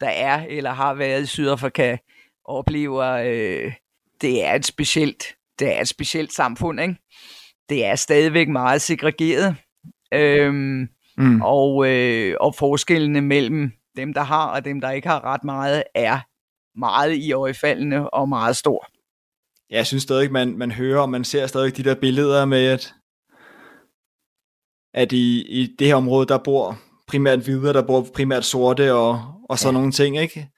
der 0.00 0.08
er 0.08 0.46
eller 0.48 0.70
har 0.70 0.94
været 0.94 1.22
i 1.22 1.26
Sydafrika, 1.26 1.96
oplever, 2.44 3.04
øh, 3.04 3.72
det 4.20 4.44
er 4.44 4.54
et 4.54 4.66
specielt, 4.66 5.24
det 5.58 5.76
er 5.76 5.80
et 5.80 5.88
specielt 5.88 6.32
samfund, 6.32 6.80
ikke? 6.80 6.96
Det 7.68 7.84
er 7.84 7.94
stadigvæk 7.94 8.48
meget 8.48 8.82
segregeret. 8.82 9.56
Øhm, 10.14 10.88
mm. 11.18 11.42
og, 11.42 11.88
øh, 11.88 12.36
og 12.40 12.54
forskellene 12.54 13.20
mellem 13.20 13.72
dem, 13.96 14.14
der 14.14 14.22
har 14.22 14.46
og 14.46 14.64
dem, 14.64 14.80
der 14.80 14.90
ikke 14.90 15.08
har 15.08 15.24
ret 15.24 15.44
meget, 15.44 15.82
er 15.94 16.20
meget 16.76 17.14
i 17.16 17.32
øjefaldene 17.32 18.14
og 18.14 18.28
meget 18.28 18.56
stor. 18.56 18.86
Ja, 19.70 19.76
jeg 19.76 19.86
synes 19.86 20.02
stadig, 20.02 20.32
man, 20.32 20.58
man 20.58 20.70
hører 20.70 21.00
og 21.00 21.10
man 21.10 21.24
ser 21.24 21.46
stadig 21.46 21.76
de 21.76 21.84
der 21.84 21.94
billeder 21.94 22.44
med, 22.44 22.66
at, 22.66 22.94
at 24.94 25.12
i, 25.12 25.42
i 25.62 25.76
det 25.78 25.86
her 25.86 25.94
område, 25.94 26.26
der 26.26 26.38
bor 26.38 26.78
primært 27.06 27.38
hvide, 27.38 27.72
der 27.72 27.86
bor 27.86 28.06
primært 28.14 28.44
sorte 28.44 28.94
og, 28.94 29.22
og 29.48 29.58
sådan 29.58 29.74
ja. 29.74 29.78
nogle 29.78 29.92
ting, 29.92 30.18
ikke? 30.18 30.48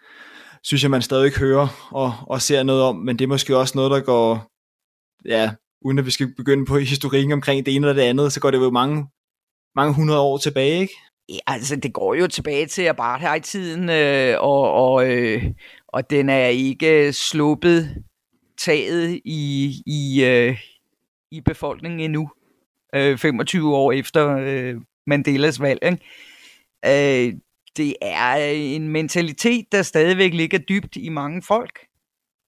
Synes 0.63 0.83
jeg, 0.83 0.91
man 0.91 1.03
stadig 1.03 1.33
hører 1.33 1.89
og, 1.91 2.13
og 2.27 2.43
ser 2.43 2.63
noget 2.63 2.83
om, 2.83 2.97
men 2.97 3.19
det 3.19 3.25
er 3.25 3.29
måske 3.29 3.57
også 3.57 3.73
noget, 3.79 3.91
der 3.91 4.01
går, 4.01 4.47
ja, 5.25 5.55
uden 5.83 5.99
at 5.99 6.07
vi 6.07 6.11
skal 6.11 6.35
begynde 6.37 6.67
på 6.67 6.79
historikken 6.79 7.33
omkring 7.33 7.67
det 7.67 7.75
ene 7.75 7.87
eller 7.87 8.03
det 8.03 8.09
andet, 8.09 8.33
så 8.33 8.41
går 8.41 8.51
det 8.51 8.59
jo 8.59 8.71
mange, 8.71 9.07
mange 9.75 9.95
hundrede 9.95 10.21
år 10.21 10.39
tilbage, 10.39 10.81
ikke? 10.81 10.95
Ja, 11.29 11.39
altså 11.47 11.77
det 11.77 11.93
går 11.93 12.15
jo 12.15 12.27
tilbage 12.27 12.67
til 12.67 12.83
apartheid-tiden, 12.83 13.91
øh, 13.91 14.41
og, 14.41 14.73
og, 14.73 15.11
øh, 15.11 15.45
og 15.97 16.11
den 16.11 16.29
er 16.29 16.47
ikke 16.47 17.13
sluppet 17.13 18.05
taget 18.59 19.21
i, 19.25 19.75
i, 19.87 20.25
øh, 20.25 20.61
i 21.31 21.41
befolkningen 21.41 22.01
endnu, 22.01 22.31
øh, 22.95 23.19
25 23.19 23.77
år 23.77 23.93
efter 23.93 24.37
øh, 24.37 24.75
Mandelas 25.07 25.61
valg. 25.61 25.79
Ikke? 25.83 25.99
Øh, 26.87 27.35
det 27.77 27.95
er 28.03 28.37
en 28.37 28.89
mentalitet, 28.89 29.67
der 29.73 29.83
stadigvæk 29.83 30.35
ligger 30.35 30.59
dybt 30.59 30.97
i 30.97 31.09
mange 31.09 31.43
folk. 31.43 31.87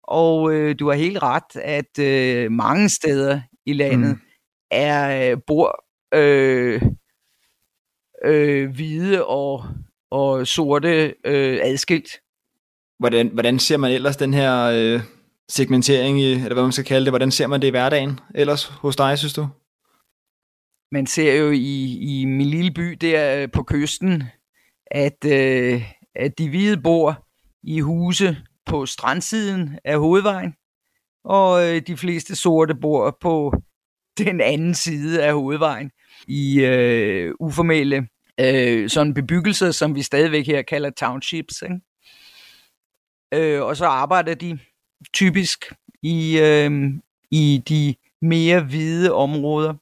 Og 0.03 0.53
øh, 0.53 0.79
du 0.79 0.89
har 0.89 0.97
helt 0.97 1.23
ret, 1.23 1.57
at 1.57 1.99
øh, 1.99 2.53
mange 2.53 2.89
steder 2.89 3.41
i 3.67 3.73
landet 3.73 4.11
mm. 4.11 4.21
er 4.71 5.37
bor 5.37 5.85
øh, 6.15 6.83
øh, 8.25 8.71
hvide 8.71 9.27
og, 9.27 9.65
og 10.11 10.47
sorte 10.47 11.15
øh, 11.25 11.59
adskilt. 11.63 12.09
Hvordan, 12.99 13.29
hvordan 13.29 13.59
ser 13.59 13.77
man 13.77 13.93
ellers 13.93 14.17
den 14.17 14.35
her 14.35 14.65
øh, 14.65 15.01
segmentering, 15.49 16.21
i, 16.21 16.33
eller 16.33 16.55
hvad 16.55 16.63
man 16.63 16.73
skal 16.73 16.85
kalde 16.85 17.05
det, 17.05 17.13
hvordan 17.13 17.31
ser 17.31 17.47
man 17.47 17.61
det 17.61 17.67
i 17.67 17.71
hverdagen 17.71 18.21
ellers 18.35 18.65
hos 18.65 18.97
dig, 18.97 19.19
synes 19.19 19.35
du? 19.35 19.49
Man 20.93 21.07
ser 21.07 21.35
jo 21.35 21.51
i, 21.51 21.99
i 22.01 22.25
min 22.25 22.47
lille 22.47 22.71
by 22.71 22.91
der 23.01 23.43
øh, 23.43 23.49
på 23.53 23.63
kysten, 23.63 24.23
at, 24.91 25.25
øh, 25.27 25.83
at 26.15 26.39
de 26.39 26.49
hvide 26.49 26.83
bor 26.83 27.27
i 27.63 27.81
huse 27.81 28.37
på 28.67 28.87
strandsiden 28.87 29.79
af 29.85 29.99
hovedvejen, 29.99 30.55
og 31.25 31.69
øh, 31.69 31.83
de 31.87 31.97
fleste 31.97 32.37
sorte 32.37 32.75
bor 32.75 33.19
på 33.21 33.53
den 34.19 34.41
anden 34.41 34.75
side 34.75 35.25
af 35.25 35.33
hovedvejen 35.33 35.91
i 36.29 36.61
øh, 36.61 37.35
uformelle 37.41 38.09
øh, 38.41 38.89
sådan 38.89 39.15
bebyggelser, 39.15 39.71
som 39.71 39.95
vi 39.95 40.03
stadigvæk 40.03 40.47
her 40.47 40.63
kalder 40.63 40.91
townships. 40.91 41.63
Ikke? 41.63 41.81
Øh, 43.35 43.63
og 43.63 43.77
så 43.77 43.87
arbejder 43.87 44.35
de 44.35 44.59
typisk 45.15 45.73
i, 46.03 46.39
øh, 46.39 46.71
i 47.31 47.63
de 47.69 47.95
mere 48.23 48.61
hvide 48.61 49.13
områder. 49.13 49.75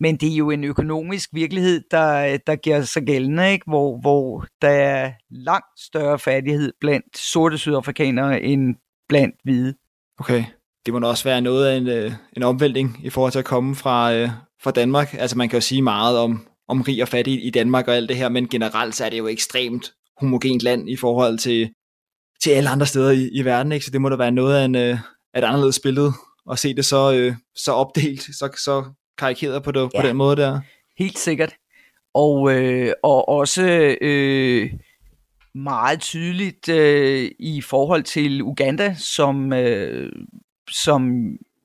Men 0.00 0.16
det 0.16 0.32
er 0.32 0.36
jo 0.36 0.50
en 0.50 0.64
økonomisk 0.64 1.30
virkelighed, 1.32 1.82
der, 1.90 2.36
der 2.46 2.56
giver 2.56 2.82
sig 2.82 3.02
gældende, 3.02 3.52
ikke? 3.52 3.64
Hvor, 3.66 4.00
hvor 4.00 4.46
der 4.62 4.68
er 4.68 5.12
langt 5.30 5.80
større 5.80 6.18
fattighed 6.18 6.72
blandt 6.80 7.18
sorte 7.18 7.58
sydafrikanere 7.58 8.42
end 8.42 8.74
blandt 9.08 9.34
hvide. 9.44 9.74
Okay, 10.18 10.44
det 10.86 10.94
må 10.94 11.08
også 11.08 11.24
være 11.24 11.40
noget 11.40 11.66
af 11.66 11.76
en, 11.76 11.88
øh, 11.88 12.12
en 12.36 12.42
omvæltning 12.42 13.00
i 13.02 13.10
forhold 13.10 13.32
til 13.32 13.38
at 13.38 13.44
komme 13.44 13.74
fra, 13.74 14.14
øh, 14.14 14.28
fra 14.62 14.70
Danmark. 14.70 15.14
Altså 15.18 15.38
man 15.38 15.48
kan 15.48 15.56
jo 15.56 15.60
sige 15.60 15.82
meget 15.82 16.18
om, 16.18 16.46
om 16.68 16.82
rig 16.82 17.02
og 17.02 17.08
fattig 17.08 17.46
i 17.46 17.50
Danmark 17.50 17.88
og 17.88 17.96
alt 17.96 18.08
det 18.08 18.16
her, 18.16 18.28
men 18.28 18.48
generelt 18.48 18.94
så 18.94 19.04
er 19.04 19.10
det 19.10 19.18
jo 19.18 19.26
ekstremt 19.26 19.92
homogent 20.20 20.62
land 20.62 20.90
i 20.90 20.96
forhold 20.96 21.38
til, 21.38 21.70
til 22.44 22.50
alle 22.50 22.70
andre 22.70 22.86
steder 22.86 23.10
i, 23.10 23.28
i 23.32 23.44
verden, 23.44 23.72
ikke? 23.72 23.84
så 23.84 23.90
det 23.90 24.00
må 24.00 24.08
da 24.08 24.16
være 24.16 24.30
noget 24.30 24.56
af 24.56 24.64
en, 24.64 24.74
øh, 24.74 24.98
et 25.36 25.44
anderledes 25.44 25.80
billede 25.80 26.12
at 26.50 26.58
se 26.58 26.74
det 26.74 26.84
så, 26.84 27.14
øh, 27.14 27.34
så 27.56 27.72
opdelt, 27.72 28.22
så, 28.22 28.48
så 28.64 28.84
karikeret 29.18 29.62
på, 29.62 29.72
det, 29.72 29.90
ja, 29.94 30.00
på 30.00 30.06
den 30.06 30.16
måde 30.16 30.36
der. 30.36 30.60
Helt 30.98 31.18
sikkert. 31.18 31.54
Og, 32.14 32.54
øh, 32.54 32.92
og 33.02 33.28
også 33.28 33.96
øh, 34.00 34.70
meget 35.54 36.00
tydeligt 36.00 36.68
øh, 36.68 37.30
i 37.38 37.60
forhold 37.60 38.02
til 38.02 38.42
Uganda, 38.42 38.94
som, 38.98 39.52
øh, 39.52 40.12
som 40.70 41.12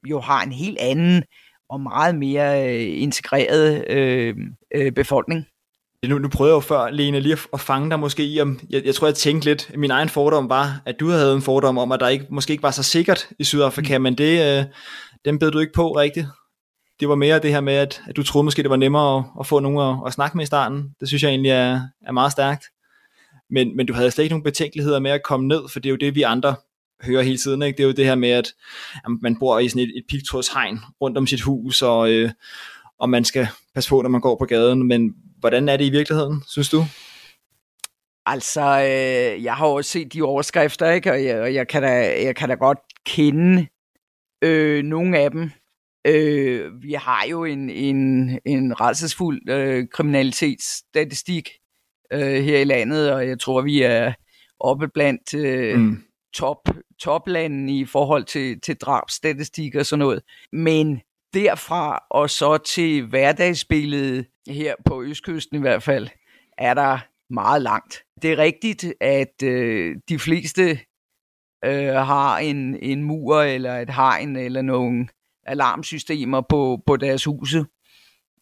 jo 0.09 0.19
har 0.19 0.43
en 0.43 0.51
helt 0.51 0.77
anden 0.79 1.23
og 1.69 1.81
meget 1.81 2.15
mere 2.15 2.75
øh, 2.75 3.01
integreret 3.01 3.85
øh, 3.89 4.35
øh, 4.75 4.91
befolkning. 4.91 5.45
Nu, 6.07 6.17
nu 6.17 6.27
prøvede 6.27 6.51
jeg 6.51 6.55
jo 6.55 6.59
før, 6.59 6.89
Lene, 6.89 7.19
lige 7.19 7.37
at 7.53 7.59
fange 7.59 7.89
dig 7.89 7.99
måske 7.99 8.25
i, 8.25 8.41
om, 8.41 8.59
jeg, 8.69 8.85
jeg 8.85 8.95
tror, 8.95 9.07
jeg 9.07 9.15
tænkte 9.15 9.49
lidt, 9.49 9.71
min 9.77 9.91
egen 9.91 10.09
fordom 10.09 10.49
var, 10.49 10.81
at 10.85 10.99
du 10.99 11.09
havde 11.09 11.33
en 11.33 11.41
fordom 11.41 11.77
om, 11.77 11.91
at 11.91 11.99
der 11.99 12.07
ikke, 12.07 12.25
måske 12.29 12.51
ikke 12.51 12.63
var 12.63 12.71
så 12.71 12.83
sikkert 12.83 13.29
i 13.39 13.43
Sydafrika, 13.43 13.97
mm. 13.97 14.01
men 14.01 14.17
det, 14.17 14.59
øh, 14.59 14.65
den 15.25 15.39
bed 15.39 15.51
du 15.51 15.59
ikke 15.59 15.73
på 15.73 15.91
rigtigt. 15.91 16.27
Det 16.99 17.09
var 17.09 17.15
mere 17.15 17.39
det 17.39 17.51
her 17.51 17.61
med, 17.61 17.73
at, 17.73 18.01
at 18.07 18.15
du 18.15 18.23
troede 18.23 18.43
måske, 18.43 18.63
det 18.63 18.69
var 18.69 18.75
nemmere 18.75 19.17
at, 19.17 19.23
at 19.39 19.47
få 19.47 19.59
nogen 19.59 19.79
at, 19.79 20.07
at 20.07 20.13
snakke 20.13 20.37
med 20.37 20.43
i 20.43 20.47
starten. 20.47 20.95
Det 20.99 21.07
synes 21.07 21.23
jeg 21.23 21.29
egentlig 21.29 21.51
er, 21.51 21.81
er 22.07 22.11
meget 22.11 22.31
stærkt. 22.31 22.65
Men, 23.49 23.77
men 23.77 23.85
du 23.85 23.93
havde 23.93 24.11
slet 24.11 24.23
ikke 24.23 24.33
nogen 24.33 24.43
betænkeligheder 24.43 24.99
med 24.99 25.11
at 25.11 25.23
komme 25.23 25.47
ned, 25.47 25.61
for 25.69 25.79
det 25.79 25.89
er 25.89 25.91
jo 25.91 25.97
det, 25.97 26.15
vi 26.15 26.21
andre 26.21 26.55
hører 27.03 27.21
hele 27.21 27.37
tiden. 27.37 27.61
Ikke? 27.61 27.77
Det 27.77 27.83
er 27.83 27.87
jo 27.87 27.93
det 27.93 28.05
her 28.05 28.15
med, 28.15 28.29
at, 28.29 28.53
at 28.95 29.11
man 29.21 29.39
bor 29.39 29.59
i 29.59 29.69
sådan 29.69 29.83
et, 29.83 29.91
et 29.95 30.03
pigtrådshegn 30.09 30.79
rundt 31.01 31.17
om 31.17 31.27
sit 31.27 31.41
hus, 31.41 31.81
og, 31.81 32.11
øh, 32.11 32.31
og 32.99 33.09
man 33.09 33.25
skal 33.25 33.47
passe 33.75 33.89
på, 33.89 34.01
når 34.01 34.09
man 34.09 34.21
går 34.21 34.37
på 34.37 34.45
gaden. 34.45 34.87
Men 34.87 35.13
hvordan 35.39 35.69
er 35.69 35.77
det 35.77 35.85
i 35.85 35.89
virkeligheden, 35.89 36.43
synes 36.47 36.69
du? 36.69 36.83
Altså, 38.25 38.61
øh, 38.61 39.43
jeg 39.43 39.55
har 39.55 39.65
også 39.65 39.91
set 39.91 40.13
de 40.13 40.21
overskrifter, 40.21 40.91
ikke? 40.91 41.11
og, 41.11 41.25
jeg, 41.25 41.41
og 41.41 41.53
jeg, 41.53 41.67
kan 41.67 41.83
da, 41.83 42.23
jeg 42.23 42.35
kan 42.35 42.49
da 42.49 42.55
godt 42.55 42.79
kende 43.05 43.67
øh, 44.41 44.83
nogle 44.83 45.17
af 45.17 45.31
dem. 45.31 45.51
Øh, 46.07 46.81
vi 46.81 46.93
har 46.93 47.25
jo 47.29 47.43
en, 47.43 47.69
en, 47.69 48.29
en 48.45 48.81
redselsfuld 48.81 49.49
øh, 49.49 49.87
kriminalitetsstatistik 49.93 51.49
øh, 52.13 52.43
her 52.43 52.59
i 52.59 52.63
landet, 52.63 53.13
og 53.13 53.27
jeg 53.27 53.39
tror, 53.39 53.61
vi 53.61 53.81
er 53.81 54.13
oppe 54.59 54.87
blandt 54.87 55.33
øh, 55.33 55.79
mm. 55.79 56.03
top, 56.33 56.69
toplanden 56.99 57.69
i 57.69 57.85
forhold 57.85 58.23
til, 58.23 58.61
til 58.61 58.77
drabsstatistik 58.77 59.75
og 59.75 59.85
sådan 59.85 59.99
noget. 59.99 60.21
Men 60.51 61.01
derfra 61.33 62.03
og 62.09 62.29
så 62.29 62.57
til 62.57 63.05
hverdagsbilledet 63.05 64.25
her 64.47 64.75
på 64.85 65.03
Østkysten 65.03 65.57
i 65.57 65.59
hvert 65.59 65.83
fald, 65.83 66.07
er 66.57 66.73
der 66.73 66.99
meget 67.29 67.61
langt. 67.61 68.03
Det 68.21 68.31
er 68.31 68.37
rigtigt, 68.37 68.85
at 69.01 69.43
øh, 69.43 69.95
de 70.09 70.19
fleste 70.19 70.79
øh, 71.65 71.93
har 71.93 72.37
en, 72.37 72.75
en 72.81 73.03
mur 73.03 73.41
eller 73.41 73.77
et 73.77 73.89
hegn 73.89 74.35
eller 74.35 74.61
nogle 74.61 75.07
alarmsystemer 75.45 76.41
på, 76.49 76.79
på 76.85 76.97
deres 76.97 77.23
huse. 77.23 77.65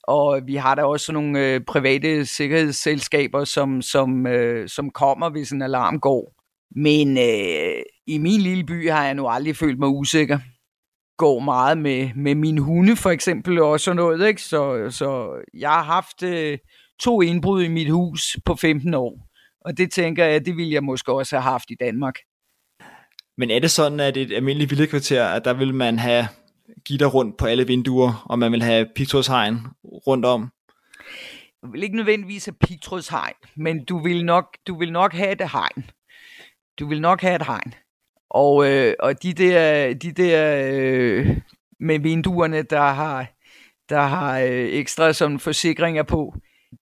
Og 0.04 0.42
vi 0.46 0.56
har 0.56 0.76
da 0.76 0.84
også 0.84 1.12
nogle 1.12 1.40
øh, 1.40 1.62
private 1.68 2.26
sikkerhedsselskaber, 2.26 3.44
som, 3.44 3.82
som, 3.82 4.28
øh, 4.28 4.70
som 4.70 4.90
kommer, 4.90 5.30
hvis 5.30 5.52
en 5.52 5.62
alarm 5.62 6.00
går. 6.00 6.34
Men 6.76 7.18
øh, 7.18 7.84
i 8.08 8.18
min 8.18 8.42
lille 8.42 8.64
by 8.64 8.90
har 8.90 9.06
jeg 9.06 9.14
nu 9.14 9.28
aldrig 9.28 9.56
følt 9.56 9.80
mig 9.80 9.90
usikker. 9.90 10.40
Går 11.18 11.40
meget 11.40 11.78
med, 11.78 12.10
med 12.16 12.36
mine 12.36 12.62
hunde 12.62 12.96
for 12.96 13.10
eksempel 13.10 13.60
og 13.60 13.80
sådan 13.80 13.96
noget. 13.96 14.28
Ikke? 14.28 14.42
Så, 14.42 14.88
så 14.90 15.40
jeg 15.54 15.70
har 15.70 15.84
haft 15.84 16.24
øh, 16.24 16.58
to 17.00 17.22
indbrud 17.22 17.64
i 17.64 17.68
mit 17.68 17.90
hus 17.90 18.38
på 18.46 18.56
15 18.56 18.94
år. 18.94 19.28
Og 19.62 19.78
det 19.78 19.92
tænker 19.92 20.26
jeg, 20.26 20.46
det 20.46 20.58
ville 20.58 20.74
jeg 20.74 20.84
måske 20.84 21.14
også 21.14 21.36
have 21.36 21.44
haft 21.44 21.70
i 21.70 21.76
Danmark. 21.80 22.16
Men 23.38 23.52
er 23.52 23.60
det 23.60 23.72
sådan, 23.72 24.00
at 24.00 24.18
et 24.18 24.32
almindeligt 24.32 24.72
vildekvarter, 24.72 25.26
at 25.26 25.46
der 25.46 25.54
vil 25.54 25.74
man 25.74 26.00
have 26.00 26.28
gitter 26.86 27.08
rundt 27.08 27.38
på 27.38 27.46
alle 27.46 27.68
vinduer, 27.68 28.26
og 28.30 28.40
man 28.40 28.52
vil 28.52 28.64
have 28.64 28.88
pigtrådshegn 28.96 29.60
rundt 29.84 30.26
om? 30.26 30.52
Du 31.64 31.72
vil 31.72 31.84
ikke 31.84 31.96
nødvendigvis 31.96 32.46
have 32.46 32.56
pigtrådshegn, 32.68 33.34
men 33.56 33.86
du 33.86 34.00
vil 34.00 34.26
nok, 34.26 34.58
du 34.68 34.80
vil 34.80 34.92
nok 34.92 35.14
have 35.14 35.32
et 35.32 35.52
hegn. 35.52 35.90
Du 36.80 36.88
vil 36.88 37.02
nok 37.02 37.22
have 37.22 37.36
et 37.36 37.46
hegn. 37.46 37.74
Og, 38.30 38.72
øh, 38.72 38.94
og 39.00 39.24
de 39.24 39.34
der, 39.34 39.94
de 39.94 40.12
der 40.12 40.70
øh, 40.74 41.38
med 41.80 42.00
vinduerne, 42.00 42.62
der 42.62 42.82
har, 42.82 43.28
der 43.90 44.02
har 44.02 44.40
øh, 44.40 44.50
ekstra 44.50 45.14
sådan 45.14 45.40
forsikringer 45.40 46.04
på, 46.04 46.36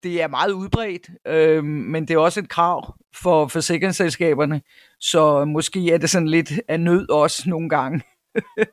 det 0.04 0.22
er 0.22 0.28
meget 0.28 0.52
udbredt, 0.52 1.10
øh, 1.28 1.64
men 1.64 2.08
det 2.08 2.14
er 2.14 2.18
også 2.18 2.40
et 2.40 2.50
krav 2.50 2.96
for 3.16 3.48
forsikringsselskaberne, 3.48 4.62
så 5.00 5.46
måske 5.46 5.92
er 5.92 5.98
det 5.98 6.10
sådan 6.10 6.28
lidt 6.28 6.52
af 6.68 6.80
nød 6.80 7.10
også 7.10 7.50
nogle 7.50 7.70
gange. 7.70 8.02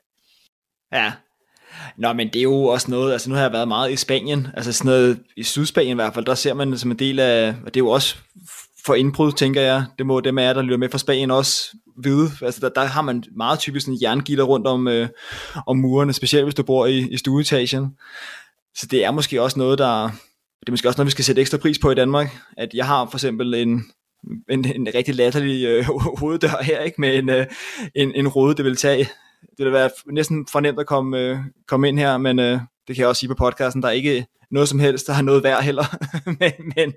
Ja, 0.92 1.12
Nå, 1.96 2.12
men 2.12 2.28
det 2.28 2.36
er 2.36 2.42
jo 2.42 2.64
også 2.64 2.90
noget, 2.90 3.12
altså 3.12 3.28
nu 3.30 3.34
har 3.34 3.42
jeg 3.42 3.52
været 3.52 3.68
meget 3.68 3.92
i 3.92 3.96
Spanien, 3.96 4.48
altså 4.54 4.72
sådan 4.72 4.88
noget, 4.88 5.22
i 5.36 5.42
Sydspanien 5.42 5.90
i 5.90 5.94
hvert 5.94 6.14
fald, 6.14 6.24
der 6.24 6.34
ser 6.34 6.54
man 6.54 6.72
det 6.72 6.80
som 6.80 6.90
en 6.90 6.98
del 6.98 7.20
af, 7.20 7.48
og 7.48 7.74
det 7.74 7.76
er 7.76 7.84
jo 7.84 7.88
også 7.88 8.16
for 8.86 8.94
indbrud, 8.94 9.32
tænker 9.32 9.60
jeg, 9.60 9.84
det 9.98 10.06
må 10.06 10.20
dem 10.20 10.38
af 10.38 10.42
jer, 10.42 10.52
der 10.52 10.62
lytter 10.62 10.76
med 10.76 10.88
fra 10.88 10.98
Spanien 10.98 11.30
også 11.30 11.76
vide, 11.97 12.30
altså 12.43 12.61
der, 12.61 12.68
der 12.68 12.84
har 12.84 13.03
man 13.03 13.24
meget 13.36 13.59
typisk 13.59 13.86
sådan 13.86 13.99
jerngitter 14.03 14.45
rundt 14.45 14.66
om, 14.66 14.88
øh, 14.88 15.09
om 15.66 15.76
murene, 15.76 16.12
specielt 16.12 16.45
hvis 16.45 16.55
du 16.55 16.62
bor 16.62 16.86
i, 16.86 16.99
i 16.99 17.16
stueetagen, 17.16 17.97
så 18.74 18.86
det 18.86 19.05
er 19.05 19.11
måske 19.11 19.43
også 19.43 19.59
noget, 19.59 19.78
der, 19.78 20.03
det 20.61 20.68
er 20.68 20.72
måske 20.72 20.88
også 20.88 20.99
noget, 20.99 21.07
vi 21.07 21.11
skal 21.11 21.24
sætte 21.24 21.40
ekstra 21.40 21.59
pris 21.59 21.78
på 21.78 21.90
i 21.90 21.95
Danmark, 21.95 22.36
at 22.57 22.68
jeg 22.74 22.86
har 22.86 23.07
for 23.07 23.16
eksempel 23.16 23.55
en, 23.55 23.84
en, 24.51 24.64
en 24.74 24.88
rigtig 24.95 25.14
latterlig 25.14 25.66
øh, 25.66 25.84
hoveddør 26.18 26.62
her, 26.62 26.80
ikke? 26.80 27.01
med 27.01 27.18
en, 27.18 27.28
øh, 27.28 27.47
en, 27.95 28.14
en 28.14 28.28
rode, 28.28 28.55
det 28.55 28.64
vil 28.64 28.76
tage. 28.76 29.09
Det 29.59 29.64
vil 29.64 29.72
være 29.72 29.90
næsten 30.07 30.47
for 30.53 30.61
nemt 30.61 30.80
at 30.80 30.86
komme, 30.86 31.18
øh, 31.18 31.38
komme 31.68 31.88
ind 31.88 31.99
her, 31.99 32.18
men 32.18 32.38
øh, 32.38 32.61
det 32.88 32.97
kan 32.97 33.01
jeg 33.01 33.09
også 33.09 33.20
sige 33.20 33.28
på 33.28 33.34
podcasten, 33.34 33.82
der 33.82 33.88
er 33.88 33.93
ikke 33.93 34.26
noget 34.51 34.68
som 34.68 34.78
helst, 34.78 35.07
der 35.07 35.12
har 35.12 35.22
noget 35.22 35.43
værd 35.43 35.62
heller, 35.62 35.97
men, 36.40 36.53
men, 36.76 36.93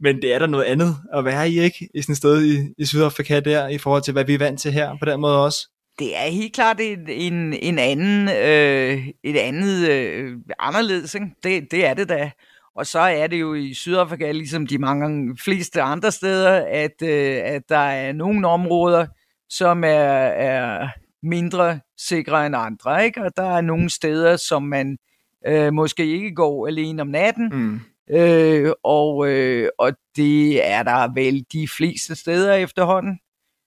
men 0.00 0.22
det 0.22 0.34
er 0.34 0.38
der 0.38 0.46
noget 0.46 0.64
andet 0.64 0.96
at 1.14 1.24
være 1.24 1.50
i, 1.50 1.60
ikke? 1.60 1.88
I 1.94 2.02
sådan 2.02 2.12
et 2.12 2.16
sted 2.16 2.44
i, 2.44 2.74
i 2.78 2.86
Sydafrika 2.86 3.40
der, 3.40 3.68
i 3.68 3.78
forhold 3.78 4.02
til, 4.02 4.12
hvad 4.12 4.24
vi 4.24 4.34
er 4.34 4.38
vant 4.38 4.60
til 4.60 4.72
her, 4.72 4.96
på 4.98 5.04
den 5.04 5.20
måde 5.20 5.44
også. 5.44 5.68
Det 5.98 6.16
er 6.16 6.30
helt 6.30 6.54
klart 6.54 6.80
en, 6.80 7.08
en, 7.08 7.52
en 7.52 7.78
anden, 7.78 8.28
øh, 8.28 9.08
et 9.24 9.36
andet 9.36 9.88
øh, 9.90 10.36
anderledes, 10.58 11.14
ikke? 11.14 11.26
Det, 11.42 11.70
det 11.70 11.86
er 11.86 11.94
det 11.94 12.08
da. 12.08 12.30
Og 12.76 12.86
så 12.86 12.98
er 12.98 13.26
det 13.26 13.40
jo 13.40 13.54
i 13.54 13.74
Sydafrika, 13.74 14.30
ligesom 14.32 14.66
de 14.66 14.78
mange 14.78 15.36
fleste 15.44 15.82
andre 15.82 16.12
steder, 16.12 16.66
at, 16.70 17.02
øh, 17.02 17.40
at 17.44 17.62
der 17.68 17.76
er 17.76 18.12
nogle 18.12 18.48
områder, 18.48 19.06
som 19.48 19.84
er, 19.84 19.88
er 19.88 20.88
mindre 21.22 21.80
sikre 21.98 22.46
end 22.46 22.56
andre, 22.56 23.04
ikke? 23.04 23.22
Og 23.22 23.30
der 23.36 23.56
er 23.56 23.60
nogle 23.60 23.90
steder, 23.90 24.36
som 24.36 24.62
man 24.62 24.98
øh, 25.46 25.72
måske 25.72 26.06
ikke 26.06 26.34
går 26.34 26.66
alene 26.66 27.02
om 27.02 27.08
natten, 27.08 27.50
mm 27.52 27.80
øh, 28.10 28.72
og, 28.84 29.28
øh, 29.28 29.68
og 29.78 29.92
det 30.16 30.66
er 30.66 30.82
der 30.82 31.14
vel 31.14 31.44
de 31.52 31.68
fleste 31.68 32.14
steder 32.14 32.54
efterhånden. 32.54 33.18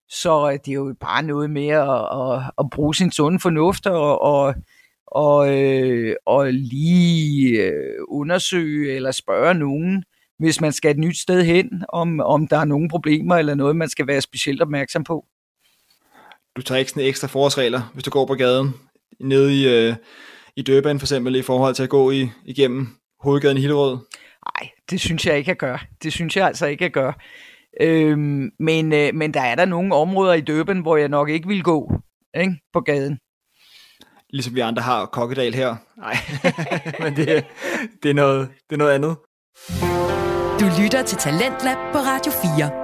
Så 0.10 0.50
øh, 0.52 0.60
det 0.66 0.72
er 0.72 0.76
jo 0.76 0.96
bare 1.00 1.24
noget 1.24 1.50
med 1.50 1.68
at, 1.68 1.90
at, 1.90 2.52
at 2.60 2.70
bruge 2.70 2.96
sin 2.96 3.12
sunde 3.12 3.40
fornuft 3.40 3.88
og, 3.88 4.22
og, 4.22 4.56
og, 5.08 5.60
øh, 5.60 6.16
og 6.26 6.54
lige 6.54 7.62
øh, 7.62 8.00
undersøge 8.08 8.96
eller 8.96 9.12
spørge 9.12 9.54
nogen, 9.54 10.04
hvis 10.40 10.62
man 10.62 10.72
skal 10.72 10.92
et 10.92 10.98
nyt 10.98 11.18
sted 11.18 11.44
hen, 11.44 11.84
om, 11.90 12.20
om 12.20 12.48
der 12.48 12.58
er 12.58 12.66
nogle 12.66 12.90
problemer 12.90 13.36
eller 13.36 13.56
noget, 13.56 13.76
man 13.76 13.90
skal 13.90 14.08
være 14.08 14.22
specielt 14.22 14.62
opmærksom 14.62 15.04
på 15.04 15.26
du 16.56 16.62
tager 16.62 16.80
ikke 16.80 16.92
sådan 16.92 17.04
ekstra 17.04 17.28
forholdsregler, 17.28 17.82
hvis 17.94 18.04
du 18.04 18.10
går 18.10 18.26
på 18.26 18.36
gaden, 18.36 18.74
nede 19.20 19.56
i, 19.62 19.68
øh, 19.68 19.96
i 20.56 20.62
Døban 20.62 21.00
for 21.00 21.06
eksempel, 21.06 21.36
i 21.36 21.42
forhold 21.42 21.76
til 21.76 21.84
at 21.84 21.90
gå 21.90 22.12
i, 22.12 22.30
igennem 22.46 22.88
hovedgaden 23.20 23.58
i 23.58 23.62
Hillerød? 23.62 23.98
Det 24.92 25.02
synes 25.02 25.26
jeg 25.26 25.38
ikke 25.38 25.52
at 25.52 25.58
gøre. 25.58 25.80
Det 26.04 26.14
synes 26.14 26.38
jeg 26.38 26.48
altså 26.48 26.66
ikke 26.66 26.86
at 26.86 26.94
gøre. 26.94 27.14
Øhm, 27.82 28.50
men, 28.60 28.94
øh, 28.94 29.16
men 29.16 29.34
der 29.34 29.42
er 29.42 29.56
der 29.56 29.66
nogle 29.66 29.96
områder 29.96 30.34
i 30.34 30.42
Durban, 30.42 30.80
hvor 30.80 30.98
jeg 30.98 31.10
nok 31.10 31.30
ikke 31.30 31.48
vil 31.48 31.64
gå 31.64 31.92
ikke? 32.40 32.56
på 32.74 32.82
gaden. 32.82 33.20
Ligesom 34.30 34.56
vi 34.56 34.60
andre 34.60 34.82
har 34.82 35.06
Kokkedal 35.06 35.54
her. 35.54 35.76
Nej, 35.98 36.16
men 37.04 37.16
det, 37.16 37.46
det, 38.04 38.10
er 38.10 38.14
noget, 38.14 38.50
det 38.70 38.76
er 38.76 38.78
noget 38.78 38.92
andet. 38.92 39.16
Du 40.60 40.84
lytter 40.84 41.04
til 41.04 41.18
Talentlab 41.18 41.78
på 41.78 41.98
Radio 41.98 42.32
4. 42.32 42.81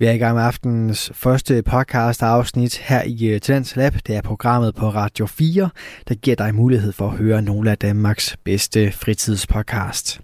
Vi 0.00 0.06
er 0.06 0.12
i 0.12 0.18
gang 0.18 0.34
med 0.34 0.42
aftenens 0.42 1.10
første 1.14 1.62
podcast 1.62 2.22
afsnit 2.22 2.78
her 2.78 3.02
i 3.02 3.26
øh, 3.26 3.40
Talents 3.40 3.76
Lab. 3.76 3.94
Det 4.06 4.16
er 4.16 4.22
programmet 4.22 4.74
på 4.74 4.88
Radio 4.88 5.26
4, 5.26 5.70
der 6.08 6.14
giver 6.14 6.36
dig 6.36 6.54
mulighed 6.54 6.92
for 6.92 7.10
at 7.10 7.16
høre 7.16 7.42
nogle 7.42 7.70
af 7.70 7.78
Danmarks 7.78 8.36
bedste 8.44 8.92
fritidspodcast. 8.92 10.20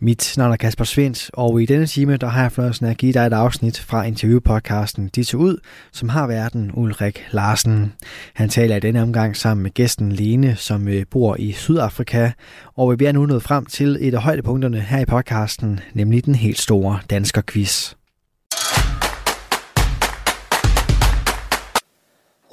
Mit 0.00 0.34
navn 0.36 0.52
er 0.52 0.56
Kasper 0.56 0.84
Svendt, 0.84 1.30
og 1.32 1.62
i 1.62 1.66
denne 1.66 1.86
time 1.86 2.16
der 2.16 2.26
har 2.26 2.42
jeg 2.42 2.52
fornøjelsen 2.52 2.86
at 2.86 2.96
give 2.96 3.12
dig 3.12 3.26
et 3.26 3.32
afsnit 3.32 3.80
fra 3.80 4.02
interviewpodcasten 4.04 5.10
De 5.14 5.24
tog 5.24 5.40
ud, 5.40 5.58
som 5.92 6.08
har 6.08 6.26
verden 6.26 6.70
Ulrik 6.74 7.26
Larsen. 7.30 7.92
Han 8.34 8.48
taler 8.48 8.76
i 8.76 8.80
denne 8.80 9.02
omgang 9.02 9.36
sammen 9.36 9.62
med 9.62 9.70
gæsten 9.70 10.12
Lene, 10.12 10.56
som 10.56 10.88
øh, 10.88 11.04
bor 11.10 11.36
i 11.38 11.52
Sydafrika, 11.52 12.30
og 12.76 12.98
vi 12.98 13.04
er 13.04 13.12
nu 13.12 13.26
nået 13.26 13.42
frem 13.42 13.66
til 13.66 13.98
et 14.00 14.14
af 14.14 14.22
højdepunkterne 14.22 14.80
her 14.80 14.98
i 14.98 15.04
podcasten, 15.04 15.80
nemlig 15.94 16.24
den 16.24 16.34
helt 16.34 16.58
store 16.58 16.98
dansker 17.10 17.42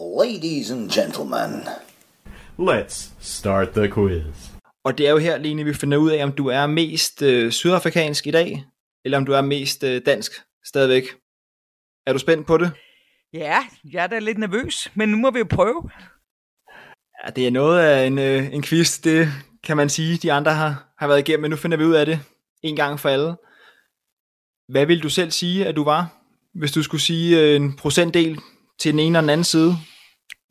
Ladies 0.03 0.71
and 0.71 0.89
gentlemen. 0.89 1.63
Let's 2.59 3.11
start 3.19 3.69
the 3.69 3.91
quiz. 3.91 4.49
Og 4.83 4.97
det 4.97 5.07
er 5.07 5.11
jo 5.11 5.17
her, 5.17 5.37
Lene, 5.37 5.63
vi 5.63 5.73
finder 5.73 5.97
ud 5.97 6.11
af, 6.11 6.23
om 6.23 6.31
du 6.31 6.47
er 6.47 6.67
mest 6.67 7.21
øh, 7.21 7.51
sydafrikansk 7.51 8.27
i 8.27 8.31
dag, 8.31 8.65
eller 9.05 9.17
om 9.17 9.25
du 9.25 9.31
er 9.31 9.41
mest 9.41 9.83
øh, 9.83 10.01
dansk 10.05 10.31
stadigvæk. 10.65 11.03
Er 12.07 12.13
du 12.13 12.19
spændt 12.19 12.47
på 12.47 12.57
det? 12.57 12.71
Ja, 13.33 13.57
jeg 13.93 14.03
er 14.03 14.07
da 14.07 14.19
lidt 14.19 14.37
nervøs, 14.37 14.91
men 14.95 15.09
nu 15.09 15.17
må 15.17 15.31
vi 15.31 15.39
jo 15.39 15.45
prøve. 15.49 15.89
Ja, 17.23 17.31
det 17.31 17.47
er 17.47 17.51
noget 17.51 17.79
af 17.79 18.05
en, 18.05 18.19
øh, 18.19 18.53
en 18.53 18.63
quiz, 18.63 18.99
det 18.99 19.27
kan 19.63 19.77
man 19.77 19.89
sige, 19.89 20.17
de 20.17 20.31
andre 20.31 20.53
har, 20.53 20.93
har 20.97 21.07
været 21.07 21.19
igennem, 21.19 21.41
men 21.41 21.51
nu 21.51 21.57
finder 21.57 21.77
vi 21.77 21.83
ud 21.83 21.93
af 21.93 22.05
det 22.05 22.19
en 22.63 22.75
gang 22.75 22.99
for 22.99 23.09
alle. 23.09 23.35
Hvad 24.69 24.85
vil 24.85 25.03
du 25.03 25.09
selv 25.09 25.31
sige, 25.31 25.65
at 25.65 25.75
du 25.75 25.83
var, 25.83 26.07
hvis 26.53 26.71
du 26.71 26.83
skulle 26.83 27.01
sige 27.01 27.41
øh, 27.41 27.55
en 27.55 27.75
procentdel 27.75 28.39
til 28.79 28.91
den 28.91 28.99
ene 28.99 29.19
og 29.19 29.21
den 29.21 29.29
anden 29.29 29.43
side? 29.43 29.77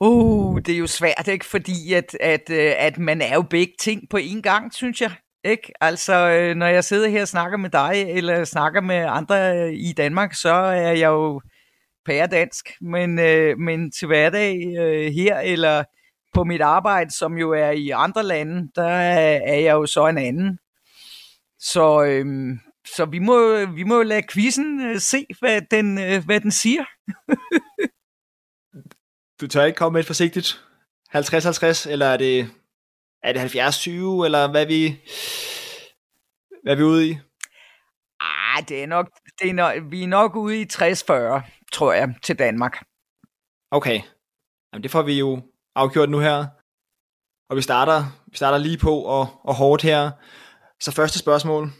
Uh, 0.04 0.60
det 0.66 0.74
er 0.74 0.78
jo 0.78 0.86
svært, 0.86 1.28
ikke? 1.28 1.44
Fordi 1.44 1.92
at, 1.92 2.16
at, 2.20 2.50
øh, 2.50 2.72
at 2.78 2.98
man 2.98 3.20
er 3.20 3.34
jo 3.34 3.42
begge 3.42 3.72
ting 3.80 4.08
på 4.10 4.16
én 4.16 4.40
gang, 4.40 4.74
synes 4.74 5.00
jeg. 5.00 5.12
Ikke? 5.44 5.72
Altså, 5.80 6.14
øh, 6.14 6.54
når 6.54 6.66
jeg 6.66 6.84
sidder 6.84 7.08
her 7.08 7.22
og 7.22 7.28
snakker 7.28 7.58
med 7.58 7.70
dig, 7.70 8.04
eller 8.08 8.44
snakker 8.44 8.80
med 8.80 8.96
andre 9.08 9.58
øh, 9.58 9.72
i 9.72 9.92
Danmark, 9.96 10.34
så 10.34 10.52
er 10.52 10.92
jeg 10.92 11.08
jo 11.08 11.40
pæredansk. 12.06 12.68
Men, 12.80 13.14
men 13.64 13.90
til 13.90 14.06
hverdag 14.06 14.58
her, 15.14 15.38
eller 15.38 15.84
på 16.34 16.44
mit 16.44 16.60
arbejde, 16.60 17.10
som 17.10 17.38
jo 17.38 17.50
er 17.50 17.70
i 17.70 17.90
andre 17.90 18.22
lande, 18.22 18.68
der 18.74 18.88
er 18.88 19.58
jeg 19.58 19.72
jo 19.72 19.86
så 19.86 20.06
en 20.06 20.18
anden. 20.18 20.58
Så, 21.58 22.02
øhm, 22.02 22.58
så 22.96 23.04
vi 23.04 23.18
må 23.18 23.66
vi 23.66 23.84
må 23.84 24.02
lade 24.02 24.22
quizzen 24.32 25.00
se, 25.00 25.26
hvad 25.40 25.60
den, 25.70 25.94
hvad 26.24 26.40
den 26.40 26.50
siger. 26.50 26.84
Du 29.42 29.46
tør 29.46 29.64
ikke 29.64 29.76
komme 29.76 29.96
med 29.96 30.00
et 30.00 30.06
forsigtigt 30.06 30.64
50-50, 31.14 31.90
eller 31.90 32.06
er 32.06 32.16
det, 32.16 32.50
er 33.22 33.32
det 33.32 33.40
70-20, 33.40 33.90
eller 34.24 34.50
hvad 34.50 34.62
er 34.62 34.66
vi, 34.66 35.00
hvad 36.62 36.72
er 36.72 36.76
vi 36.76 36.82
ude 36.82 37.08
i? 37.08 37.18
Ah, 38.20 38.68
det 38.68 38.82
er 38.82 38.86
nok, 38.86 39.10
det 39.40 39.50
er 39.50 39.54
nok, 39.54 39.74
vi 39.90 40.02
er 40.02 40.06
nok 40.06 40.36
ude 40.36 40.60
i 40.60 40.66
60-40, 40.72 41.68
tror 41.72 41.92
jeg, 41.92 42.14
til 42.22 42.38
Danmark. 42.38 42.84
Okay. 43.70 44.00
Jamen, 44.72 44.82
det 44.82 44.90
får 44.90 45.02
vi 45.02 45.18
jo 45.18 45.42
afgjort 45.74 46.10
nu 46.10 46.18
her. 46.18 46.46
Og 47.50 47.56
vi 47.56 47.62
starter, 47.62 48.04
vi 48.30 48.36
starter 48.36 48.58
lige 48.58 48.78
på 48.78 48.98
og, 48.98 49.40
og 49.44 49.54
hårdt 49.54 49.82
her. 49.82 50.10
Så 50.80 50.92
første 50.92 51.18
spørgsmål. 51.18 51.70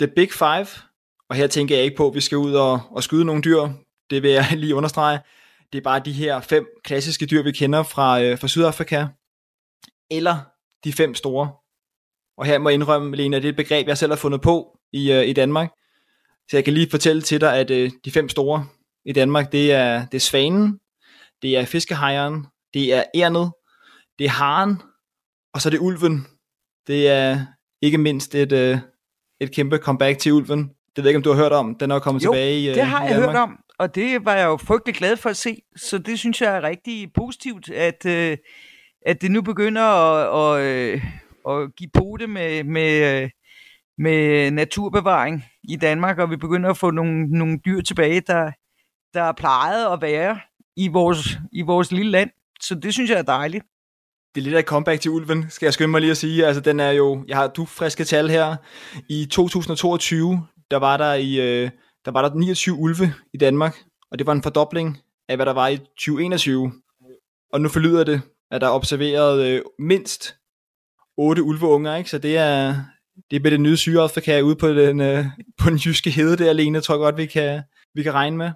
The 0.00 0.08
Big 0.16 0.32
Five. 0.32 0.66
Og 1.28 1.36
her 1.36 1.46
tænker 1.46 1.76
jeg 1.76 1.84
ikke 1.84 1.96
på, 1.96 2.08
at 2.08 2.14
vi 2.14 2.20
skal 2.20 2.38
ud 2.38 2.54
og, 2.54 2.80
og 2.90 3.02
skyde 3.02 3.24
nogle 3.24 3.42
dyr. 3.42 3.68
Det 4.10 4.22
vil 4.22 4.30
jeg 4.30 4.46
lige 4.62 4.74
understrege. 4.74 5.18
Det 5.72 5.78
er 5.78 5.82
bare 5.82 6.02
de 6.04 6.12
her 6.12 6.40
fem 6.40 6.66
klassiske 6.84 7.26
dyr, 7.26 7.42
vi 7.42 7.52
kender 7.52 7.82
fra, 7.82 8.22
øh, 8.22 8.38
fra 8.38 8.48
Sydafrika. 8.48 9.06
Eller 10.10 10.36
de 10.84 10.92
fem 10.92 11.14
store. 11.14 11.52
Og 12.38 12.46
her 12.46 12.58
må 12.58 12.68
jeg 12.68 12.74
indrømme, 12.74 13.16
Lena, 13.16 13.36
det 13.36 13.44
er 13.44 13.48
et 13.48 13.56
begreb, 13.56 13.88
jeg 13.88 13.98
selv 13.98 14.12
har 14.12 14.16
fundet 14.16 14.40
på 14.40 14.78
i, 14.92 15.12
øh, 15.12 15.28
i 15.28 15.32
Danmark. 15.32 15.70
Så 16.50 16.56
jeg 16.56 16.64
kan 16.64 16.74
lige 16.74 16.90
fortælle 16.90 17.22
til 17.22 17.40
dig, 17.40 17.56
at 17.56 17.70
øh, 17.70 17.90
de 18.04 18.10
fem 18.10 18.28
store 18.28 18.66
i 19.04 19.12
Danmark, 19.12 19.52
det 19.52 19.72
er, 19.72 20.06
det 20.06 20.14
er 20.14 20.20
svanen, 20.20 20.78
det 21.42 21.56
er 21.56 21.64
fiskehejeren, 21.64 22.46
det 22.74 22.94
er 22.94 23.04
ærnet, 23.14 23.52
det 24.18 24.24
er 24.24 24.30
haren, 24.30 24.82
og 25.54 25.60
så 25.60 25.68
er 25.68 25.70
det 25.70 25.78
ulven. 25.78 26.26
Det 26.86 27.08
er 27.08 27.46
ikke 27.82 27.98
mindst 27.98 28.34
et, 28.34 28.52
øh, 28.52 28.78
et 29.40 29.54
kæmpe 29.54 29.76
comeback 29.76 30.18
til 30.18 30.32
ulven. 30.32 30.58
Det 30.96 30.96
ved 30.96 31.04
jeg 31.04 31.08
ikke, 31.08 31.16
om 31.16 31.22
du 31.22 31.32
har 31.32 31.42
hørt 31.42 31.52
om. 31.52 31.74
Den 31.74 31.90
er 31.90 31.98
kommet 31.98 32.24
jo, 32.24 32.32
tilbage 32.32 32.60
i 32.60 32.66
det 32.66 32.86
har 32.86 33.04
jeg 33.04 33.14
hørt 33.14 33.36
om 33.36 33.58
og 33.80 33.94
det 33.94 34.24
var 34.24 34.34
jeg 34.34 34.46
jo 34.46 34.56
frygtelig 34.56 34.94
glad 34.94 35.16
for 35.16 35.30
at 35.30 35.36
se. 35.36 35.62
Så 35.76 35.98
det 35.98 36.18
synes 36.18 36.40
jeg 36.40 36.56
er 36.56 36.62
rigtig 36.62 37.12
positivt, 37.12 37.70
at, 37.70 38.06
øh, 38.06 38.36
at 39.06 39.22
det 39.22 39.30
nu 39.30 39.42
begynder 39.42 39.82
at, 39.82 40.60
at, 40.60 40.66
øh, 40.66 41.04
at 41.48 41.76
give 41.76 41.90
pote 41.94 42.26
med, 42.26 42.64
med, 42.64 43.22
øh, 43.22 43.30
med 43.98 44.50
naturbevaring 44.50 45.44
i 45.68 45.76
Danmark, 45.76 46.18
og 46.18 46.30
vi 46.30 46.36
begynder 46.36 46.70
at 46.70 46.76
få 46.76 46.90
nogle, 46.90 47.26
nogle 47.26 47.58
dyr 47.64 47.80
tilbage, 47.80 48.20
der, 48.20 48.50
der 49.14 49.22
er 49.22 49.32
plejet 49.32 49.92
at 49.92 50.02
være 50.02 50.40
i 50.76 50.88
vores, 50.88 51.38
i 51.52 51.62
vores 51.62 51.92
lille 51.92 52.10
land. 52.10 52.30
Så 52.60 52.74
det 52.74 52.94
synes 52.94 53.10
jeg 53.10 53.18
er 53.18 53.22
dejligt. 53.22 53.64
Det 54.34 54.40
er 54.40 54.44
lidt 54.44 54.54
af 54.54 54.58
et 54.58 54.66
comeback 54.66 55.00
til 55.00 55.10
ulven, 55.10 55.50
skal 55.50 55.66
jeg 55.66 55.74
skynde 55.74 55.90
mig 55.90 56.00
lige 56.00 56.10
at 56.10 56.16
sige. 56.16 56.46
Altså, 56.46 56.60
den 56.60 56.80
er 56.80 56.90
jo, 56.90 57.24
jeg 57.28 57.36
har 57.36 57.48
du 57.48 57.64
friske 57.64 58.04
tal 58.04 58.30
her. 58.30 58.56
I 59.08 59.26
2022, 59.30 60.46
der 60.70 60.76
var 60.76 60.96
der 60.96 61.14
i, 61.14 61.40
øh, 61.40 61.70
der 62.04 62.10
var 62.10 62.28
der 62.28 62.34
29 62.34 62.74
ulve 62.74 63.14
i 63.34 63.38
Danmark, 63.38 63.76
og 64.10 64.18
det 64.18 64.26
var 64.26 64.32
en 64.32 64.42
fordobling 64.42 64.98
af, 65.28 65.36
hvad 65.36 65.46
der 65.46 65.52
var 65.52 65.68
i 65.68 65.76
2021. 65.76 66.72
Og 67.52 67.60
nu 67.60 67.68
forlyder 67.68 68.04
det, 68.04 68.22
at 68.50 68.60
der 68.60 68.66
er 68.66 68.72
observeret 68.72 69.46
øh, 69.46 69.62
mindst 69.78 70.36
otte 71.16 71.42
ulveunger, 71.42 71.96
ikke? 71.96 72.10
Så 72.10 72.18
det 72.18 72.36
er, 72.36 72.74
det 73.30 73.46
er 73.46 73.50
det 73.50 73.60
nye 73.60 73.76
Sydafrika 73.76 74.40
ude 74.40 74.56
på 74.56 74.68
den, 74.68 75.00
øh, 75.00 75.24
på 75.58 75.70
den 75.70 75.76
jyske 75.76 76.10
hede 76.10 76.36
der 76.36 76.50
alene, 76.50 76.80
tror 76.80 76.94
jeg 76.94 76.98
godt, 76.98 77.16
vi 77.16 77.26
kan, 77.26 77.62
vi 77.94 78.02
kan 78.02 78.14
regne 78.14 78.36
med. 78.36 78.50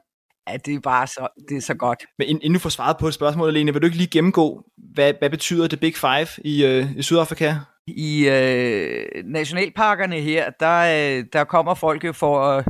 Ja, 0.48 0.56
det 0.56 0.74
er 0.74 0.80
bare 0.80 1.06
så, 1.06 1.28
det 1.48 1.56
er 1.56 1.60
så 1.60 1.74
godt. 1.74 2.04
Men 2.18 2.28
inden 2.28 2.52
du 2.52 2.58
får 2.58 2.70
svaret 2.70 2.96
på 3.00 3.08
et 3.08 3.14
spørgsmål, 3.14 3.48
Alene, 3.48 3.72
vil 3.72 3.82
du 3.82 3.86
ikke 3.86 3.98
lige 3.98 4.10
gennemgå, 4.10 4.64
hvad, 4.94 5.12
hvad 5.18 5.30
betyder 5.30 5.66
det 5.66 5.80
Big 5.80 5.96
Five 5.96 6.26
i, 6.44 6.64
øh, 6.64 6.96
i 6.96 7.02
Sydafrika? 7.02 7.54
I 7.86 8.28
øh, 8.28 9.24
nationalparkerne 9.24 10.20
her, 10.20 10.50
der, 10.60 11.18
øh, 11.18 11.24
der 11.32 11.44
kommer 11.44 11.74
folk 11.74 12.04
jo 12.04 12.12
for 12.12 12.44
at, 12.46 12.64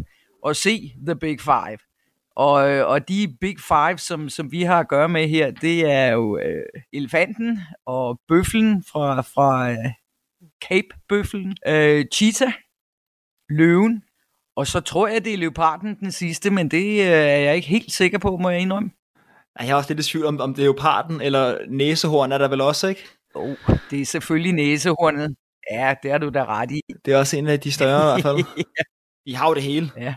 at 0.48 0.56
se 0.56 0.92
The 1.06 1.16
Big 1.16 1.40
Five. 1.40 1.78
Og, 2.36 2.70
øh, 2.70 2.86
og 2.86 3.08
de 3.08 3.36
Big 3.40 3.56
Five, 3.68 3.98
som, 3.98 4.28
som 4.28 4.52
vi 4.52 4.62
har 4.62 4.80
at 4.80 4.88
gøre 4.88 5.08
med 5.08 5.28
her, 5.28 5.50
det 5.50 5.90
er 5.90 6.06
jo 6.06 6.38
øh, 6.38 6.64
elefanten 6.92 7.60
og 7.86 8.20
bøflen 8.28 8.84
fra, 8.92 9.20
fra 9.20 9.70
øh, 9.70 9.76
Cape-bøflen, 10.64 11.56
øh, 11.66 12.04
cheetah, 12.14 12.52
løven, 13.48 14.02
og 14.56 14.66
så 14.66 14.80
tror 14.80 15.08
jeg, 15.08 15.24
det 15.24 15.32
er 15.32 15.38
leoparden 15.38 15.94
den 16.00 16.12
sidste, 16.12 16.50
men 16.50 16.70
det 16.70 17.00
øh, 17.00 17.06
er 17.06 17.38
jeg 17.38 17.56
ikke 17.56 17.68
helt 17.68 17.92
sikker 17.92 18.18
på, 18.18 18.36
må 18.36 18.50
jeg 18.50 18.60
indrømme. 18.60 18.90
Jeg 19.60 19.68
er 19.68 19.74
også 19.74 19.94
lidt 19.94 20.06
i 20.06 20.10
tvivl 20.10 20.26
om, 20.26 20.40
om 20.40 20.54
det 20.54 20.62
er 20.62 20.64
leoparden 20.64 21.20
eller 21.20 21.58
næsehorn 21.68 22.32
er 22.32 22.38
der 22.38 22.48
vel 22.48 22.60
også, 22.60 22.88
ikke? 22.88 23.04
Oh, 23.34 23.56
det 23.90 24.00
er 24.00 24.04
selvfølgelig 24.04 24.52
næsehornet. 24.52 25.36
Ja, 25.70 25.94
det 26.02 26.10
er 26.10 26.18
du 26.18 26.28
da 26.28 26.44
ret 26.44 26.70
i. 26.70 26.80
Det 27.04 27.14
er 27.14 27.18
også 27.18 27.36
en 27.36 27.46
af 27.46 27.60
de 27.60 27.72
større 27.72 28.18
i 28.18 28.22
hvert 28.22 28.22
fald. 28.22 28.44
ja. 28.78 28.82
I 29.26 29.32
har 29.32 29.48
jo 29.48 29.54
det 29.54 29.62
hele. 29.62 29.90
Ja. 29.96 30.14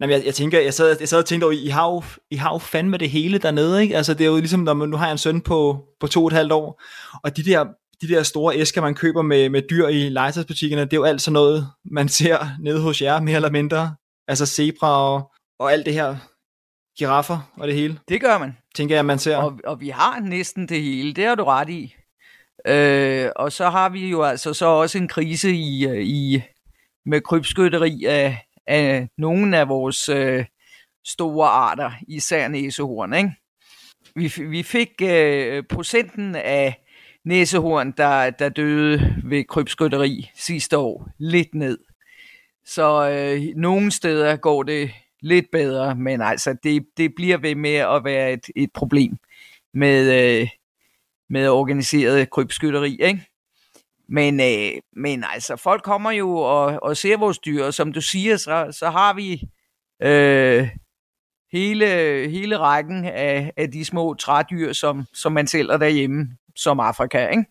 Jamen, 0.00 0.16
jeg, 0.16 0.26
jeg 0.26 0.34
tænker, 0.34 0.60
jeg 0.60 0.74
sad, 0.74 0.96
jeg 1.00 1.08
sad 1.08 1.18
og 1.18 1.24
tænkte 1.24 1.44
over, 1.44 1.52
I 1.52 1.66
har, 1.66 1.90
jo, 1.90 2.02
I 2.30 2.36
har 2.36 2.52
jo 2.52 2.58
fandme 2.58 2.96
det 2.96 3.10
hele 3.10 3.38
dernede, 3.38 3.82
ikke? 3.82 3.96
Altså, 3.96 4.14
det 4.14 4.26
er 4.26 4.30
jo 4.30 4.36
ligesom, 4.36 4.60
når 4.60 4.74
man, 4.74 4.88
nu 4.88 4.96
har 4.96 5.06
jeg 5.06 5.12
en 5.12 5.18
søn 5.18 5.40
på, 5.40 5.84
på 6.00 6.06
to 6.06 6.20
og 6.20 6.26
et 6.26 6.32
halvt 6.32 6.52
år, 6.52 6.82
og 7.22 7.36
de 7.36 7.44
der, 7.44 7.64
de 8.00 8.08
der 8.08 8.22
store 8.22 8.56
æsker, 8.56 8.80
man 8.80 8.94
køber 8.94 9.22
med, 9.22 9.48
med 9.48 9.62
dyr 9.70 9.88
i 9.88 10.08
legetøjsbutikkerne, 10.08 10.84
det 10.84 10.92
er 10.92 10.96
jo 10.96 11.04
alt 11.04 11.22
sådan 11.22 11.32
noget, 11.32 11.68
man 11.84 12.08
ser 12.08 12.38
nede 12.60 12.80
hos 12.80 13.02
jer, 13.02 13.20
mere 13.20 13.36
eller 13.36 13.50
mindre. 13.50 13.94
Altså 14.28 14.46
zebra 14.46 15.14
og, 15.14 15.32
og 15.58 15.72
alt 15.72 15.86
det 15.86 15.94
her, 15.94 16.16
giraffer 16.98 17.52
og 17.56 17.66
det 17.66 17.76
hele. 17.76 17.98
Det 18.08 18.20
gør 18.20 18.38
man. 18.38 18.56
Tænker 18.74 18.94
jeg, 18.94 19.04
man 19.04 19.18
ser. 19.18 19.36
Og, 19.36 19.60
og 19.64 19.80
vi 19.80 19.88
har 19.88 20.20
næsten 20.20 20.68
det 20.68 20.82
hele, 20.82 21.12
det 21.12 21.24
har 21.24 21.34
du 21.34 21.44
ret 21.44 21.68
i. 21.68 21.94
Øh, 22.66 23.30
og 23.36 23.52
så 23.52 23.70
har 23.70 23.88
vi 23.88 24.08
jo 24.08 24.22
altså 24.22 24.54
så 24.54 24.66
også 24.66 24.98
en 24.98 25.08
krise 25.08 25.52
i, 25.52 26.02
i 26.02 26.42
med 27.06 27.20
krybskytteri 27.20 28.04
af, 28.04 28.45
af 28.66 29.08
nogle 29.18 29.58
af 29.58 29.68
vores 29.68 30.08
øh, 30.08 30.44
store 31.04 31.48
arter, 31.48 31.90
især 32.08 32.48
næsehorn. 32.48 33.14
Ikke? 33.14 33.30
Vi, 34.14 34.32
vi 34.44 34.62
fik 34.62 34.90
øh, 35.02 35.62
procenten 35.68 36.34
af 36.34 36.82
næsehorn, 37.24 37.92
der, 37.92 38.30
der 38.30 38.48
døde 38.48 39.16
ved 39.24 39.44
krybskytteri 39.44 40.30
sidste 40.34 40.78
år, 40.78 41.08
lidt 41.18 41.54
ned. 41.54 41.78
Så 42.64 43.10
øh, 43.10 43.56
nogle 43.56 43.90
steder 43.90 44.36
går 44.36 44.62
det 44.62 44.90
lidt 45.20 45.46
bedre, 45.52 45.94
men 45.94 46.20
altså 46.20 46.56
det, 46.62 46.86
det 46.96 47.14
bliver 47.16 47.38
ved 47.38 47.54
med 47.54 47.74
at 47.74 48.04
være 48.04 48.32
et, 48.32 48.46
et 48.56 48.70
problem 48.74 49.16
med, 49.74 50.40
øh, 50.40 50.48
med 51.30 51.48
organiseret 51.48 52.30
krybskytteri, 52.30 52.96
ikke? 53.00 53.26
Men, 54.08 54.40
øh, 54.40 54.80
men 54.96 55.24
altså, 55.32 55.56
folk 55.56 55.82
kommer 55.82 56.10
jo 56.10 56.36
og, 56.36 56.78
og 56.82 56.96
ser 56.96 57.16
vores 57.16 57.38
dyr, 57.38 57.64
og 57.64 57.74
som 57.74 57.92
du 57.92 58.00
siger, 58.00 58.36
så, 58.36 58.68
så 58.78 58.90
har 58.90 59.14
vi 59.14 59.42
øh, 60.02 60.68
hele, 61.52 61.86
hele 62.30 62.58
rækken 62.58 63.04
af, 63.04 63.52
af 63.56 63.70
de 63.70 63.84
små 63.84 64.14
trædyr, 64.14 64.72
som, 64.72 65.04
som 65.14 65.32
man 65.32 65.46
sælger 65.46 65.76
derhjemme, 65.76 66.26
som 66.56 66.80
Afrika, 66.80 67.28
ikke? 67.28 67.44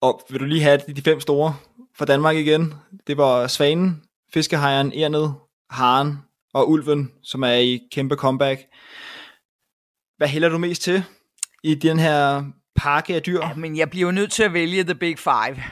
og 0.00 0.20
vil 0.30 0.40
du 0.40 0.44
lige 0.44 0.62
have 0.62 0.78
de 0.78 1.02
fem 1.02 1.20
store 1.20 1.56
fra 1.94 2.04
Danmark 2.04 2.36
igen? 2.36 2.74
Det 3.06 3.16
var 3.16 3.46
svanen, 3.46 4.02
fiskehejren, 4.32 4.92
ærnet, 4.94 5.34
haren 5.70 6.18
og 6.54 6.70
ulven, 6.70 7.12
som 7.22 7.42
er 7.42 7.54
i 7.54 7.88
kæmpe 7.92 8.14
comeback. 8.14 8.60
Hvad 10.16 10.28
hælder 10.28 10.48
du 10.48 10.58
mest 10.58 10.82
til 10.82 11.04
i 11.62 11.74
den 11.74 11.98
her 11.98 12.44
pakke 12.76 13.14
af 13.14 13.22
dyr? 13.22 13.40
Ja, 13.42 13.54
men 13.54 13.76
jeg 13.76 13.90
bliver 13.90 14.06
jo 14.06 14.12
nødt 14.12 14.32
til 14.32 14.42
at 14.42 14.52
vælge 14.52 14.84
The 14.84 14.94
Big 14.94 15.18
Five. 15.18 15.62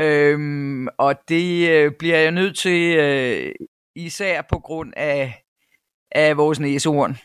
Øhm, 0.00 0.88
og 0.98 1.14
det 1.28 1.70
øh, 1.70 1.92
bliver 1.98 2.18
jeg 2.18 2.30
nødt 2.30 2.58
til 2.58 2.96
øh, 2.96 3.54
især 3.96 4.42
på 4.50 4.58
grund 4.58 4.92
af, 4.96 5.44
af 6.12 6.36
vores 6.36 6.60
næsehorn. 6.60 7.16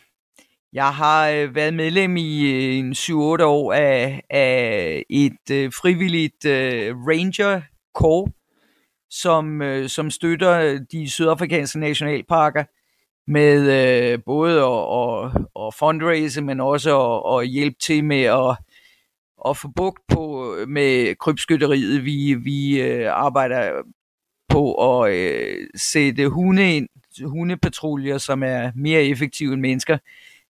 Jeg 0.72 0.94
har 0.94 1.28
øh, 1.28 1.54
været 1.54 1.74
medlem 1.74 2.16
i 2.16 2.52
øh, 2.52 2.78
en 2.78 2.92
7-8 2.92 3.12
år 3.42 3.72
af, 3.72 4.22
af 4.30 5.04
et 5.10 5.50
øh, 5.52 5.72
frivilligt 5.72 6.44
øh, 6.44 6.96
ranger 6.96 7.60
corps, 7.94 8.32
som, 9.10 9.62
øh, 9.62 9.88
som 9.88 10.10
støtter 10.10 10.78
de 10.92 11.10
sydafrikanske 11.10 11.78
nationalparker 11.78 12.64
med 13.26 13.60
øh, 14.12 14.18
både 14.26 14.62
at, 14.62 14.84
at, 15.00 15.46
at 15.66 15.74
fundraise, 15.74 16.42
men 16.42 16.60
også 16.60 17.00
at, 17.00 17.40
at 17.40 17.48
hjælpe 17.48 17.76
til 17.80 18.04
med 18.04 18.22
at, 18.22 18.56
at 19.48 19.56
få 19.56 19.68
bugt 19.76 20.00
på 20.08 20.54
øh, 20.56 20.68
med 20.68 21.14
krybskytteriet. 21.14 22.04
Vi, 22.04 22.34
vi 22.34 22.80
øh, 22.80 23.12
arbejder 23.12 23.82
på 24.48 25.00
at 25.02 25.12
øh, 25.14 25.66
sætte 25.76 26.28
hunde 26.28 26.76
ind, 26.76 26.88
hundepatruljer, 27.24 28.18
som 28.18 28.42
er 28.42 28.72
mere 28.74 29.04
effektive 29.04 29.52
end 29.52 29.60
mennesker, 29.60 29.98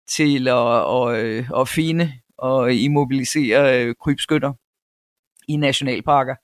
til 0.09 0.49
at, 0.49 0.86
at, 0.97 1.24
øh, 1.24 1.51
at 1.61 1.68
finde 1.68 2.12
og 2.38 2.74
immobilisere 2.74 3.84
øh, 3.84 3.95
krybskytter 4.03 4.53
i 5.49 5.57
nationalparker. 5.57 6.34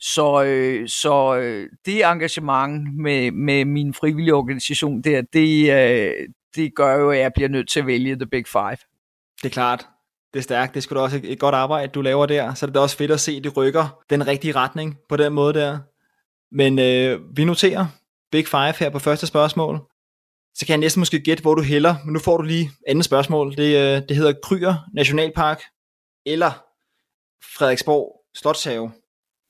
Så, 0.00 0.44
øh, 0.44 0.88
så 0.88 1.36
øh, 1.36 1.68
det 1.86 2.04
engagement 2.04 2.96
med, 2.96 3.30
med 3.30 3.64
min 3.64 3.94
frivillige 3.94 4.34
organisation 4.34 5.02
der, 5.02 5.22
det, 5.32 5.72
øh, 5.72 6.28
det 6.54 6.74
gør 6.74 6.94
jo, 6.94 7.10
at 7.10 7.18
jeg 7.18 7.32
bliver 7.34 7.48
nødt 7.48 7.68
til 7.68 7.80
at 7.80 7.86
vælge 7.86 8.14
The 8.14 8.26
Big 8.26 8.46
Five. 8.46 8.76
Det 9.42 9.44
er 9.44 9.50
klart. 9.50 9.86
Det 10.32 10.38
er 10.38 10.42
stærkt. 10.42 10.74
Det 10.74 10.82
skulle 10.82 10.98
da 10.98 11.04
også 11.04 11.20
et 11.24 11.38
godt 11.38 11.54
arbejde, 11.54 11.92
du 11.92 12.00
laver 12.02 12.26
der. 12.26 12.54
Så 12.54 12.66
er 12.66 12.68
det 12.68 12.74
da 12.74 12.80
også 12.80 12.96
fedt 12.96 13.10
at 13.10 13.20
se, 13.20 13.32
at 13.32 13.44
det 13.44 13.56
rykker 13.56 14.02
den 14.10 14.26
rigtige 14.26 14.52
retning 14.52 14.98
på 15.08 15.16
den 15.16 15.32
måde 15.32 15.54
der. 15.54 15.78
Men 16.52 16.78
øh, 16.78 17.36
vi 17.36 17.44
noterer 17.44 17.86
Big 18.32 18.48
Five 18.48 18.74
her 18.78 18.90
på 18.90 18.98
første 18.98 19.26
spørgsmål. 19.26 19.80
Så 20.54 20.66
kan 20.66 20.72
jeg 20.72 20.78
næsten 20.78 21.00
måske 21.00 21.20
gætte, 21.20 21.42
hvor 21.42 21.54
du 21.54 21.62
hælder. 21.62 21.94
Men 22.04 22.12
nu 22.12 22.18
får 22.18 22.36
du 22.36 22.42
lige 22.42 22.70
andet 22.88 23.04
spørgsmål. 23.04 23.56
Det, 23.56 23.76
øh, 23.76 24.02
det 24.08 24.16
hedder 24.16 24.32
Kryer 24.42 24.74
Nationalpark 24.94 25.62
eller 26.26 26.50
Frederiksborg 27.58 28.20
Slotshave 28.34 28.92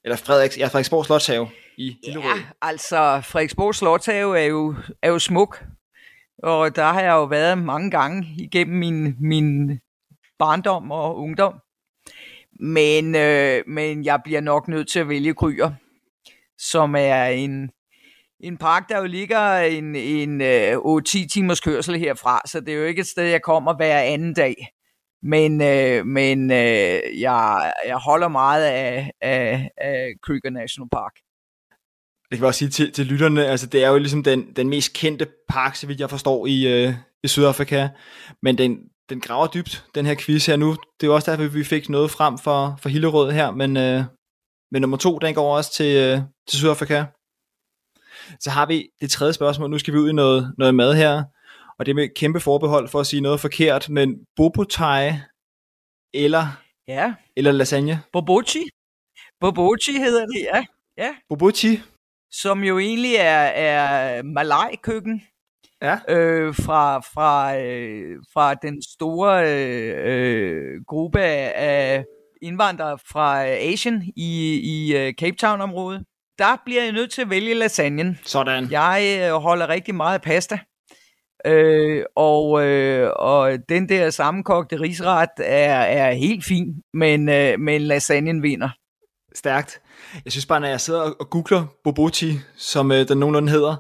eller 0.05 0.17
Frederiks, 0.17 0.59
ja, 0.59 0.67
Frederiksborg 0.67 1.07
Slotshave 1.07 1.51
i 1.79 1.97
Hillerød. 2.05 2.39
Ja, 2.39 2.43
altså 2.63 3.21
Frederiksborg 3.25 3.75
Slotshave 3.75 4.39
er 4.39 4.45
jo, 4.45 4.75
er 5.03 5.09
jo 5.09 5.19
smuk, 5.19 5.65
og 6.43 6.77
der 6.77 6.85
har 6.85 7.01
jeg 7.01 7.13
jo 7.13 7.25
været 7.25 7.59
mange 7.59 7.91
gange 7.91 8.27
igennem 8.39 8.79
min, 8.79 9.17
min 9.21 9.81
barndom 10.41 10.91
og 10.91 11.19
ungdom. 11.19 11.55
Men, 12.61 13.15
øh, 13.15 13.63
men 13.67 14.05
jeg 14.05 14.21
bliver 14.25 14.41
nok 14.41 14.69
nødt 14.69 14.89
til 14.89 14.99
at 14.99 15.09
vælge 15.09 15.35
Kryer, 15.35 15.71
som 16.59 16.95
er 16.95 17.25
en, 17.25 17.71
en 18.41 18.57
park, 18.57 18.89
der 18.89 18.99
jo 18.99 19.07
ligger 19.07 19.59
en, 19.59 19.97
en 19.97 20.41
øh, 20.41 20.77
8-10 20.77 21.29
timers 21.29 21.61
kørsel 21.61 21.99
herfra, 21.99 22.41
så 22.47 22.61
det 22.61 22.75
er 22.75 22.79
jo 22.79 22.85
ikke 22.85 23.01
et 23.01 23.07
sted, 23.07 23.25
jeg 23.25 23.43
kommer 23.43 23.77
hver 23.77 24.01
anden 24.01 24.35
dag. 24.35 24.55
Men, 25.23 25.63
øh, 25.63 26.07
men 26.07 26.51
øh, 26.51 27.21
jeg, 27.21 27.73
jeg 27.87 27.97
holder 27.97 28.29
meget 28.29 28.65
af, 28.65 29.11
af, 29.21 29.71
af 29.77 30.13
Kruger 30.23 30.51
National 30.51 30.89
Park. 30.93 31.13
Det 32.31 32.39
kan 32.39 32.39
jeg 32.39 32.49
også 32.49 32.59
sige 32.59 32.71
til, 32.71 32.93
til 32.93 33.07
lytterne, 33.07 33.47
altså 33.47 33.67
det 33.67 33.85
er 33.85 33.89
jo 33.89 33.99
ligesom 33.99 34.23
den, 34.23 34.53
den 34.57 34.69
mest 34.69 34.93
kendte 34.93 35.27
park, 35.49 35.77
så 35.77 35.87
vidt 35.87 36.01
jeg 36.01 36.11
forstår, 36.11 36.47
i, 36.47 36.85
øh, 36.85 36.95
i 37.25 37.29
Sydafrika. 37.29 37.89
Men 38.43 38.59
den, 38.59 38.79
den 39.11 39.21
graver 39.21 39.47
dybt, 39.47 39.85
den 39.95 40.07
her 40.07 40.15
quiz 40.19 40.47
her 40.47 40.57
nu. 40.57 40.77
Det 41.01 41.07
er 41.07 41.11
også 41.13 41.31
derfor, 41.31 41.45
vi 41.49 41.65
fik 41.65 41.89
noget 41.89 42.11
frem 42.11 42.39
for, 42.39 42.79
for 42.83 42.89
Hillerød 42.89 43.33
her, 43.33 43.51
men, 43.51 43.77
øh, 43.77 44.05
men 44.73 44.83
nummer 44.83 44.97
to, 44.97 45.19
den 45.19 45.35
går 45.35 45.57
også 45.57 45.73
til, 45.73 45.97
øh, 45.97 46.19
til 46.49 46.59
Sydafrika. 46.59 47.05
Så 48.41 48.51
har 48.51 48.67
vi 48.67 48.89
det 49.01 49.11
tredje 49.11 49.33
spørgsmål. 49.33 49.71
Nu 49.71 49.79
skal 49.79 49.95
vi 49.95 49.99
ud 49.99 50.11
i 50.11 50.13
noget, 50.13 50.55
noget 50.59 50.75
mad 50.75 50.95
her 50.95 51.25
og 51.81 51.87
det 51.87 51.95
med 51.95 52.09
kæmpe 52.17 52.41
forbehold 52.41 52.89
for 52.89 53.01
at 53.01 53.07
sige 53.07 53.21
noget 53.21 53.41
forkert, 53.41 53.89
men 53.89 54.09
bobotai 54.37 55.13
eller, 56.15 56.45
ja. 56.89 57.15
eller 57.37 57.53
lasagne? 57.53 58.03
Bobochi. 58.13 58.65
Bobochi 59.41 59.93
hedder 59.93 60.27
det, 60.27 60.41
ja. 60.55 60.65
ja. 60.97 61.15
Bobochi? 61.29 61.83
Som 62.31 62.65
jo 62.65 62.79
egentlig 62.79 63.15
er, 63.15 63.45
er 63.67 64.23
Malaj-køkken. 64.23 65.23
Ja. 65.83 65.99
Øh, 66.09 66.55
fra, 66.55 66.99
fra, 66.99 67.59
øh, 67.59 68.17
fra 68.33 68.55
den 68.55 68.83
store 68.83 69.55
øh, 69.55 69.95
øh, 70.05 70.81
gruppe 70.87 71.21
af 71.21 72.05
indvandrere 72.43 72.99
fra 73.13 73.47
Asien 73.47 74.03
i, 74.17 74.61
i 74.63 74.95
uh, 74.95 75.13
Cape 75.13 75.37
Town-området. 75.37 76.05
Der 76.39 76.57
bliver 76.65 76.83
jeg 76.83 76.93
nødt 76.93 77.11
til 77.11 77.23
at 77.23 77.31
vælge 77.31 77.55
lasagnen. 77.55 78.19
Sådan. 78.25 78.71
Jeg 78.71 79.21
øh, 79.23 79.33
holder 79.33 79.69
rigtig 79.69 79.95
meget 79.95 80.15
af 80.15 80.23
pasta. 80.23 80.59
Øh, 81.47 82.05
og, 82.17 82.67
øh, 82.67 83.11
og 83.17 83.59
den 83.69 83.89
der 83.89 84.11
sammenkogte 84.11 84.81
risret 84.81 85.31
er, 85.39 85.81
er 85.81 86.13
helt 86.13 86.45
fin, 86.45 86.75
men, 86.95 87.29
øh, 87.29 87.61
men 87.61 87.83
lasagnen 87.83 88.43
vinder. 88.43 88.69
Stærkt. 89.35 89.81
Jeg 90.25 90.33
synes 90.33 90.47
bare, 90.47 90.61
når 90.61 90.69
jeg 90.69 90.81
sidder 90.81 91.01
og 91.01 91.31
googler 91.31 91.67
bobochi, 91.85 92.39
som 92.57 92.93
øh, 92.93 93.09
den 93.09 93.19
nogenlunde 93.19 93.53
hedder, 93.53 93.77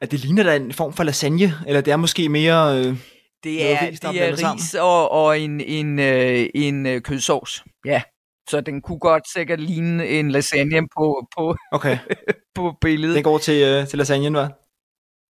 at 0.00 0.10
det 0.10 0.20
ligner 0.20 0.42
da 0.42 0.56
en 0.56 0.72
form 0.72 0.92
for 0.92 1.04
lasagne, 1.04 1.54
eller 1.66 1.80
det 1.80 1.92
er 1.92 1.96
måske 1.96 2.28
mere... 2.28 2.78
Øh, 2.78 2.96
det 3.44 3.72
er, 3.72 3.88
ris, 3.88 4.00
det 4.00 4.22
er 4.22 4.54
ris 4.54 4.74
og, 4.74 5.10
og 5.10 5.40
en, 5.40 5.60
en, 5.60 5.98
øh, 5.98 6.46
en 6.54 6.86
øh, 6.86 7.00
kødsovs. 7.00 7.64
Ja, 7.84 8.02
så 8.48 8.60
den 8.60 8.82
kunne 8.82 8.98
godt 8.98 9.22
sikkert 9.32 9.60
ligne 9.60 10.08
en 10.08 10.30
lasagne 10.30 10.88
på, 10.96 11.26
på, 11.36 11.56
okay. 11.72 11.98
på 12.54 12.74
billedet. 12.80 13.14
Den 13.14 13.24
går 13.24 13.38
til, 13.38 13.62
øh, 13.62 13.86
til 13.88 13.98
lasagnen, 13.98 14.36
hva'? 14.36 14.62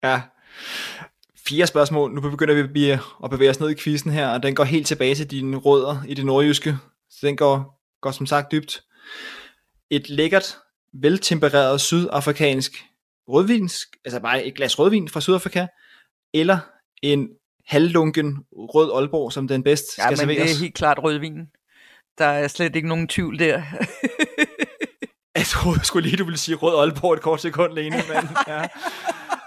Ja. 0.04 0.20
Fire 1.48 1.66
spørgsmål. 1.66 2.14
Nu 2.14 2.20
begynder 2.20 2.62
vi 2.62 2.90
at 3.24 3.30
bevæge 3.30 3.50
os 3.50 3.60
ned 3.60 3.70
i 3.70 3.74
quizzen 3.74 4.10
her, 4.10 4.28
og 4.28 4.42
den 4.42 4.54
går 4.54 4.64
helt 4.64 4.86
tilbage 4.86 5.14
til 5.14 5.30
dine 5.30 5.56
rødder 5.56 6.02
i 6.08 6.14
det 6.14 6.26
nordjyske. 6.26 6.76
Så 7.10 7.26
den 7.26 7.36
går, 7.36 7.80
går 8.00 8.10
som 8.10 8.26
sagt 8.26 8.52
dybt. 8.52 8.82
Et 9.92 10.08
lækkert, 10.08 10.58
veltempereret 10.92 11.80
sydafrikansk 11.80 12.72
rødvinsk, 13.28 13.88
altså 14.04 14.20
bare 14.20 14.44
et 14.44 14.54
glas 14.54 14.78
rødvin 14.78 15.08
fra 15.08 15.20
Sydafrika, 15.20 15.66
eller 16.34 16.58
en 17.02 17.28
halvlunken 17.66 18.44
rød 18.52 18.92
Aalborg, 18.94 19.32
som 19.32 19.48
den 19.48 19.62
bedst 19.62 19.98
ja, 19.98 20.02
skal 20.02 20.10
men 20.10 20.16
serveres. 20.16 20.50
det 20.50 20.56
er 20.56 20.60
helt 20.60 20.74
klart 20.74 20.98
rødvin. 21.02 21.46
Der 22.18 22.24
er 22.24 22.48
slet 22.48 22.76
ikke 22.76 22.88
nogen 22.88 23.08
tvivl 23.08 23.38
der. 23.38 23.62
jeg 25.36 25.46
troede 25.46 25.78
jeg 25.78 25.86
skulle 25.86 26.08
lige, 26.08 26.16
du 26.16 26.24
ville 26.24 26.38
sige 26.38 26.54
rød 26.54 26.78
Aalborg 26.78 27.14
et 27.14 27.20
kort 27.20 27.40
sekund, 27.40 27.72
Lene, 27.72 27.96
men 27.96 28.28
ja. 28.54 28.66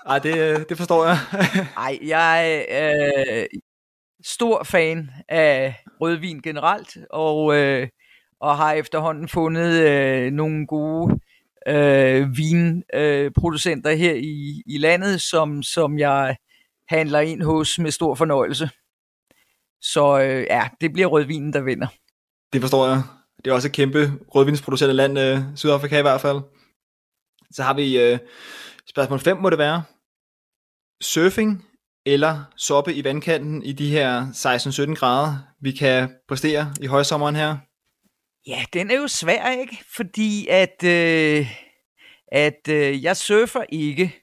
Ej, 0.06 0.20
det, 0.20 0.70
det 0.70 0.78
forstår 0.78 1.06
jeg. 1.06 1.18
Ej, 1.78 2.00
jeg 2.02 2.64
er 2.70 3.42
øh, 3.42 3.46
stor 4.24 4.64
fan 4.64 5.12
af 5.30 5.84
rødvin 6.02 6.42
generelt, 6.42 6.98
og, 7.10 7.56
øh, 7.56 7.88
og 8.42 8.58
har 8.58 8.74
efterhånden 8.74 9.30
fundet 9.30 9.90
øh, 9.90 10.32
nogle 10.32 10.68
gode 10.68 11.20
øh, 11.68 12.38
vinproducenter 12.38 13.92
øh, 13.92 13.98
her 13.98 14.14
i, 14.14 14.64
i 14.66 14.78
landet, 14.78 15.22
som, 15.22 15.64
som 15.64 16.00
jeg 16.00 16.38
handler 16.90 17.20
ind 17.20 17.42
hos 17.42 17.80
med 17.80 17.92
stor 17.92 18.16
fornøjelse. 18.16 18.70
Så 19.82 20.20
øh, 20.20 20.46
ja, 20.50 20.70
det 20.82 20.94
bliver 20.94 21.08
rødvinen, 21.08 21.54
der 21.54 21.62
vinder. 21.62 21.88
Det 22.54 22.62
forstår 22.62 22.88
jeg. 22.88 23.02
Det 23.46 23.52
er 23.52 23.56
også 23.56 23.68
et 23.68 23.74
kæmpe 23.74 24.12
rødvinsproducerende 24.36 24.96
land, 24.96 25.20
øh, 25.20 25.40
Sydafrika 25.56 26.00
i 26.00 26.02
hvert 26.02 26.22
fald. 26.22 26.42
Så 27.52 27.64
har 27.64 27.74
vi 27.74 28.00
øh, 28.00 28.20
spørgsmål 28.90 29.20
5, 29.20 29.38
må 29.38 29.50
det 29.50 29.58
være. 29.58 29.84
Surfing 31.02 31.66
eller 32.06 32.44
soppe 32.56 32.94
i 32.94 33.04
vandkanten 33.04 33.64
i 33.64 33.72
de 33.72 33.90
her 33.90 34.26
16-17 34.92 34.94
grader, 34.94 35.38
vi 35.62 35.72
kan 35.72 36.10
præstere 36.28 36.74
i 36.82 36.86
højsommeren 36.86 37.36
her? 37.36 37.58
Ja, 38.48 38.64
den 38.74 38.92
er 38.92 38.96
jo 38.96 39.08
svær, 39.08 39.52
ikke? 39.52 39.84
Fordi 39.96 40.48
at, 40.50 40.84
øh, 40.84 41.48
at 42.28 42.68
øh, 42.70 43.04
jeg 43.04 43.18
surfer 43.18 43.64
ikke, 43.70 44.16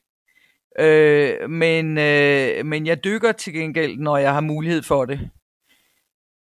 øh, 0.78 1.50
men, 1.50 1.98
øh, 1.98 2.66
men 2.66 2.86
jeg 2.86 3.04
dykker 3.04 3.32
til 3.32 3.52
gengæld, 3.52 3.96
når 3.96 4.16
jeg 4.16 4.32
har 4.34 4.40
mulighed 4.40 4.82
for 4.82 5.04
det. 5.04 5.30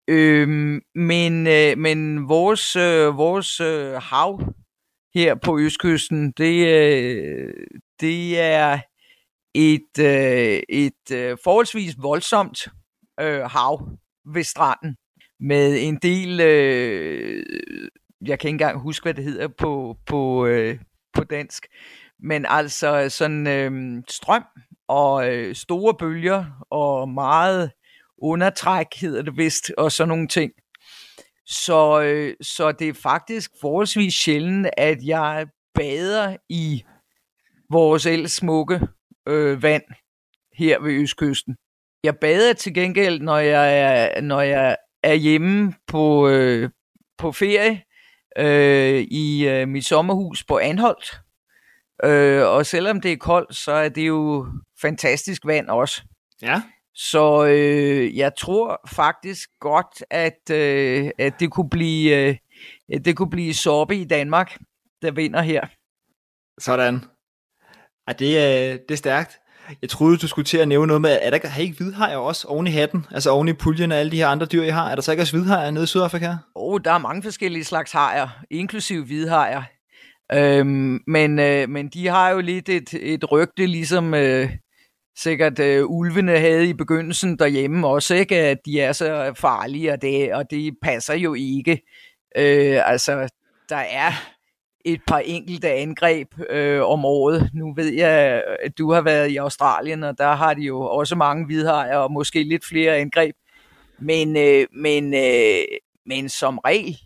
Øh, 0.08 0.48
men, 0.94 1.46
øh, 1.46 1.78
men 1.78 2.28
vores, 2.28 2.76
øh, 2.76 3.16
vores 3.16 3.60
øh, 3.60 3.92
hav 3.92 4.40
her 5.14 5.34
på 5.34 5.58
Østkysten, 5.58 6.32
det, 6.32 6.66
øh, 6.66 7.66
det 8.00 8.40
er 8.40 8.80
et, 9.54 9.98
øh, 10.00 10.62
et 10.68 11.10
øh, 11.12 11.36
forholdsvis 11.44 11.94
voldsomt 11.98 12.68
øh, 13.20 13.40
hav 13.40 13.88
ved 14.34 14.44
stranden 14.44 14.96
med 15.40 15.82
en 15.82 15.96
del, 15.96 16.40
øh, 16.40 17.42
jeg 18.26 18.38
kan 18.38 18.48
ikke 18.48 18.54
engang 18.54 18.80
huske, 18.80 19.04
hvad 19.04 19.14
det 19.14 19.24
hedder 19.24 19.48
på, 19.48 19.96
på, 20.06 20.46
øh, 20.46 20.78
på 21.12 21.24
dansk, 21.24 21.66
men 22.22 22.46
altså 22.48 23.08
sådan 23.08 23.46
øh, 23.46 24.02
strøm 24.08 24.44
og 24.88 25.34
øh, 25.34 25.54
store 25.54 25.94
bølger 25.94 26.44
og 26.70 27.08
meget 27.08 27.70
undertræk, 28.18 28.86
hedder 29.00 29.22
det 29.22 29.36
vist, 29.36 29.72
og 29.78 29.92
sådan 29.92 30.08
nogle 30.08 30.28
ting. 30.28 30.52
Så, 31.46 32.02
øh, 32.02 32.34
så 32.40 32.72
det 32.72 32.88
er 32.88 32.94
faktisk 32.94 33.50
forholdsvis 33.60 34.14
sjældent, 34.14 34.66
at 34.76 34.98
jeg 35.04 35.46
bader 35.74 36.36
i 36.48 36.84
vores 37.70 38.06
ellers 38.06 38.32
smukke 38.32 38.80
øh, 39.28 39.62
vand 39.62 39.82
her 40.58 40.80
ved 40.80 40.92
Østkysten. 40.92 41.56
Jeg 42.04 42.16
bader 42.16 42.52
til 42.52 42.74
gengæld, 42.74 43.20
når 43.20 43.38
jeg 43.38 43.78
er, 43.78 44.20
når 44.20 44.40
jeg 44.40 44.76
er 45.06 45.14
hjemme 45.14 45.74
på, 45.86 46.28
øh, 46.28 46.70
på 47.18 47.32
ferie 47.32 47.82
øh, 48.38 49.00
i 49.10 49.48
øh, 49.48 49.68
mit 49.68 49.84
sommerhus 49.84 50.44
på 50.44 50.58
Anholdt. 50.58 51.20
Øh, 52.04 52.46
og 52.46 52.66
selvom 52.66 53.00
det 53.00 53.12
er 53.12 53.16
koldt, 53.16 53.56
så 53.56 53.72
er 53.72 53.88
det 53.88 54.06
jo 54.06 54.46
fantastisk 54.80 55.46
vand 55.46 55.68
også. 55.68 56.02
Ja. 56.42 56.62
Så 56.94 57.46
øh, 57.46 58.16
jeg 58.16 58.34
tror 58.34 58.80
faktisk 58.88 59.50
godt, 59.60 60.04
at, 60.10 60.50
øh, 60.50 61.10
at 61.18 61.40
det 61.40 61.50
kunne 61.50 61.70
blive 61.70 62.16
øh, 62.16 62.36
det 63.04 63.16
kunne 63.16 63.30
blive 63.30 63.54
Sorbe 63.54 63.96
i 63.96 64.04
Danmark, 64.04 64.58
der 65.02 65.10
vinder 65.10 65.42
her. 65.42 65.66
Sådan. 66.58 67.04
Ej, 68.06 68.12
det, 68.12 68.38
er, 68.38 68.72
det 68.72 68.90
er 68.90 68.96
stærkt. 68.96 69.38
Jeg 69.82 69.90
troede, 69.90 70.16
du 70.16 70.28
skulle 70.28 70.44
til 70.44 70.58
at 70.58 70.68
nævne 70.68 70.86
noget 70.86 71.00
med, 71.00 71.18
er 71.22 71.30
der 71.30 71.48
har 71.48 71.60
I 71.60 71.64
ikke 71.64 71.76
hvidhajer 71.76 72.16
også 72.16 72.48
oven 72.48 72.66
i 72.66 72.70
hatten? 72.70 73.06
Altså 73.10 73.30
oven 73.30 73.48
i 73.48 73.52
puljen 73.52 73.92
af 73.92 73.98
alle 73.98 74.12
de 74.12 74.16
her 74.16 74.26
andre 74.26 74.46
dyr, 74.46 74.62
I 74.62 74.68
har? 74.68 74.90
Er 74.90 74.94
der 74.94 75.02
så 75.02 75.10
ikke 75.10 75.22
også 75.22 75.36
hvidhajer 75.36 75.70
nede 75.70 75.84
i 75.84 75.86
Sydafrika? 75.86 76.28
Åh, 76.28 76.36
oh, 76.54 76.80
der 76.84 76.92
er 76.92 76.98
mange 76.98 77.22
forskellige 77.22 77.64
slags 77.64 77.92
hajer, 77.92 78.28
inklusive 78.50 79.04
hvidhajer. 79.04 79.62
Øhm, 80.32 81.00
men, 81.06 81.38
øh, 81.38 81.68
men 81.68 81.88
de 81.88 82.06
har 82.06 82.30
jo 82.30 82.40
lidt 82.40 82.68
et, 82.68 82.94
et 82.94 83.32
rygte, 83.32 83.66
ligesom 83.66 84.14
øh, 84.14 84.50
sikkert 85.18 85.58
øh, 85.58 85.84
ulvene 85.86 86.38
havde 86.38 86.68
i 86.68 86.72
begyndelsen 86.72 87.38
derhjemme 87.38 87.86
også, 87.86 88.14
ikke? 88.14 88.36
at 88.36 88.58
de 88.66 88.80
er 88.80 88.92
så 88.92 89.32
farlige, 89.36 89.92
og 89.92 90.02
det, 90.02 90.34
og 90.34 90.50
det 90.50 90.74
passer 90.82 91.14
jo 91.14 91.34
ikke. 91.34 91.72
Øh, 92.36 92.90
altså, 92.90 93.28
der 93.68 93.76
er 93.76 94.12
et 94.86 95.00
par 95.06 95.18
enkelte 95.18 95.70
angreb 95.70 96.28
øh, 96.50 96.82
om 96.82 97.04
året. 97.04 97.50
Nu 97.54 97.74
ved 97.74 97.92
jeg, 97.92 98.42
at 98.62 98.78
du 98.78 98.92
har 98.92 99.00
været 99.00 99.30
i 99.30 99.36
Australien, 99.36 100.04
og 100.04 100.18
der 100.18 100.34
har 100.34 100.54
de 100.54 100.62
jo 100.62 100.80
også 100.80 101.14
mange 101.14 101.46
hvidhajer, 101.46 101.96
og 101.96 102.12
måske 102.12 102.42
lidt 102.42 102.64
flere 102.64 102.96
angreb. 102.96 103.34
Men, 103.98 104.36
øh, 104.36 104.66
men, 104.72 105.14
øh, 105.14 105.64
men 106.06 106.28
som 106.28 106.58
regel, 106.58 106.98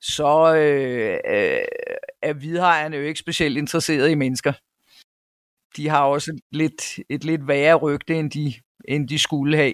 så 0.00 0.54
øh, 0.54 1.12
øh, 1.12 1.64
er 2.22 2.32
hvidhajerne 2.32 2.96
jo 2.96 3.02
ikke 3.02 3.20
specielt 3.20 3.58
interesserede 3.58 4.12
i 4.12 4.14
mennesker. 4.14 4.52
De 5.76 5.88
har 5.88 6.04
også 6.04 6.38
lidt, 6.52 6.98
et 7.10 7.24
lidt 7.24 7.48
værre 7.48 7.74
rygte, 7.74 8.14
end 8.14 8.30
de, 8.30 8.54
end 8.88 9.08
de 9.08 9.18
skulle 9.18 9.56
have. 9.56 9.72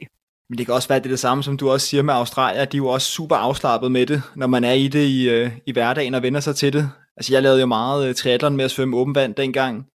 Men 0.49 0.59
det 0.59 0.67
kan 0.67 0.75
også 0.75 0.89
være 0.89 1.01
det, 1.01 1.11
det 1.11 1.19
samme, 1.19 1.43
som 1.43 1.57
du 1.57 1.71
også 1.71 1.87
siger 1.87 2.03
med 2.03 2.15
Australien, 2.15 2.69
de 2.73 2.77
er 2.77 2.79
jo 2.79 2.87
også 2.87 3.11
super 3.11 3.37
afslappet 3.37 3.93
med 3.93 4.07
det, 4.07 4.23
når 4.37 4.47
man 4.47 4.65
er 4.65 4.73
i 4.73 4.89
det 4.89 5.05
i, 5.05 5.31
øh, 5.31 5.51
i 5.67 5.73
hverdagen 5.73 6.15
og 6.15 6.23
vender 6.23 6.41
sig 6.41 6.57
til 6.57 6.73
det. 6.73 6.91
Altså 7.17 7.33
jeg 7.33 7.43
lavede 7.43 7.61
jo 7.61 7.67
meget 7.67 8.09
uh, 8.09 8.15
triathlon 8.15 8.57
med 8.57 8.65
at 8.65 8.71
svømme 8.71 8.97
åben 8.97 9.15
vand 9.15 9.35
dengang, 9.35 9.87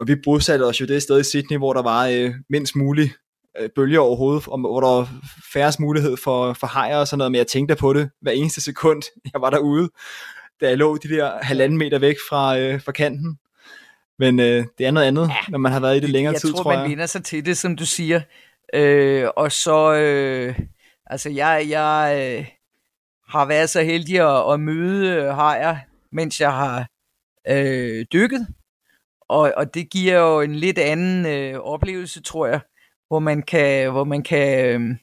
og 0.00 0.08
vi 0.08 0.14
bosatte 0.24 0.62
os 0.62 0.80
jo 0.80 0.86
det 0.86 1.02
sted 1.02 1.20
i 1.20 1.24
Sydney, 1.24 1.58
hvor 1.58 1.72
der 1.72 1.82
var 1.82 2.08
uh, 2.08 2.34
mindst 2.50 2.76
muligt 2.76 3.12
uh, 3.60 3.66
bølger 3.74 4.00
overhovedet, 4.00 4.48
og 4.48 4.58
hvor 4.58 4.80
der 4.80 4.88
var 4.88 5.08
færrest 5.52 5.80
mulighed 5.80 6.16
for, 6.16 6.52
for 6.52 6.66
hajer 6.66 6.96
og 6.96 7.08
sådan 7.08 7.18
noget, 7.18 7.32
men 7.32 7.38
jeg 7.38 7.46
tænkte 7.46 7.76
på 7.76 7.92
det 7.92 8.10
hver 8.20 8.32
eneste 8.32 8.60
sekund, 8.60 9.02
jeg 9.32 9.40
var 9.40 9.50
derude, 9.50 9.90
da 10.60 10.68
jeg 10.68 10.78
lå 10.78 10.96
de 10.96 11.08
der 11.08 11.38
halvanden 11.42 11.78
meter 11.78 11.98
væk 11.98 12.16
fra, 12.28 12.58
uh, 12.58 12.80
fra 12.80 12.92
kanten. 12.92 13.38
Men 14.18 14.38
uh, 14.38 14.44
det 14.44 14.80
er 14.80 14.90
noget 14.90 15.06
andet, 15.06 15.28
ja, 15.28 15.36
når 15.48 15.58
man 15.58 15.72
har 15.72 15.80
været 15.80 15.96
i 15.96 16.00
det 16.00 16.10
længere 16.10 16.32
jeg 16.32 16.40
tid, 16.40 16.52
tror, 16.52 16.62
tror 16.62 16.70
jeg. 16.70 16.76
Jeg 16.76 16.82
tror, 16.82 16.88
man 16.88 16.90
vinder 16.90 17.06
sig 17.06 17.24
til 17.24 17.46
det, 17.46 17.58
som 17.58 17.76
du 17.76 17.86
siger. 17.86 18.20
Øh, 18.74 19.28
og 19.36 19.52
så, 19.52 19.94
øh, 19.94 20.58
altså 21.06 21.30
jeg, 21.30 21.66
jeg 21.68 22.16
øh, 22.38 22.46
har 23.28 23.44
været 23.44 23.70
så 23.70 23.82
heldig 23.82 24.20
at, 24.20 24.52
at 24.52 24.60
møde 24.60 25.32
hajer 25.34 25.76
mens 26.16 26.40
jeg 26.40 26.52
har 26.52 26.88
øh, 27.48 28.06
dykket. 28.12 28.46
Og, 29.28 29.52
og 29.56 29.74
det 29.74 29.90
giver 29.90 30.18
jo 30.18 30.40
en 30.40 30.54
lidt 30.54 30.78
anden 30.78 31.26
øh, 31.26 31.60
oplevelse, 31.60 32.22
tror 32.22 32.46
jeg, 32.46 32.60
hvor 33.08 33.18
man 33.18 33.42
kan, 33.42 33.90
hvor 33.92 34.04
man 34.04 34.22
kan 34.22 34.64
øh, 34.64 34.96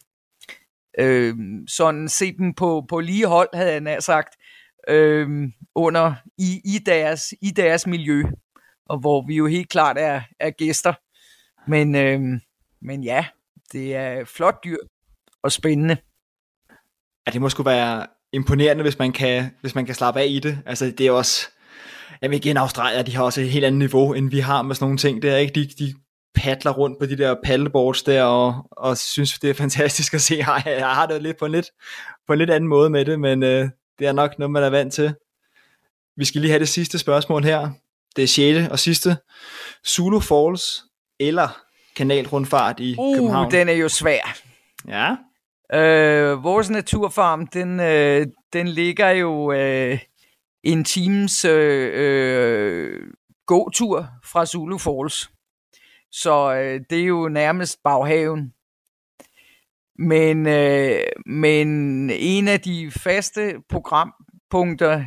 øh, 0.99 1.36
sådan 1.68 2.09
se 2.09 2.38
dem 2.38 2.53
på, 2.53 2.86
på 2.89 2.99
lige 2.99 3.28
hold, 3.28 3.49
havde 3.53 3.72
jeg 3.72 3.82
nær 3.82 3.99
sagt, 3.99 4.36
øh, 4.88 5.49
under 5.76 6.14
i, 6.38 6.61
i, 6.66 6.80
deres, 6.86 7.34
i 7.41 7.51
deres 7.51 7.88
miljø, 7.88 8.24
og 8.86 8.99
hvor 8.99 9.28
vi 9.28 9.36
jo 9.36 9.47
helt 9.47 9.70
klart 9.70 9.97
er, 9.97 10.22
er 10.39 10.49
gæster. 10.49 10.93
Men, 11.68 11.95
øh, 11.95 12.22
men 12.82 13.03
ja, 13.03 13.26
det 13.72 13.95
er 13.95 14.26
flot 14.26 14.64
dyr 14.64 14.78
og 15.43 15.51
spændende. 15.51 15.97
Ja, 17.28 17.32
det 17.32 17.41
må 17.41 17.49
sgu 17.49 17.64
være 17.64 18.07
imponerende, 18.34 18.82
hvis 18.84 19.00
man 19.00 19.12
kan, 19.12 19.52
hvis 19.62 19.76
man 19.76 19.86
kan 19.86 19.96
slappe 19.96 20.20
af 20.20 20.26
i 20.30 20.40
det. 20.40 20.60
Altså 20.66 20.94
det 20.98 21.08
er 21.08 21.12
også, 21.12 21.48
jamen 22.22 22.38
igen 22.38 22.58
Australien, 22.58 23.06
de 23.06 23.16
har 23.16 23.24
også 23.24 23.42
et 23.42 23.50
helt 23.50 23.66
andet 23.66 23.80
niveau, 23.80 24.14
end 24.14 24.30
vi 24.30 24.40
har 24.40 24.62
med 24.62 24.76
sådan 24.76 24.84
nogle 24.84 24.98
ting. 24.98 25.22
Det 25.22 25.30
er 25.30 25.38
ikke, 25.38 25.54
de, 25.54 25.70
de 25.80 25.94
padler 26.36 26.72
rundt 26.72 27.00
på 27.00 27.06
de 27.06 27.18
der 27.18 27.36
paddleboards 27.44 28.04
der, 28.04 28.24
og, 28.24 28.68
og 28.72 28.98
synes, 28.98 29.40
det 29.40 29.50
er 29.50 29.54
fantastisk 29.54 30.14
at 30.14 30.22
se. 30.22 30.36
Jeg, 30.48 30.64
jeg 30.66 30.90
har 30.90 31.06
det 31.06 31.22
lidt 31.22 31.38
på 31.38 31.46
en 31.46 31.52
lidt, 31.52 31.70
på 32.28 32.34
en 32.34 32.40
lidt 32.40 32.50
anden 32.50 32.68
måde 32.68 32.90
med 32.90 33.06
det, 33.06 33.20
men 33.20 33.44
øh, 33.44 33.70
det 34.00 34.08
er 34.08 34.12
nok 34.12 34.40
noget, 34.40 34.52
man 34.52 34.64
er 34.64 34.70
vant 34.70 34.94
til. 34.94 35.16
Vi 36.18 36.26
skal 36.26 36.42
lige 36.42 36.52
have 36.52 36.60
det 36.60 36.70
sidste 36.70 37.00
spørgsmål 37.00 37.44
her. 37.44 37.70
Det 38.16 38.24
er 38.24 38.28
sjette 38.28 38.68
og 38.72 38.80
sidste. 38.80 39.18
Zulu 39.88 40.20
Falls 40.20 40.84
eller 41.20 41.64
kanalrundfart 41.96 42.80
i 42.80 42.96
uh, 42.98 43.16
København? 43.16 43.52
den 43.52 43.70
er 43.70 43.74
jo 43.74 43.90
svær. 43.90 44.38
Ja. 44.88 45.16
Øh, 45.74 46.43
vores 46.43 46.70
naturfarm, 46.70 47.47
den, 47.47 47.80
øh, 47.80 48.28
den 48.53 48.68
ligger 48.68 49.09
jo 49.09 49.51
øh, 49.51 49.99
en 50.64 50.84
times 50.84 51.45
øh, 51.45 51.91
øh, 51.93 53.07
gåtur 53.45 54.07
fra 54.26 54.45
Zulu 54.45 54.78
Falls. 54.78 55.32
Så 56.11 56.55
øh, 56.55 56.82
det 56.89 56.99
er 56.99 57.05
jo 57.05 57.30
nærmest 57.30 57.84
baghaven. 57.84 58.53
Men, 59.99 60.47
øh, 60.47 60.99
men 61.26 61.68
en 62.09 62.47
af 62.47 62.61
de 62.61 62.91
faste 62.91 63.55
programpunkter, 63.70 65.05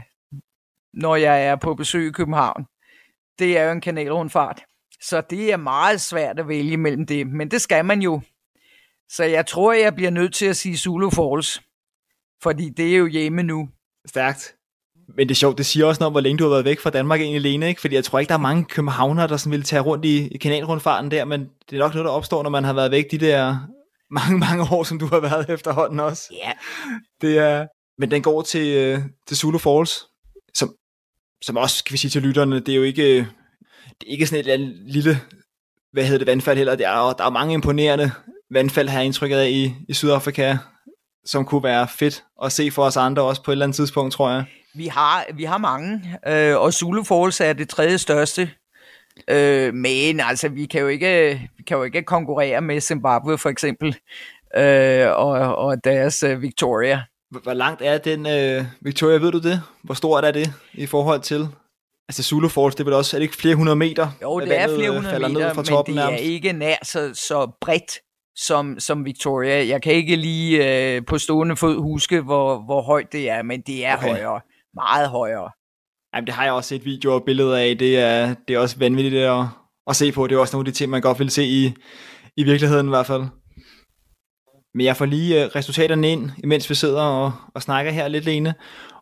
når 0.94 1.16
jeg 1.16 1.46
er 1.46 1.56
på 1.56 1.74
besøg 1.74 2.08
i 2.08 2.12
København, 2.12 2.66
det 3.38 3.58
er 3.58 3.64
jo 3.64 3.72
en 3.72 3.80
kanalrundfart. 3.80 4.62
Så 5.00 5.20
det 5.20 5.52
er 5.52 5.56
meget 5.56 6.00
svært 6.00 6.38
at 6.38 6.48
vælge 6.48 6.76
mellem 6.76 7.06
det, 7.06 7.26
men 7.26 7.50
det 7.50 7.60
skal 7.60 7.84
man 7.84 8.02
jo. 8.02 8.20
Så 9.10 9.24
jeg 9.24 9.46
tror, 9.46 9.72
jeg 9.72 9.94
bliver 9.94 10.10
nødt 10.10 10.34
til 10.34 10.46
at 10.46 10.56
sige 10.56 10.76
Zulu 10.76 11.10
Falls, 11.10 11.62
fordi 12.42 12.68
det 12.68 12.92
er 12.92 12.96
jo 12.96 13.06
hjemme 13.06 13.42
nu. 13.42 13.68
Stærkt. 14.06 14.54
Men 15.08 15.28
det 15.28 15.34
er 15.34 15.36
sjovt, 15.36 15.58
det 15.58 15.66
siger 15.66 15.86
også 15.86 16.00
noget 16.00 16.06
om, 16.06 16.12
hvor 16.12 16.20
længe 16.20 16.38
du 16.38 16.44
har 16.44 16.50
været 16.50 16.64
væk 16.64 16.80
fra 16.80 16.90
Danmark 16.90 17.20
egentlig, 17.20 17.40
Lene, 17.40 17.68
ikke? 17.68 17.80
Fordi 17.80 17.94
jeg 17.94 18.04
tror 18.04 18.18
ikke, 18.18 18.28
der 18.28 18.34
er 18.34 18.38
mange 18.38 18.64
københavnere, 18.64 19.28
der 19.28 19.36
sådan 19.36 19.52
vil 19.52 19.62
tage 19.62 19.82
rundt 19.82 20.04
i, 20.04 20.28
i 20.28 20.38
kanalrundfarten 20.38 21.10
der, 21.10 21.24
men 21.24 21.40
det 21.70 21.76
er 21.76 21.80
nok 21.80 21.94
noget, 21.94 22.04
der 22.04 22.10
opstår, 22.10 22.42
når 22.42 22.50
man 22.50 22.64
har 22.64 22.72
været 22.72 22.90
væk 22.90 23.10
de 23.10 23.18
der 23.18 23.56
mange, 24.10 24.38
mange 24.38 24.66
år, 24.72 24.82
som 24.82 24.98
du 24.98 25.06
har 25.06 25.20
været 25.20 25.50
efterhånden 25.54 26.00
også. 26.00 26.34
Ja. 26.44 26.52
Det 27.20 27.38
er, 27.38 27.66
men 27.98 28.10
den 28.10 28.22
går 28.22 28.42
til, 28.42 28.76
øh, 28.76 29.00
til 29.26 29.36
Zulu 29.36 29.58
Falls, 29.58 30.06
som, 30.54 30.74
som 31.42 31.56
også, 31.56 31.84
kan 31.84 31.92
vi 31.92 31.98
sige 31.98 32.10
til 32.10 32.22
lytterne, 32.22 32.60
det 32.60 32.68
er 32.68 32.76
jo 32.76 32.82
ikke, 32.82 33.16
det 34.00 34.06
er 34.06 34.10
ikke 34.10 34.26
sådan 34.26 34.60
et 34.60 34.76
lille, 34.86 35.20
hvad 35.92 36.04
hedder 36.04 36.18
det, 36.18 36.26
vandfald 36.26 36.56
heller. 36.56 36.76
Det 36.76 36.86
er, 36.86 37.12
der 37.12 37.24
er 37.24 37.30
mange 37.30 37.54
imponerende 37.54 38.12
vandfald, 38.50 38.88
har 38.88 38.98
jeg 38.98 39.06
indtrykket 39.06 39.36
af 39.36 39.48
i, 39.48 39.74
i 39.88 39.94
Sydafrika, 39.94 40.56
som 41.24 41.44
kunne 41.44 41.62
være 41.62 41.88
fedt 41.88 42.24
at 42.44 42.52
se 42.52 42.70
for 42.70 42.82
os 42.84 42.96
andre 42.96 43.22
også 43.22 43.42
på 43.42 43.50
et 43.50 43.54
eller 43.54 43.66
andet 43.66 43.76
tidspunkt, 43.76 44.14
tror 44.14 44.30
jeg. 44.30 44.44
Vi 44.74 44.86
har, 44.86 45.26
vi 45.34 45.44
har 45.44 45.58
mange, 45.58 46.18
øh, 46.26 46.56
og 46.56 46.72
Zulu 46.72 47.02
Falls 47.02 47.40
er 47.40 47.52
det 47.52 47.68
tredje 47.68 47.98
største. 47.98 48.50
Øh, 49.30 49.74
men 49.74 50.20
altså, 50.20 50.48
vi 50.48 50.66
kan, 50.66 50.80
jo 50.80 50.88
ikke, 50.88 51.42
vi 51.56 51.62
kan 51.62 51.76
jo 51.76 51.82
ikke 51.82 52.02
konkurrere 52.02 52.60
med 52.60 52.80
Zimbabwe 52.80 53.38
for 53.38 53.48
eksempel, 53.48 53.96
øh, 54.56 55.06
og, 55.08 55.56
og 55.56 55.84
deres 55.84 56.24
uh, 56.24 56.42
Victoria. 56.42 57.02
Hvor 57.30 57.54
langt 57.54 57.82
er 57.82 57.98
den, 57.98 58.26
øh, 58.26 58.64
Victoria, 58.80 59.16
ved 59.16 59.32
du 59.32 59.38
det? 59.38 59.62
Hvor 59.82 59.94
stort 59.94 60.24
er 60.24 60.30
det 60.30 60.52
i 60.74 60.86
forhold 60.86 61.20
til? 61.20 61.48
Altså 62.08 62.22
Zulu 62.22 62.48
Falls, 62.48 62.74
det 62.74 62.80
er 62.80 62.84
vel 62.84 62.94
også, 62.94 63.16
er 63.16 63.18
det 63.18 63.24
ikke 63.24 63.36
flere 63.36 63.54
hundrede 63.54 63.76
meter? 63.76 64.08
Jo, 64.22 64.40
det 64.40 64.58
er 64.60 64.68
flere 64.68 64.88
øh, 64.88 64.94
hundrede 64.94 65.18
meter, 65.18 65.28
ned 65.28 65.54
fra 65.54 65.62
men 65.62 65.64
toppen, 65.64 65.94
det 65.96 66.02
er 66.02 66.06
nærmest. 66.06 66.24
ikke 66.24 66.52
nær 66.52 66.76
så, 66.82 67.10
så 67.14 67.50
bredt 67.60 67.98
som, 68.36 68.80
som 68.80 69.04
Victoria. 69.04 69.66
Jeg 69.66 69.82
kan 69.82 69.92
ikke 69.92 70.16
lige 70.16 70.94
øh, 70.96 71.04
på 71.06 71.18
stående 71.18 71.56
fod 71.56 71.82
huske, 71.82 72.20
hvor, 72.20 72.64
hvor 72.64 72.82
højt 72.82 73.12
det 73.12 73.30
er, 73.30 73.42
men 73.42 73.60
det 73.60 73.86
er 73.86 73.96
Okay. 73.96 74.08
højere. 74.08 74.40
Meget 74.74 75.08
højere. 75.08 75.50
Jamen, 76.14 76.26
det 76.26 76.34
har 76.34 76.44
jeg 76.44 76.52
også 76.52 76.68
set 76.68 76.84
videoer 76.84 77.14
og 77.14 77.24
billeder 77.24 77.56
af. 77.56 77.78
Det 77.78 77.98
er, 77.98 78.34
det 78.48 78.56
er 78.56 78.60
også 78.60 78.78
vanvittigt 78.78 79.14
at, 79.24 79.44
at 79.86 79.96
se 79.96 80.12
på. 80.12 80.26
Det 80.26 80.34
er 80.34 80.38
også 80.38 80.56
nogle 80.56 80.68
af 80.68 80.72
de 80.72 80.78
ting, 80.78 80.90
man 80.90 81.02
godt 81.02 81.18
vil 81.18 81.30
se 81.30 81.44
i, 81.44 81.74
i 82.36 82.44
virkeligheden 82.44 82.86
i 82.86 82.88
hvert 82.88 83.06
fald. 83.06 83.22
Men 84.74 84.86
jeg 84.86 84.96
får 84.96 85.04
lige 85.04 85.44
øh, 85.44 85.50
resultaterne 85.54 86.12
ind, 86.12 86.30
imens 86.44 86.70
vi 86.70 86.74
sidder 86.74 87.02
og, 87.02 87.32
og 87.54 87.62
snakker 87.62 87.92
her 87.92 88.08
lidt, 88.08 88.24
Lene. 88.24 88.54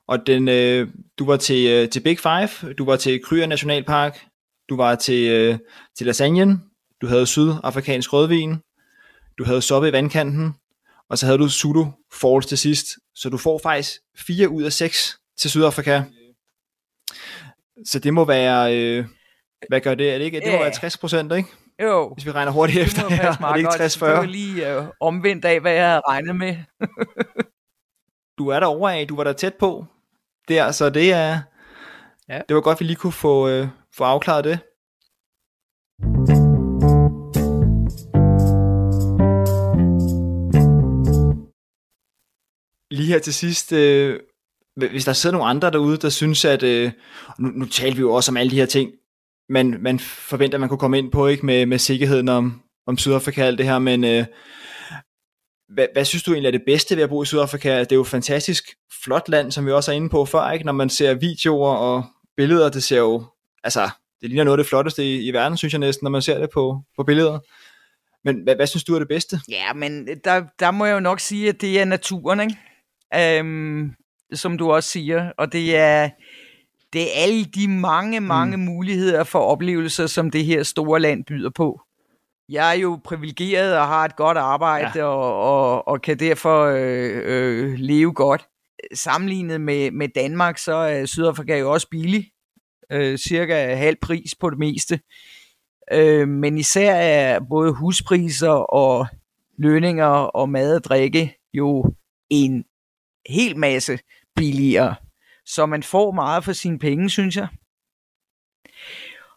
Og 0.09 0.27
den, 0.27 0.49
øh, 0.49 0.89
du 1.19 1.27
var 1.27 1.37
til, 1.37 1.71
øh, 1.71 1.89
til 1.89 2.01
Big 2.01 2.19
Five, 2.19 2.73
du 2.73 2.85
var 2.85 2.97
til 2.97 3.23
Kryer 3.25 3.47
Nationalpark, 3.47 4.19
du 4.69 4.77
var 4.77 4.95
til, 4.95 5.31
øh, 5.31 5.59
til 5.99 6.07
Lasagnen, 6.07 6.63
du 7.03 7.07
havde 7.07 7.27
sydafrikansk 7.27 8.13
rødvin, 8.13 8.57
du 9.39 9.45
havde 9.45 9.63
soppe 9.63 9.89
i 9.89 9.93
vandkanten, 9.93 10.55
og 11.09 11.19
så 11.19 11.27
havde 11.27 11.39
du 11.39 11.49
Zulu 11.49 11.87
Falls 12.13 12.47
til 12.47 12.59
sidst. 12.59 12.87
Så 13.15 13.29
du 13.29 13.39
får 13.39 13.61
faktisk 13.63 14.01
4 14.19 14.49
ud 14.49 14.63
af 14.63 14.73
6 14.73 15.19
til 15.39 15.51
Sydafrika. 15.51 16.03
Så 17.87 17.99
det 17.99 18.15
må 18.15 18.25
være, 18.25 18.77
øh, 18.79 19.07
hvad 19.69 19.81
gør 19.81 19.95
det? 19.95 20.13
Er 20.15 20.19
det 20.19 20.25
ikke? 20.25 20.41
Det 20.41 20.53
må 20.53 20.59
være 20.59 20.73
60 20.73 20.99
procent, 20.99 21.33
ikke? 21.33 21.49
Jo, 21.83 22.15
Hvis 22.15 22.27
vi 22.27 22.31
regner 22.31 22.53
hurtigt 22.53 22.77
det 22.79 22.87
efter 22.87 23.09
her. 23.09 23.23
Er 23.23 23.53
det 23.53 23.59
ikke 23.59 23.71
godt. 23.71 23.97
60-40? 23.97 24.07
Det 24.07 24.17
var 24.17 24.25
lige 24.25 24.77
øh, 24.77 24.85
omvendt 25.01 25.45
af, 25.45 25.61
hvad 25.61 25.73
jeg 25.73 25.89
havde 25.89 26.03
regnet 26.09 26.37
med. 26.37 26.57
Du 28.39 28.49
er 28.49 28.61
der 28.61 28.67
over 28.67 28.89
af, 28.89 29.09
du 29.09 29.17
var 29.17 29.25
der 29.25 29.33
tæt 29.33 29.55
på. 29.55 29.87
Der, 30.49 30.73
så 30.73 30.91
det 30.91 31.13
er, 31.13 31.41
Ja. 32.29 32.41
det 32.49 32.55
var 32.55 32.61
godt, 32.61 32.81
vi 32.81 32.85
lige 32.85 32.97
kunne 32.97 33.13
få, 33.13 33.49
øh, 33.49 33.69
få 33.97 34.05
afklaret 34.05 34.45
det. 34.45 34.59
Lige 42.95 43.09
her 43.09 43.19
til 43.19 43.35
sidst, 43.35 43.73
øh, 43.73 44.21
hvis 44.77 45.05
der 45.05 45.13
sidder 45.13 45.37
nogle 45.37 45.51
andre 45.51 45.71
derude, 45.71 45.97
der 45.97 46.09
synes, 46.09 46.45
at 46.45 46.63
øh, 46.63 46.93
nu, 47.39 47.49
nu 47.49 47.65
taler 47.65 47.95
vi 47.95 48.01
jo 48.01 48.13
også 48.13 48.33
om 48.33 48.37
alle 48.37 48.51
de 48.51 48.57
her 48.57 48.67
ting, 48.67 48.91
men 49.49 49.83
man 49.83 49.99
forventer, 49.99 50.57
at 50.57 50.61
man 50.61 50.69
kunne 50.69 50.79
komme 50.79 50.99
ind 50.99 51.13
på 51.13 51.27
ikke 51.27 51.47
med, 51.47 51.67
med 51.67 51.79
sikkerheden 51.79 52.29
om, 52.29 52.63
om 52.87 52.99
Sydafrika 52.99 53.43
og 53.43 53.47
alt 53.47 53.59
det 53.59 53.67
her, 53.67 53.79
men 53.79 54.05
øh, 54.05 54.25
hvad, 55.69 55.87
hvad 55.93 56.05
synes 56.05 56.23
du 56.23 56.33
egentlig 56.33 56.49
er 56.49 56.59
det 56.59 56.63
bedste 56.67 56.97
ved 56.97 57.03
at 57.03 57.09
bo 57.09 57.23
i 57.23 57.27
Sydafrika? 57.27 57.81
Det 57.81 57.93
er 57.93 57.97
jo 57.97 58.03
et 58.03 58.07
fantastisk 58.07 58.65
flot 59.05 59.29
land, 59.29 59.53
som 59.53 59.67
vi 59.67 59.73
også 59.73 59.93
er 59.93 59.97
inde 59.97 60.09
på 60.09 60.25
før, 60.25 60.51
ikke? 60.51 60.67
Når 60.67 60.73
man 60.73 60.91
ser 60.91 61.15
videoer 61.15 61.75
og 61.77 62.05
billeder, 62.37 62.69
det 62.69 62.83
ser 62.83 62.99
jo, 62.99 63.25
altså, 63.65 63.91
det 64.21 64.29
ligner 64.29 64.45
noget 64.45 64.59
af 64.59 64.65
det 64.65 64.69
flotteste 64.69 65.05
i, 65.05 65.29
i 65.29 65.33
verden, 65.33 65.59
synes 65.59 65.73
jeg 65.75 65.79
næsten, 65.79 66.05
når 66.05 66.11
man 66.11 66.23
ser 66.23 66.39
det 66.39 66.51
på, 66.51 66.81
på 66.97 67.05
billeder. 67.05 67.39
Men 68.25 68.43
hvad, 68.43 68.57
hvad 68.57 68.67
synes 68.67 68.85
du 68.85 68.95
er 68.95 68.99
det 68.99 69.09
bedste? 69.09 69.41
Ja, 69.49 69.73
men 69.73 70.07
der, 70.25 70.45
der 70.59 70.71
må 70.71 70.85
jeg 70.85 70.95
jo 70.95 71.01
nok 71.01 71.21
sige, 71.21 71.49
at 71.49 71.61
det 71.61 71.81
er 71.81 71.85
naturen, 71.85 72.41
ikke? 72.41 72.57
Øhm, 73.21 73.95
som 74.33 74.59
du 74.59 74.73
også 74.73 74.91
siger. 74.91 75.33
Og 75.39 75.53
det 75.53 75.77
er, 75.77 76.11
det 76.93 77.03
er 77.03 77.23
alle 77.23 77.45
de 77.45 77.69
mange, 77.69 78.21
mange 78.21 78.57
mm. 78.57 78.63
muligheder 78.63 79.25
for 79.25 79.39
oplevelser, 79.39 80.07
som 80.07 80.31
det 80.31 80.45
her 80.45 80.63
store 80.63 81.01
land 81.01 81.25
byder 81.25 81.51
på. 81.51 81.81
Jeg 82.49 82.71
er 82.71 82.81
jo 82.81 83.01
privilegeret 83.05 83.79
og 83.79 83.87
har 83.87 84.05
et 84.05 84.17
godt 84.17 84.39
arbejde, 84.39 84.91
ja. 84.95 85.05
og, 85.05 85.41
og, 85.41 85.89
og 85.89 86.03
kan 86.03 86.19
derfor 86.19 86.65
øh, 86.65 87.23
øh, 87.25 87.75
leve 87.79 88.13
godt. 88.13 88.47
Sammenlignet 88.95 89.61
med, 89.61 89.91
med 89.91 90.09
Danmark, 90.15 90.59
så 90.59 90.75
er 90.75 91.07
Sydafrika 91.07 91.59
jo 91.59 91.73
også 91.73 91.89
billig. 91.91 92.31
Øh, 92.93 93.19
cirka 93.19 93.75
halv 93.75 93.97
pris 94.03 94.35
på 94.41 94.51
det 94.51 94.59
meste. 94.59 95.01
Øh, 95.93 96.29
men 96.29 96.59
især 96.59 96.95
er 96.95 97.41
både 97.51 97.73
huspriser 97.73 98.75
og 98.75 99.07
lønninger 99.59 100.07
og 100.07 100.49
mad 100.49 100.77
og 100.77 100.85
drikke 100.85 101.37
jo 101.55 101.95
en 102.31 102.65
hel 103.29 103.57
masse 103.59 103.99
billigere. 104.37 104.95
Så 105.47 105.67
man 105.67 105.83
får 105.83 106.13
meget 106.13 106.45
for 106.45 106.53
sine 106.53 106.79
penge, 106.79 107.11
synes 107.11 107.37
jeg. 107.37 107.49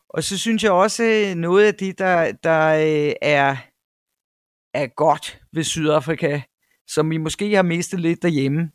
Og 0.09 0.23
så 0.23 0.37
synes 0.37 0.63
jeg 0.63 0.71
også, 0.71 1.03
øh, 1.03 1.35
noget 1.35 1.67
af 1.67 1.75
det, 1.75 1.99
der, 1.99 2.31
der 2.31 2.67
øh, 2.67 3.13
er, 3.21 3.55
er 4.73 4.87
godt 4.87 5.41
ved 5.53 5.63
Sydafrika, 5.63 6.41
som 6.87 7.09
vi 7.09 7.17
måske 7.17 7.55
har 7.55 7.63
mistet 7.63 7.99
lidt 7.99 8.21
derhjemme, 8.21 8.69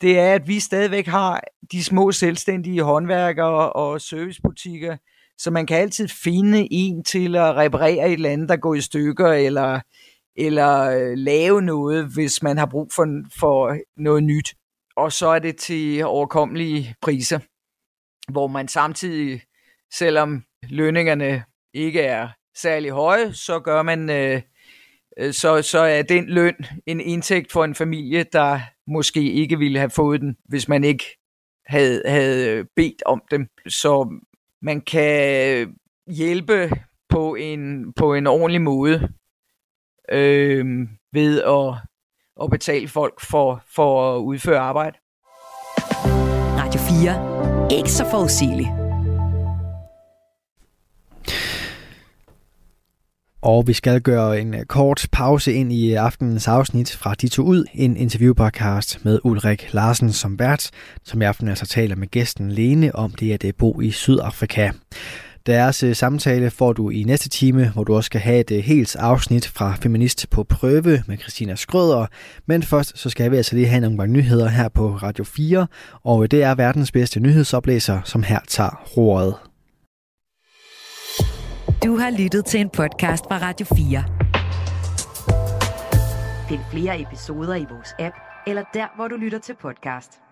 det 0.00 0.18
er, 0.18 0.34
at 0.34 0.48
vi 0.48 0.60
stadigvæk 0.60 1.06
har 1.06 1.42
de 1.72 1.84
små 1.84 2.12
selvstændige 2.12 2.82
håndværkere 2.82 3.72
og 3.72 4.00
servicebutikker, 4.00 4.96
så 5.38 5.50
man 5.50 5.66
kan 5.66 5.76
altid 5.76 6.08
finde 6.08 6.68
en 6.70 7.04
til 7.04 7.36
at 7.36 7.56
reparere 7.56 8.06
et 8.06 8.12
eller 8.12 8.30
andet, 8.30 8.48
der 8.48 8.56
går 8.56 8.74
i 8.74 8.80
stykker, 8.80 9.32
eller, 9.32 9.80
eller 10.36 10.80
øh, 10.80 11.12
lave 11.16 11.62
noget, 11.62 12.14
hvis 12.14 12.42
man 12.42 12.58
har 12.58 12.66
brug 12.66 12.88
for, 12.96 13.06
for 13.38 13.78
noget 13.96 14.22
nyt. 14.22 14.54
Og 14.96 15.12
så 15.12 15.26
er 15.28 15.38
det 15.38 15.56
til 15.56 16.04
overkommelige 16.04 16.94
priser, 17.02 17.38
hvor 18.32 18.46
man 18.46 18.68
samtidig, 18.68 19.42
selvom 19.92 20.44
lønningerne 20.70 21.44
ikke 21.74 22.00
er 22.00 22.28
særlig 22.56 22.90
høje, 22.90 23.32
så 23.32 23.60
gør 23.60 23.82
man, 23.82 24.10
øh, 24.10 24.42
så, 25.32 25.62
så 25.62 25.78
er 25.78 26.02
den 26.02 26.28
løn 26.28 26.54
en 26.86 27.00
indtægt 27.00 27.52
for 27.52 27.64
en 27.64 27.74
familie, 27.74 28.24
der 28.32 28.60
måske 28.86 29.32
ikke 29.32 29.58
ville 29.58 29.78
have 29.78 29.90
fået 29.90 30.20
den, 30.20 30.36
hvis 30.44 30.68
man 30.68 30.84
ikke 30.84 31.04
havde, 31.66 32.02
havde 32.06 32.64
bedt 32.76 33.02
om 33.06 33.22
dem. 33.30 33.46
Så 33.68 34.20
man 34.62 34.80
kan 34.80 35.74
hjælpe 36.06 36.70
på 37.08 37.34
en, 37.34 37.92
på 37.92 38.14
en 38.14 38.26
ordentlig 38.26 38.62
måde 38.62 39.08
øh, 40.12 40.88
ved 41.12 41.42
at, 41.42 41.74
at 42.44 42.50
betale 42.50 42.88
folk 42.88 43.20
for, 43.20 43.62
for 43.74 44.16
at 44.16 44.20
udføre 44.20 44.58
arbejde. 44.58 44.96
Radio 46.58 46.80
4. 46.80 47.78
Ikke 47.78 47.92
så 47.92 48.10
forudsigeligt. 48.10 48.68
Og 53.44 53.66
vi 53.66 53.72
skal 53.72 54.00
gøre 54.00 54.40
en 54.40 54.54
øh, 54.54 54.64
kort 54.64 55.06
pause 55.12 55.52
ind 55.52 55.72
i 55.72 55.92
aftenens 55.92 56.48
afsnit 56.48 56.92
fra 56.92 57.14
De 57.14 57.28
to 57.28 57.42
ud, 57.42 57.64
en 57.74 57.96
interviewpodcast 57.96 59.04
med 59.04 59.20
Ulrik 59.24 59.72
Larsen 59.72 60.12
som 60.12 60.38
vært, 60.38 60.70
som 61.02 61.22
i 61.22 61.24
aften 61.24 61.48
altså 61.48 61.66
taler 61.66 61.96
med 61.96 62.08
gæsten 62.08 62.50
Lene 62.50 62.94
om 62.94 63.10
det 63.10 63.44
at 63.44 63.54
bo 63.58 63.80
i 63.80 63.90
Sydafrika. 63.90 64.70
Deres 65.46 65.82
øh, 65.82 65.96
samtale 65.96 66.50
får 66.50 66.72
du 66.72 66.90
i 66.90 67.02
næste 67.02 67.28
time, 67.28 67.70
hvor 67.70 67.84
du 67.84 67.94
også 67.94 68.06
skal 68.06 68.20
have 68.20 68.40
et 68.40 68.50
øh, 68.50 68.58
helt 68.58 68.96
afsnit 68.96 69.48
fra 69.48 69.74
Feminist 69.74 70.30
på 70.30 70.44
prøve 70.44 71.02
med 71.06 71.18
Christina 71.18 71.54
Skrøder. 71.54 72.06
Men 72.46 72.62
først 72.62 72.98
så 72.98 73.10
skal 73.10 73.30
vi 73.30 73.36
altså 73.36 73.54
lige 73.54 73.66
have 73.66 73.80
nogle 73.80 73.98
gange 73.98 74.12
nyheder 74.12 74.48
her 74.48 74.68
på 74.68 74.88
Radio 74.88 75.24
4, 75.24 75.66
og 76.04 76.30
det 76.30 76.42
er 76.42 76.54
verdens 76.54 76.92
bedste 76.92 77.20
nyhedsoplæser, 77.20 78.00
som 78.04 78.22
her 78.22 78.38
tager 78.48 78.84
roret. 78.96 79.34
Du 81.84 81.96
har 81.96 82.10
lyttet 82.18 82.44
til 82.44 82.60
en 82.60 82.70
podcast 82.70 83.24
fra 83.24 83.38
Radio 83.38 83.66
4. 83.76 84.04
Find 86.48 86.60
flere 86.70 87.00
episoder 87.00 87.54
i 87.54 87.66
vores 87.70 87.94
app, 87.98 88.14
eller 88.46 88.62
der, 88.74 88.96
hvor 88.96 89.08
du 89.08 89.16
lytter 89.16 89.38
til 89.38 89.54
podcast. 89.62 90.23